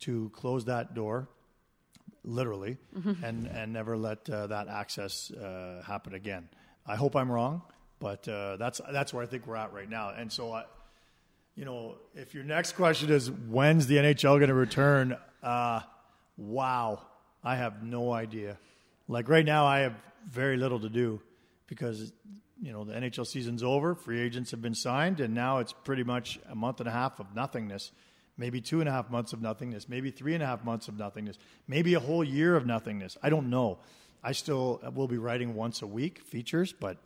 to 0.00 0.30
close 0.34 0.64
that 0.64 0.94
door 0.94 1.28
literally, 2.24 2.78
and 3.22 3.46
and 3.46 3.72
never 3.72 3.98
let 3.98 4.28
uh, 4.30 4.46
that 4.46 4.68
access 4.68 5.30
uh, 5.30 5.82
happen 5.86 6.14
again. 6.14 6.48
I 6.86 6.96
hope 6.96 7.16
I'm 7.16 7.30
wrong, 7.30 7.62
but 8.00 8.26
uh, 8.28 8.56
that's 8.56 8.80
that's 8.92 9.12
where 9.12 9.22
I 9.22 9.26
think 9.26 9.46
we're 9.46 9.56
at 9.56 9.74
right 9.74 9.88
now. 9.88 10.10
And 10.10 10.32
so, 10.32 10.52
I, 10.52 10.64
you 11.58 11.64
know, 11.64 11.96
if 12.14 12.34
your 12.34 12.44
next 12.44 12.76
question 12.76 13.10
is 13.10 13.32
when's 13.32 13.88
the 13.88 13.96
NHL 13.96 14.38
going 14.38 14.46
to 14.46 14.54
return, 14.54 15.16
uh, 15.42 15.80
wow, 16.36 17.02
I 17.42 17.56
have 17.56 17.82
no 17.82 18.12
idea. 18.12 18.56
Like 19.08 19.28
right 19.28 19.44
now, 19.44 19.66
I 19.66 19.80
have 19.80 19.94
very 20.30 20.56
little 20.56 20.78
to 20.78 20.88
do 20.88 21.20
because 21.66 22.12
you 22.62 22.72
know 22.72 22.84
the 22.84 22.92
NHL 22.92 23.26
season's 23.26 23.64
over, 23.64 23.96
free 23.96 24.20
agents 24.20 24.52
have 24.52 24.62
been 24.62 24.74
signed, 24.74 25.18
and 25.18 25.34
now 25.34 25.58
it's 25.58 25.72
pretty 25.72 26.04
much 26.04 26.38
a 26.48 26.54
month 26.54 26.78
and 26.78 26.88
a 26.88 26.92
half 26.92 27.18
of 27.18 27.34
nothingness 27.34 27.90
maybe 28.40 28.60
two 28.60 28.78
and 28.78 28.88
a 28.88 28.92
half 28.92 29.10
months 29.10 29.32
of 29.32 29.42
nothingness, 29.42 29.88
maybe 29.88 30.12
three 30.12 30.32
and 30.32 30.44
a 30.44 30.46
half 30.46 30.64
months 30.64 30.86
of 30.86 30.96
nothingness, 30.96 31.38
maybe 31.66 31.94
a 31.94 31.98
whole 31.98 32.22
year 32.22 32.54
of 32.54 32.66
nothingness. 32.66 33.18
I 33.20 33.30
don't 33.30 33.50
know. 33.50 33.78
I 34.22 34.30
still 34.30 34.80
will 34.94 35.08
be 35.08 35.18
writing 35.18 35.54
once 35.54 35.82
a 35.82 35.88
week 35.88 36.20
features, 36.20 36.72
but 36.72 36.98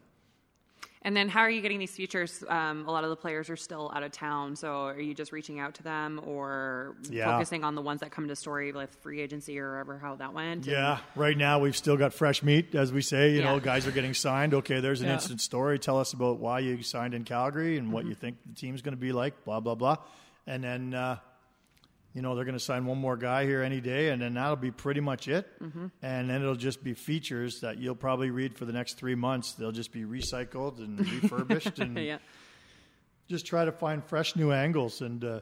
And 1.04 1.16
then, 1.16 1.28
how 1.28 1.40
are 1.40 1.50
you 1.50 1.60
getting 1.62 1.80
these 1.80 1.90
features? 1.96 2.44
Um, 2.48 2.86
a 2.86 2.90
lot 2.92 3.02
of 3.02 3.10
the 3.10 3.16
players 3.16 3.50
are 3.50 3.56
still 3.56 3.90
out 3.92 4.04
of 4.04 4.12
town, 4.12 4.54
so 4.54 4.84
are 4.86 5.00
you 5.00 5.14
just 5.14 5.32
reaching 5.32 5.58
out 5.58 5.74
to 5.74 5.82
them 5.82 6.20
or 6.24 6.94
Yeah. 7.10 7.24
focusing 7.24 7.64
on 7.64 7.74
the 7.74 7.82
ones 7.82 8.00
that 8.02 8.12
come 8.12 8.28
to 8.28 8.36
story, 8.36 8.70
like 8.70 8.88
free 9.02 9.20
agency 9.20 9.58
or 9.58 9.72
whatever, 9.72 9.98
how 9.98 10.14
that 10.14 10.32
went? 10.32 10.64
yeah, 10.64 10.98
right 11.16 11.36
now 11.36 11.58
we've 11.58 11.76
still 11.76 11.96
got 11.96 12.14
fresh 12.14 12.44
meat, 12.44 12.74
as 12.76 12.92
we 12.92 13.02
say. 13.02 13.32
You 13.34 13.42
know, 13.42 13.58
guys 13.58 13.84
are 13.86 13.90
getting 13.90 14.14
signed. 14.14 14.54
Okay, 14.54 14.78
there's 14.78 15.00
an 15.00 15.08
Yeah. 15.08 15.14
instant 15.14 15.40
story. 15.40 15.78
Tell 15.80 15.98
us 15.98 16.12
about 16.12 16.38
why 16.38 16.60
you 16.60 16.80
signed 16.84 17.14
in 17.14 17.24
Calgary 17.24 17.78
and 17.78 17.92
what 17.92 18.06
you 18.06 18.14
think 18.14 18.36
the 18.46 18.54
team's 18.54 18.80
going 18.80 18.94
to 18.94 19.00
be 19.00 19.10
like. 19.12 19.44
Blah 19.44 19.58
blah 19.58 19.74
blah, 19.74 19.96
and 20.46 20.62
then. 20.62 20.94
Uh, 20.94 21.16
you 22.14 22.20
know 22.20 22.34
they're 22.34 22.44
going 22.44 22.58
to 22.58 22.64
sign 22.64 22.84
one 22.84 22.98
more 22.98 23.16
guy 23.16 23.46
here 23.46 23.62
any 23.62 23.80
day, 23.80 24.10
and 24.10 24.20
then 24.20 24.34
that'll 24.34 24.56
be 24.56 24.70
pretty 24.70 25.00
much 25.00 25.28
it. 25.28 25.46
And 26.02 26.28
then 26.28 26.42
it'll 26.42 26.54
just 26.54 26.84
be 26.84 26.94
features 26.94 27.60
that 27.60 27.78
you'll 27.78 27.94
probably 27.94 28.30
read 28.30 28.56
for 28.56 28.64
the 28.64 28.72
next 28.72 28.94
three 28.94 29.14
months. 29.14 29.52
They'll 29.52 29.72
just 29.72 29.92
be 29.92 30.02
recycled 30.02 30.78
and 30.78 31.00
refurbished, 31.22 31.78
and 31.78 31.96
yeah. 31.98 32.18
just 33.28 33.46
try 33.46 33.64
to 33.64 33.72
find 33.72 34.04
fresh 34.04 34.36
new 34.36 34.52
angles. 34.52 35.00
And 35.00 35.24
uh, 35.24 35.40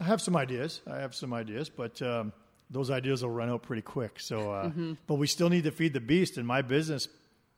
I 0.00 0.04
have 0.04 0.20
some 0.20 0.36
ideas. 0.36 0.82
I 0.86 1.00
have 1.00 1.14
some 1.14 1.32
ideas, 1.32 1.70
but 1.70 2.00
um, 2.02 2.32
those 2.70 2.90
ideas 2.90 3.22
will 3.22 3.30
run 3.30 3.48
out 3.48 3.62
pretty 3.62 3.82
quick. 3.82 4.20
So, 4.20 4.52
uh, 4.52 4.70
but 5.06 5.14
we 5.14 5.26
still 5.26 5.48
need 5.48 5.64
to 5.64 5.70
feed 5.70 5.94
the 5.94 6.00
beast. 6.00 6.36
And 6.36 6.46
my 6.46 6.60
business, 6.60 7.08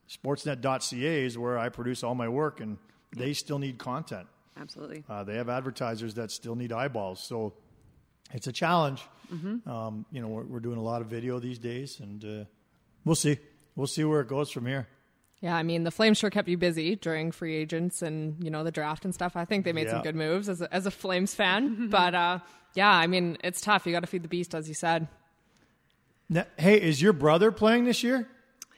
Sportsnet.ca, 0.09 1.25
is 1.25 1.37
where 1.37 1.59
I 1.59 1.69
produce 1.69 2.05
all 2.05 2.15
my 2.15 2.29
work, 2.29 2.61
and 2.61 2.79
they 3.17 3.33
still 3.33 3.59
need 3.59 3.79
content. 3.79 4.29
Absolutely. 4.57 5.05
Uh, 5.09 5.25
they 5.25 5.37
have 5.37 5.49
advertisers 5.49 6.15
that 6.15 6.31
still 6.31 6.55
need 6.55 6.73
eyeballs. 6.73 7.21
So 7.21 7.55
it's 8.33 8.47
a 8.47 8.53
challenge. 8.53 9.03
Um, 9.33 10.07
you 10.13 10.21
know, 10.21 10.29
we're, 10.29 10.45
we're 10.45 10.61
doing 10.61 10.79
a 10.79 10.83
lot 10.83 11.01
of 11.01 11.09
video 11.09 11.39
these 11.41 11.59
days, 11.59 12.01
and 12.01 12.25
uh, 12.25 12.45
we'll 13.05 13.17
see. 13.17 13.39
We'll 13.75 13.87
see 13.87 14.05
where 14.05 14.21
it 14.21 14.29
goes 14.29 14.51
from 14.51 14.67
here. 14.67 14.87
Yeah, 15.41 15.55
I 15.55 15.63
mean, 15.63 15.85
the 15.85 15.91
Flames 15.91 16.17
sure 16.17 16.31
kept 16.31 16.49
you 16.49 16.57
busy 16.57 16.97
during 16.97 17.31
free 17.31 17.55
agents 17.55 18.01
and, 18.01 18.43
you 18.43 18.51
know, 18.51 18.65
the 18.65 18.71
draft 18.71 19.05
and 19.05 19.13
stuff. 19.13 19.37
I 19.37 19.45
think 19.45 19.65
they 19.65 19.73
made 19.73 19.91
some 19.91 20.01
good 20.01 20.17
moves 20.17 20.49
as 20.49 20.63
a, 20.63 20.73
as 20.73 20.87
a 20.87 20.91
Flames 20.91 21.35
fan. 21.35 21.89
but, 21.91 22.15
uh, 22.15 22.39
yeah, 22.75 22.91
I 22.91 23.07
mean, 23.07 23.37
it's 23.45 23.61
tough. 23.61 23.85
You 23.87 23.93
got 23.93 24.01
to 24.01 24.07
feed 24.07 24.23
the 24.23 24.29
beast, 24.29 24.55
as 24.55 24.67
you 24.67 24.75
said. 24.75 25.09
Now, 26.29 26.47
hey, 26.57 26.81
is 26.81 27.03
your 27.03 27.13
brother 27.13 27.53
playing 27.53 27.85
this 27.85 28.03
year? 28.03 28.27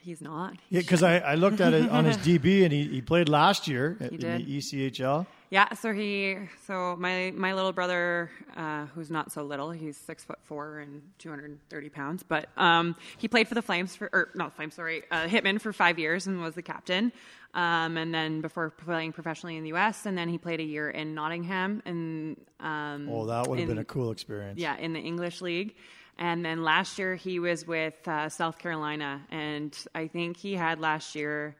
He's 0.01 0.21
not. 0.21 0.55
Yeah, 0.69 0.81
because 0.81 1.03
I, 1.03 1.19
I 1.19 1.35
looked 1.37 1.61
at 1.61 1.75
it 1.75 1.89
on 1.91 2.05
his 2.05 2.17
DB, 2.19 2.65
and 2.65 2.73
he, 2.73 2.85
he 2.89 3.03
played 3.03 3.29
last 3.29 3.69
year 3.69 3.97
in 4.01 4.17
did. 4.19 4.47
the 4.47 4.57
E 4.57 4.59
ECHL. 4.59 5.27
Yeah, 5.51 5.73
so 5.73 5.95
he, 5.95 6.37
so 6.67 6.95
my 6.99 7.33
my 7.35 7.55
little 7.55 7.73
brother, 7.73 8.31
uh, 8.55 8.85
who's 8.95 9.11
not 9.11 9.33
so 9.33 9.43
little, 9.43 9.71
he's 9.71 9.97
six 9.97 10.23
foot 10.23 10.39
four 10.45 10.79
and 10.81 11.01
two 11.19 11.31
hundred 11.31 11.47
and 11.51 11.69
thirty 11.71 11.89
pounds, 11.89 12.23
but 12.23 12.51
um, 12.59 12.95
he 13.17 13.29
played 13.29 13.49
for 13.49 13.55
the 13.55 13.63
Flames 13.63 13.97
for, 13.97 14.11
or 14.13 14.29
not 14.35 14.55
Flames, 14.57 14.75
sorry, 14.75 15.05
uh, 15.11 15.27
Hitmen 15.27 15.59
for 15.59 15.73
five 15.73 15.99
years 15.99 16.27
and 16.27 16.43
was 16.43 16.55
the 16.55 16.61
captain, 16.61 17.13
um, 17.55 17.97
and 17.97 18.13
then 18.13 18.43
before 18.43 18.69
playing 18.69 19.13
professionally 19.13 19.57
in 19.57 19.63
the 19.63 19.71
U.S., 19.71 20.05
and 20.05 20.19
then 20.19 20.29
he 20.29 20.37
played 20.37 20.61
a 20.61 20.65
year 20.65 20.91
in 20.91 21.15
Nottingham, 21.15 21.83
and 21.87 22.37
um, 22.61 23.09
Oh, 23.11 23.25
that 23.25 23.47
would 23.47 23.59
have 23.59 23.71
in- 23.71 23.75
been 23.77 23.83
a 23.83 23.87
cool 23.87 24.11
experience. 24.11 24.61
yeah, 24.61 24.77
in 24.77 24.93
the 24.93 25.01
English 25.01 25.41
League. 25.41 25.77
And 26.19 26.45
then 26.45 26.63
last 26.65 26.99
year 26.99 27.15
he 27.15 27.39
was 27.39 27.65
with 27.67 27.95
uh, 28.07 28.29
South 28.29 28.59
Carolina, 28.59 29.23
and 29.31 29.75
I 29.95 30.09
think 30.09 30.37
he 30.37 30.53
had 30.55 30.79
last 30.81 31.15
year 31.15 31.55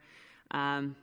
um, 0.51 0.95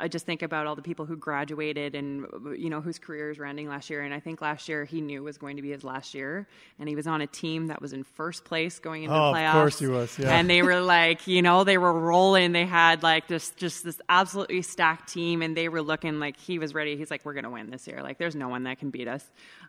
I 0.00 0.08
just 0.08 0.26
think 0.26 0.42
about 0.42 0.66
all 0.66 0.74
the 0.74 0.82
people 0.82 1.06
who 1.06 1.16
graduated 1.16 1.94
and 1.94 2.26
you 2.56 2.70
know 2.70 2.80
whose 2.80 2.98
careers 2.98 3.38
were 3.38 3.44
ending 3.44 3.68
last 3.68 3.90
year, 3.90 4.02
and 4.02 4.12
I 4.12 4.20
think 4.20 4.40
last 4.40 4.68
year 4.68 4.84
he 4.84 5.00
knew 5.00 5.22
was 5.22 5.38
going 5.38 5.56
to 5.56 5.62
be 5.62 5.70
his 5.70 5.84
last 5.84 6.14
year, 6.14 6.48
and 6.78 6.88
he 6.88 6.96
was 6.96 7.06
on 7.06 7.20
a 7.20 7.26
team 7.26 7.68
that 7.68 7.80
was 7.80 7.92
in 7.92 8.02
first 8.02 8.44
place 8.44 8.78
going 8.78 9.04
into 9.04 9.14
Oh, 9.14 9.32
the 9.32 9.40
of 9.40 9.52
course 9.52 9.78
he 9.78 9.86
was, 9.86 10.18
yeah. 10.18 10.36
And 10.36 10.48
they 10.48 10.62
were 10.62 10.80
like, 10.96 11.26
you 11.26 11.42
know, 11.42 11.64
they 11.64 11.78
were 11.78 11.92
rolling. 11.92 12.52
They 12.52 12.66
had 12.66 13.02
like 13.02 13.28
this 13.28 13.50
just 13.50 13.84
this 13.84 14.00
absolutely 14.08 14.62
stacked 14.62 15.12
team, 15.12 15.42
and 15.42 15.56
they 15.56 15.68
were 15.68 15.82
looking 15.82 16.18
like 16.18 16.36
he 16.36 16.58
was 16.58 16.74
ready. 16.74 16.96
He's 16.96 17.10
like, 17.10 17.24
we're 17.24 17.34
gonna 17.34 17.50
win 17.50 17.70
this 17.70 17.86
year. 17.86 18.02
Like, 18.02 18.18
there's 18.18 18.34
no 18.36 18.48
one 18.48 18.64
that 18.64 18.78
can 18.78 18.90
beat 18.90 19.08
us. 19.08 19.24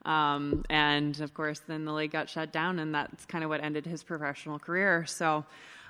Um, 0.06 0.64
and 0.70 1.20
of 1.22 1.34
course, 1.34 1.60
then 1.68 1.86
the 1.86 1.94
league 1.94 2.12
got 2.12 2.30
shut 2.30 2.52
down, 2.52 2.80
and 2.80 2.96
that's 2.96 3.26
kind 3.26 3.44
of 3.44 3.50
what 3.50 3.64
ended 3.64 3.86
his 3.86 4.04
professional 4.04 4.60
career. 4.60 5.06
So. 5.06 5.46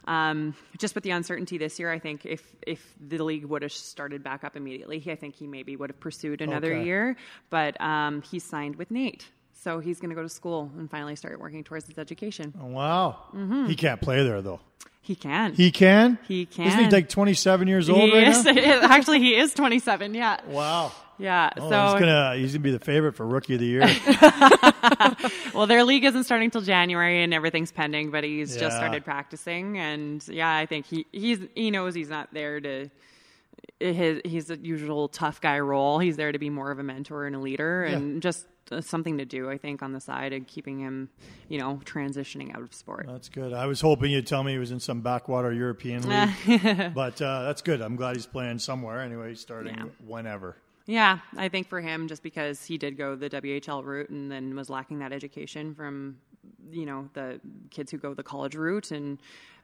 Um, 0.05 0.55
just 0.77 0.95
with 0.95 1.03
the 1.03 1.11
uncertainty 1.11 1.57
this 1.57 1.79
year, 1.79 1.91
I 1.91 1.99
think 1.99 2.25
if 2.25 2.43
if 2.65 2.93
the 2.99 3.23
league 3.23 3.45
would 3.45 3.61
have 3.61 3.71
started 3.71 4.23
back 4.23 4.43
up 4.43 4.55
immediately, 4.55 5.03
I 5.07 5.15
think 5.15 5.35
he 5.35 5.47
maybe 5.47 5.75
would 5.75 5.89
have 5.89 5.99
pursued 5.99 6.41
another 6.41 6.73
Okay. 6.73 6.83
year. 6.83 7.15
But 7.49 7.79
um, 7.81 8.21
he 8.21 8.39
signed 8.39 8.75
with 8.75 8.91
NAIT, 8.91 9.27
so 9.63 9.79
he's 9.79 9.99
going 9.99 10.09
to 10.09 10.15
go 10.15 10.21
to 10.21 10.29
school 10.29 10.69
and 10.77 10.89
finally 10.91 11.15
start 11.15 11.39
working 11.39 11.63
towards 11.63 11.87
his 11.87 11.97
education. 11.97 12.53
Wow. 12.57 13.17
Mm-hmm. 13.33 13.67
He 13.67 13.75
can't 13.75 14.01
play 14.01 14.23
there 14.23 14.41
though. 14.41 14.59
He 15.01 15.15
can. 15.15 15.53
He 15.53 15.71
can. 15.71 16.17
He 16.27 16.45
can. 16.45 16.67
Isn't 16.67 16.85
he 16.85 16.89
like 16.89 17.09
27 17.09 17.67
years 17.67 17.89
old 17.89 18.01
He 18.01 18.13
right 18.13 18.27
is. 18.29 18.45
now? 18.45 18.53
Actually, 18.83 19.19
he 19.19 19.35
is 19.35 19.53
27. 19.53 20.13
Yeah. 20.13 20.39
Wow. 20.47 20.91
Yeah. 21.17 21.49
Oh, 21.57 21.69
so, 21.69 21.85
he's 21.91 21.99
gonna 21.99 22.35
he's 22.35 22.53
gonna 22.53 22.63
be 22.63 22.71
the 22.71 22.79
favorite 22.79 23.13
for 23.13 23.25
rookie 23.25 23.53
of 23.53 23.59
the 23.59 23.65
year. 23.65 23.87
well, 25.53 25.67
their 25.67 25.83
league 25.83 26.03
isn't 26.05 26.23
starting 26.23 26.49
till 26.51 26.61
January, 26.61 27.21
and 27.23 27.33
everything's 27.33 27.71
pending. 27.71 28.11
But 28.11 28.23
he's 28.23 28.57
just 28.57 28.75
started 28.75 29.05
practicing, 29.05 29.77
and 29.77 30.25
yeah, 30.27 30.55
I 30.55 30.65
think 30.65 30.85
he 30.85 31.05
he's 31.11 31.39
he 31.53 31.69
knows 31.69 31.93
he's 31.93 32.09
not 32.09 32.33
there 32.33 32.59
to. 32.59 32.89
His 33.83 34.21
he's 34.25 34.49
a 34.49 34.57
usual 34.57 35.07
tough 35.09 35.41
guy 35.41 35.59
role. 35.59 35.99
He's 35.99 36.15
there 36.17 36.31
to 36.31 36.39
be 36.39 36.49
more 36.49 36.71
of 36.71 36.79
a 36.79 36.83
mentor 36.83 37.25
and 37.25 37.35
a 37.35 37.39
leader, 37.39 37.83
and 37.83 38.21
just 38.21 38.47
uh, 38.71 38.79
something 38.81 39.17
to 39.17 39.25
do. 39.25 39.49
I 39.49 39.57
think 39.57 39.83
on 39.83 39.91
the 39.91 39.99
side 39.99 40.31
and 40.33 40.47
keeping 40.47 40.79
him, 40.79 41.09
you 41.49 41.59
know, 41.59 41.79
transitioning 41.85 42.55
out 42.55 42.61
of 42.61 42.73
sport. 42.73 43.05
That's 43.07 43.29
good. 43.29 43.51
I 43.53 43.65
was 43.65 43.81
hoping 43.81 44.11
you'd 44.11 44.25
tell 44.27 44.43
me 44.43 44.53
he 44.53 44.57
was 44.57 44.71
in 44.71 44.79
some 44.79 45.01
backwater 45.01 45.51
European 45.51 46.07
league, 46.07 46.93
but 46.95 47.21
uh, 47.21 47.43
that's 47.43 47.61
good. 47.61 47.81
I'm 47.81 47.95
glad 47.95 48.15
he's 48.15 48.25
playing 48.25 48.59
somewhere. 48.59 49.01
Anyway, 49.01 49.29
he's 49.29 49.41
starting 49.41 49.75
Yeah. 49.75 49.85
whenever. 50.05 50.55
Yeah, 50.85 51.19
I 51.37 51.47
think 51.49 51.67
for 51.69 51.79
him, 51.79 52.07
just 52.09 52.23
because 52.23 52.65
he 52.65 52.77
did 52.77 52.97
go 52.97 53.15
the 53.15 53.29
WHL 53.29 53.83
route 53.85 54.09
and 54.09 54.29
then 54.31 54.53
was 54.55 54.69
lacking 54.69 54.99
that 54.99 55.13
education 55.13 55.73
from, 55.75 56.17
you 56.71 56.85
know, 56.85 57.09
the 57.13 57.39
kids 57.69 57.91
who 57.91 57.97
go 57.97 58.13
the 58.13 58.23
college 58.23 58.55
route, 58.55 58.91
and, 58.91 59.19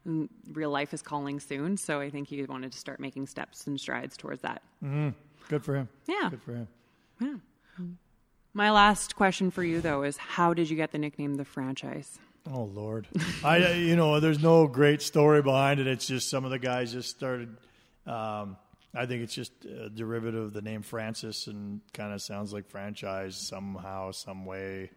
and 0.06 0.30
real 0.52 0.70
life 0.70 0.94
is 0.94 1.02
calling 1.02 1.40
soon. 1.40 1.78
So 1.78 2.00
I 2.00 2.10
think 2.10 2.28
he 2.28 2.44
wanted 2.44 2.72
to 2.72 2.78
start 2.78 3.00
making 3.00 3.28
steps 3.28 3.68
and 3.68 3.80
strides 3.80 4.18
towards 4.18 4.42
that. 4.42 4.62
Good 4.82 5.64
for 5.64 5.76
him. 5.76 5.90
Yeah. 6.08 6.30
Good 6.30 6.42
for 6.42 6.54
him. 6.54 6.68
Yeah 7.22 7.36
my 8.54 8.72
last 8.72 9.16
question 9.16 9.52
for 9.52 9.64
you, 9.64 9.82
though, 9.82 10.04
is 10.04 10.18
how 10.18 10.54
did 10.54 10.70
you 10.70 10.76
get 10.76 10.92
the 10.92 10.98
nickname 10.98 11.36
the 11.36 11.46
franchise? 11.46 12.20
Oh 12.52 12.64
Lord, 12.64 13.08
I 13.44 13.74
you 13.74 13.96
know 13.96 14.20
there's 14.20 14.42
no 14.42 14.68
great 14.68 15.02
story 15.02 15.42
behind 15.42 15.80
it. 15.80 15.88
It's 15.88 16.08
just 16.08 16.30
some 16.30 16.46
of 16.46 16.52
the 16.52 16.60
guys 16.60 16.92
just 16.92 17.10
started. 17.10 17.56
Um, 18.06 18.58
I 18.94 19.06
think 19.06 19.24
it's 19.24 19.36
just 19.36 19.52
a 19.66 19.90
derivative 19.90 20.46
of 20.46 20.54
the 20.54 20.62
name 20.62 20.82
Francis 20.82 21.46
and 21.48 21.82
kind 21.94 22.12
of 22.12 22.22
sounds 22.22 22.52
like 22.52 22.68
franchise 22.70 23.36
somehow, 23.36 24.12
some 24.12 24.46
way. 24.46 24.90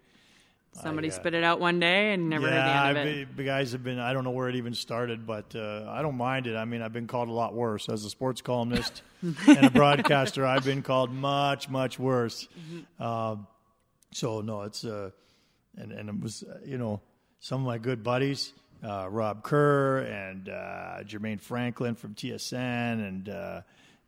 Somebody 0.75 1.11
uh, 1.11 1.13
spit 1.13 1.35
it 1.35 1.45
out 1.45 1.61
one 1.61 1.81
day 1.81 2.15
and 2.15 2.31
never 2.31 2.47
yeah, 2.47 2.53
heard 2.53 2.65
the 2.65 2.89
end 2.89 2.99
of 2.99 3.07
it. 3.07 3.29
been- 3.29 3.37
the 3.37 3.45
guys 3.45 3.73
have 3.73 3.85
been. 3.85 3.99
I 3.99 4.15
don't 4.15 4.25
know 4.25 4.31
where 4.31 4.49
it 4.49 4.57
even 4.57 4.75
started, 4.75 5.27
but 5.27 5.55
uh, 5.55 5.85
I 5.89 6.01
don't 6.01 6.17
mind 6.17 6.47
it. 6.47 6.57
I 6.57 6.65
mean, 6.65 6.81
I've 6.81 6.95
been 6.95 7.07
called 7.07 7.29
a 7.29 7.33
lot 7.33 7.55
worse 7.55 7.91
as 7.91 8.05
a 8.05 8.11
sports 8.11 8.41
columnist 8.41 9.03
and 9.23 9.67
a 9.67 9.71
broadcaster. 9.71 10.47
I've 10.47 10.65
been 10.65 10.83
called 10.83 11.13
much, 11.13 11.69
much 11.69 11.99
worse. 11.99 12.49
Mm-hmm. 12.59 13.03
Um, 13.03 13.47
so 14.13 14.41
no, 14.41 14.63
it's 14.63 14.85
uh, 14.85 15.11
and 15.77 15.93
and 15.93 16.09
it 16.09 16.21
was 16.21 16.43
uh, 16.43 16.59
you 16.65 16.79
know 16.79 17.01
some 17.41 17.61
of 17.61 17.67
my 17.67 17.79
good 17.79 18.03
buddies, 18.03 18.53
uh, 18.83 19.09
Rob 19.11 19.43
Kerr 19.43 19.99
and 19.99 20.49
uh, 20.49 21.03
Jermaine 21.05 21.41
Franklin 21.41 21.97
from 21.97 22.15
TSN, 22.15 23.07
and 23.07 23.29
uh, 23.29 23.61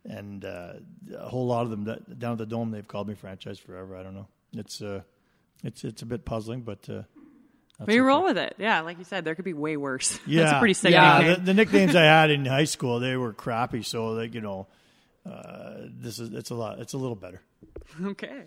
and 0.03 0.45
uh, 0.45 0.73
a 1.15 1.29
whole 1.29 1.45
lot 1.45 1.63
of 1.63 1.69
them 1.69 1.83
that, 1.85 2.17
down 2.17 2.33
at 2.33 2.37
the 2.39 2.45
dome. 2.45 2.71
They've 2.71 2.87
called 2.87 3.07
me 3.07 3.13
franchise 3.13 3.59
forever. 3.59 3.95
I 3.95 4.03
don't 4.03 4.15
know. 4.15 4.27
It's 4.53 4.81
uh, 4.81 5.01
it's 5.65 5.83
it's 5.83 6.01
a 6.01 6.05
bit 6.05 6.25
puzzling, 6.25 6.61
but. 6.61 6.87
Uh, 6.89 7.03
But 7.77 7.93
you 7.93 8.03
roll 8.03 8.23
with 8.23 8.37
it. 8.37 8.55
Yeah, 8.57 8.81
like 8.81 8.97
you 8.99 9.03
said, 9.03 9.25
there 9.25 9.35
could 9.35 9.43
be 9.43 9.53
way 9.53 9.75
worse. 9.75 10.17
yeah, 10.25 10.43
That's 10.43 10.55
a 10.55 10.59
pretty 10.59 10.73
sick 10.75 10.91
Yeah. 10.91 11.17
nickname. 11.17 11.35
The, 11.35 11.41
the 11.41 11.53
nicknames 11.53 11.95
I 11.95 12.03
had 12.03 12.31
in 12.31 12.45
high 12.45 12.63
school 12.65 12.99
they 13.01 13.17
were 13.17 13.33
crappy, 13.33 13.83
so 13.83 14.07
like 14.13 14.33
you 14.33 14.41
know, 14.41 14.67
uh, 15.29 15.73
this 15.89 16.19
is 16.19 16.29
it's 16.33 16.51
a 16.51 16.55
lot. 16.55 16.79
It's 16.79 16.93
a 16.93 16.97
little 16.97 17.15
better. 17.17 17.41
Okay. 18.05 18.43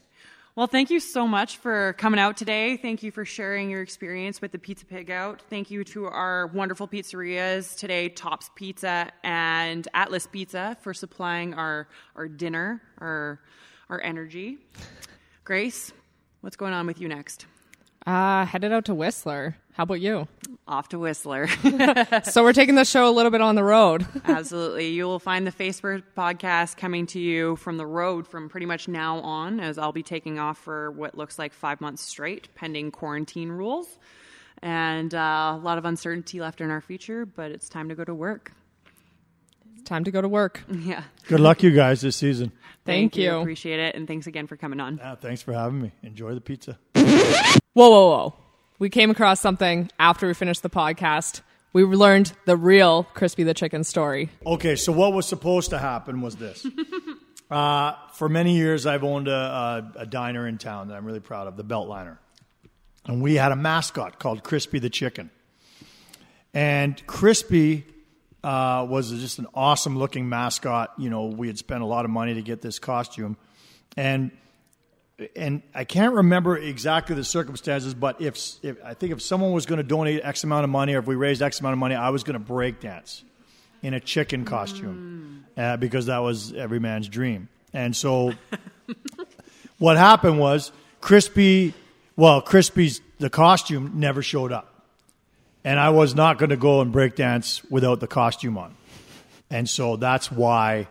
Well, 0.57 0.67
thank 0.67 0.91
you 0.91 0.99
so 0.99 1.29
much 1.29 1.59
for 1.59 1.93
coming 1.99 2.19
out 2.19 2.37
today. 2.37 2.77
Thank 2.79 3.05
you 3.05 3.13
for 3.13 3.25
sharing 3.25 3.71
your 3.71 3.81
experience 3.83 4.41
with 4.41 4.51
the 4.51 4.59
Pizza 4.59 4.87
Pig 4.87 5.09
Out. 5.09 5.41
Thank 5.49 5.71
you 5.71 5.85
to 5.85 6.07
our 6.07 6.49
wonderful 6.49 6.89
pizzerias 6.89 7.77
today, 7.79 8.09
Tops 8.09 8.51
Pizza 8.57 9.13
and 9.23 9.87
Atlas 9.95 10.27
Pizza, 10.27 10.77
for 10.81 10.93
supplying 10.95 11.55
our 11.55 11.87
our 12.17 12.27
dinner, 12.27 12.83
our 12.99 13.39
our 13.89 14.01
energy. 14.01 14.59
Grace, 15.45 15.93
what's 16.41 16.57
going 16.57 16.73
on 16.73 16.87
with 16.87 17.01
you 17.01 17.09
next? 17.09 17.47
Uh, 18.07 18.47
headed 18.47 18.73
out 18.73 18.87
to 18.87 18.95
Whistler. 18.95 19.57
How 19.73 19.83
about 19.83 20.01
you? 20.01 20.27
Off 20.67 20.89
to 20.89 20.99
Whistler. 20.99 21.47
so 22.25 22.43
we're 22.43 22.53
taking 22.53 22.75
the 22.75 22.85
show 22.85 23.09
a 23.09 23.13
little 23.13 23.31
bit 23.31 23.41
on 23.41 23.55
the 23.55 23.65
road. 23.65 24.07
Absolutely. 24.25 24.89
You 24.89 25.05
will 25.05 25.19
find 25.19 25.47
the 25.47 25.53
Facebook 25.53 26.03
podcast 26.17 26.77
coming 26.77 27.07
to 27.09 27.21
you 27.21 27.57
from 27.57 27.77
the 27.77 27.87
road 27.87 28.27
from 28.27 28.49
pretty 28.49 28.67
much 28.67 28.89
now 28.89 29.19
on, 29.19 29.61
as 29.61 29.79
I'll 29.79 29.93
be 29.93 30.03
taking 30.03 30.39
off 30.39 30.59
for 30.59 30.91
what 30.93 31.17
looks 31.17 31.39
like 31.39 31.53
five 31.53 31.81
months 31.81 32.03
straight, 32.03 32.49
pending 32.55 32.93
quarantine 32.93 33.51
rules. 33.51 33.99
And 34.63 35.15
uh, 35.15 35.57
a 35.57 35.61
lot 35.63 35.79
of 35.79 35.85
uncertainty 35.85 36.41
left 36.41 36.61
in 36.61 36.71
our 36.71 36.81
future, 36.81 37.27
but 37.27 37.51
it's 37.51 37.69
time 37.69 37.89
to 37.91 37.95
go 37.95 38.05
to 38.05 38.15
work. 38.15 38.53
Time 39.89 40.05
to 40.05 40.11
go 40.11 40.21
to 40.21 40.29
work. 40.29 40.61
Yeah. 40.71 41.03
Good 41.29 41.41
luck, 41.41 41.63
you 41.63 41.71
guys, 41.71 42.03
this 42.03 42.17
season. 42.17 42.53
Thank 42.85 43.17
you. 43.17 43.37
Appreciate 43.37 43.81
it. 43.81 43.95
And 43.95 44.07
thanks 44.07 44.27
again 44.27 44.47
for 44.47 44.57
coming 44.57 44.81
on. 44.81 44.99
Yeah, 44.99 45.15
thanks 45.15 45.41
for 45.41 45.55
having 45.55 45.81
me. 45.81 45.93
Enjoy 46.03 46.35
the 46.35 46.43
pizza. 46.43 46.79
Whoa, 46.95 47.89
whoa, 47.89 48.09
whoa. 48.11 48.35
We 48.79 48.91
came 48.91 49.11
across 49.11 49.41
something 49.41 49.91
after 49.99 50.27
we 50.27 50.35
finished 50.35 50.63
the 50.63 50.69
podcast. 50.71 51.41
We 51.73 51.85
learned 51.85 52.33
the 52.45 52.57
real 52.57 53.05
Crispy 53.15 53.45
the 53.45 53.55
Chicken 53.55 53.83
story. 53.83 54.29
Okay, 54.45 54.77
so 54.77 54.93
what 54.93 55.15
was 55.15 55.27
supposed 55.27 55.71
to 55.71 55.79
happen 55.79 56.21
was 56.21 56.37
this. 56.37 56.67
uh, 57.51 57.95
for 58.13 58.29
many 58.29 58.57
years, 58.57 58.85
I've 58.85 59.05
owned 59.05 59.29
a, 59.29 59.33
a, 59.97 60.01
a 60.01 60.07
diner 60.07 60.47
in 60.47 60.59
town 60.59 60.89
that 60.89 60.97
I'm 60.97 61.05
really 61.07 61.21
proud 61.21 61.47
of, 61.47 61.57
the 61.57 61.65
Beltliner. 61.65 62.19
And 63.07 63.23
we 63.23 63.37
had 63.37 63.53
a 63.53 63.57
mascot 63.57 64.19
called 64.19 64.43
Crispy 64.43 64.81
the 64.81 64.91
Chicken. 64.91 65.31
And 66.53 67.05
Crispy 67.07 67.85
uh, 68.45 68.87
was 68.89 69.11
just 69.11 69.39
an 69.39 69.47
awesome 69.55 69.99
looking 69.99 70.29
mascot. 70.29 70.93
You 70.99 71.11
know, 71.11 71.27
we 71.27 71.47
had 71.47 71.59
spent 71.59 71.83
a 71.83 71.87
lot 71.87 72.05
of 72.05 72.11
money 72.11 72.35
to 72.35 72.43
get 72.43 72.63
this 72.63 72.79
costume. 72.79 73.37
And 73.97 74.31
and 75.35 75.63
I 75.75 75.85
can't 75.85 76.15
remember 76.15 76.57
exactly 76.57 77.17
the 77.17 77.25
circumstances, 77.25 77.93
but 77.93 78.21
if, 78.21 78.39
if 78.63 78.77
I 78.85 78.95
think 78.95 79.13
if 79.13 79.21
someone 79.21 79.53
was 79.53 79.67
going 79.67 79.79
to 79.79 79.83
donate 79.83 80.21
X 80.23 80.45
amount 80.45 80.63
of 80.63 80.71
money, 80.71 80.95
or 80.95 81.01
if 81.01 81.07
we 81.07 81.17
raised 81.17 81.43
X 81.43 81.59
amount 81.59 81.73
of 81.73 81.79
money, 81.79 81.97
I 81.97 82.11
was 82.11 82.23
going 82.23 82.35
to 82.35 82.45
break 82.45 82.81
dance 82.81 83.25
in 83.83 83.95
a 83.95 84.01
chicken 84.01 84.45
costume 84.45 85.45
uh, 85.57 85.77
because 85.77 86.07
that 86.07 86.19
was 86.19 86.53
every 86.53 86.79
man's 86.79 87.09
dream. 87.09 87.49
And 87.73 87.95
so, 87.97 88.33
what 89.79 89.97
happened 89.97 90.39
was 90.39 90.71
Crispy, 91.01 91.75
well, 92.17 92.41
Crispy's 92.41 93.01
the 93.19 93.31
costume 93.31 93.95
never 93.97 94.23
showed 94.23 94.53
up, 94.53 94.78
and 95.65 95.79
I 95.79 95.91
was 95.91 96.15
not 96.15 96.39
going 96.39 96.51
to 96.51 96.57
go 96.57 96.81
and 96.81 96.93
break 96.93 97.17
dance 97.17 97.63
without 97.71 98.01
the 98.01 98.07
costume 98.07 98.59
on, 98.59 98.75
and 99.51 99.69
so 99.69 99.97
that's 99.97 100.31
why 100.31 100.89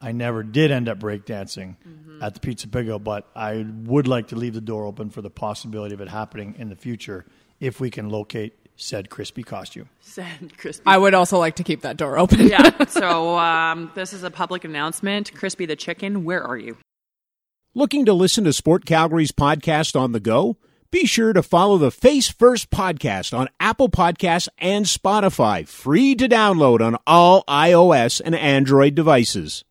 I 0.00 0.12
never 0.12 0.42
did 0.42 0.70
end 0.70 0.88
up 0.88 0.98
breakdancing 0.98 1.76
at 2.22 2.34
the 2.34 2.40
Pizza 2.40 2.68
Pig 2.68 2.88
Out, 2.90 3.04
but 3.04 3.28
I 3.34 3.66
would 3.84 4.06
like 4.06 4.28
to 4.28 4.36
leave 4.36 4.54
the 4.54 4.60
door 4.60 4.84
open 4.84 5.10
for 5.10 5.22
the 5.22 5.30
possibility 5.30 5.94
of 5.94 6.00
it 6.00 6.08
happening 6.08 6.54
in 6.58 6.68
the 6.68 6.76
future 6.76 7.26
if 7.60 7.80
we 7.80 7.90
can 7.90 8.08
locate 8.08 8.54
said 8.76 9.10
crispy 9.10 9.42
costume. 9.42 9.88
Said 10.00 10.56
Crispy. 10.56 10.82
I 10.86 10.96
would 10.96 11.12
also 11.12 11.38
like 11.38 11.56
to 11.56 11.64
keep 11.64 11.82
that 11.82 11.96
door 11.98 12.18
open. 12.18 12.48
yeah. 12.48 12.70
So 12.88 13.36
um, 13.38 13.90
this 13.94 14.12
is 14.12 14.22
a 14.22 14.30
public 14.30 14.64
announcement. 14.64 15.34
Crispy 15.34 15.66
the 15.66 15.76
Chicken, 15.76 16.24
where 16.24 16.42
are 16.42 16.56
you? 16.56 16.78
Looking 17.74 18.06
to 18.06 18.14
listen 18.14 18.44
to 18.44 18.52
Sport 18.52 18.84
Calgary's 18.86 19.32
podcast 19.32 19.98
on 20.00 20.12
the 20.12 20.20
go? 20.20 20.56
Be 20.92 21.06
sure 21.06 21.32
to 21.32 21.42
follow 21.44 21.78
the 21.78 21.92
Face 21.92 22.28
First 22.28 22.68
podcast 22.70 23.36
on 23.36 23.48
Apple 23.60 23.88
Podcasts 23.88 24.48
and 24.58 24.86
Spotify, 24.86 25.64
free 25.64 26.16
to 26.16 26.28
download 26.28 26.84
on 26.84 26.96
all 27.06 27.44
iOS 27.46 28.20
and 28.24 28.34
Android 28.34 28.96
devices. 28.96 29.62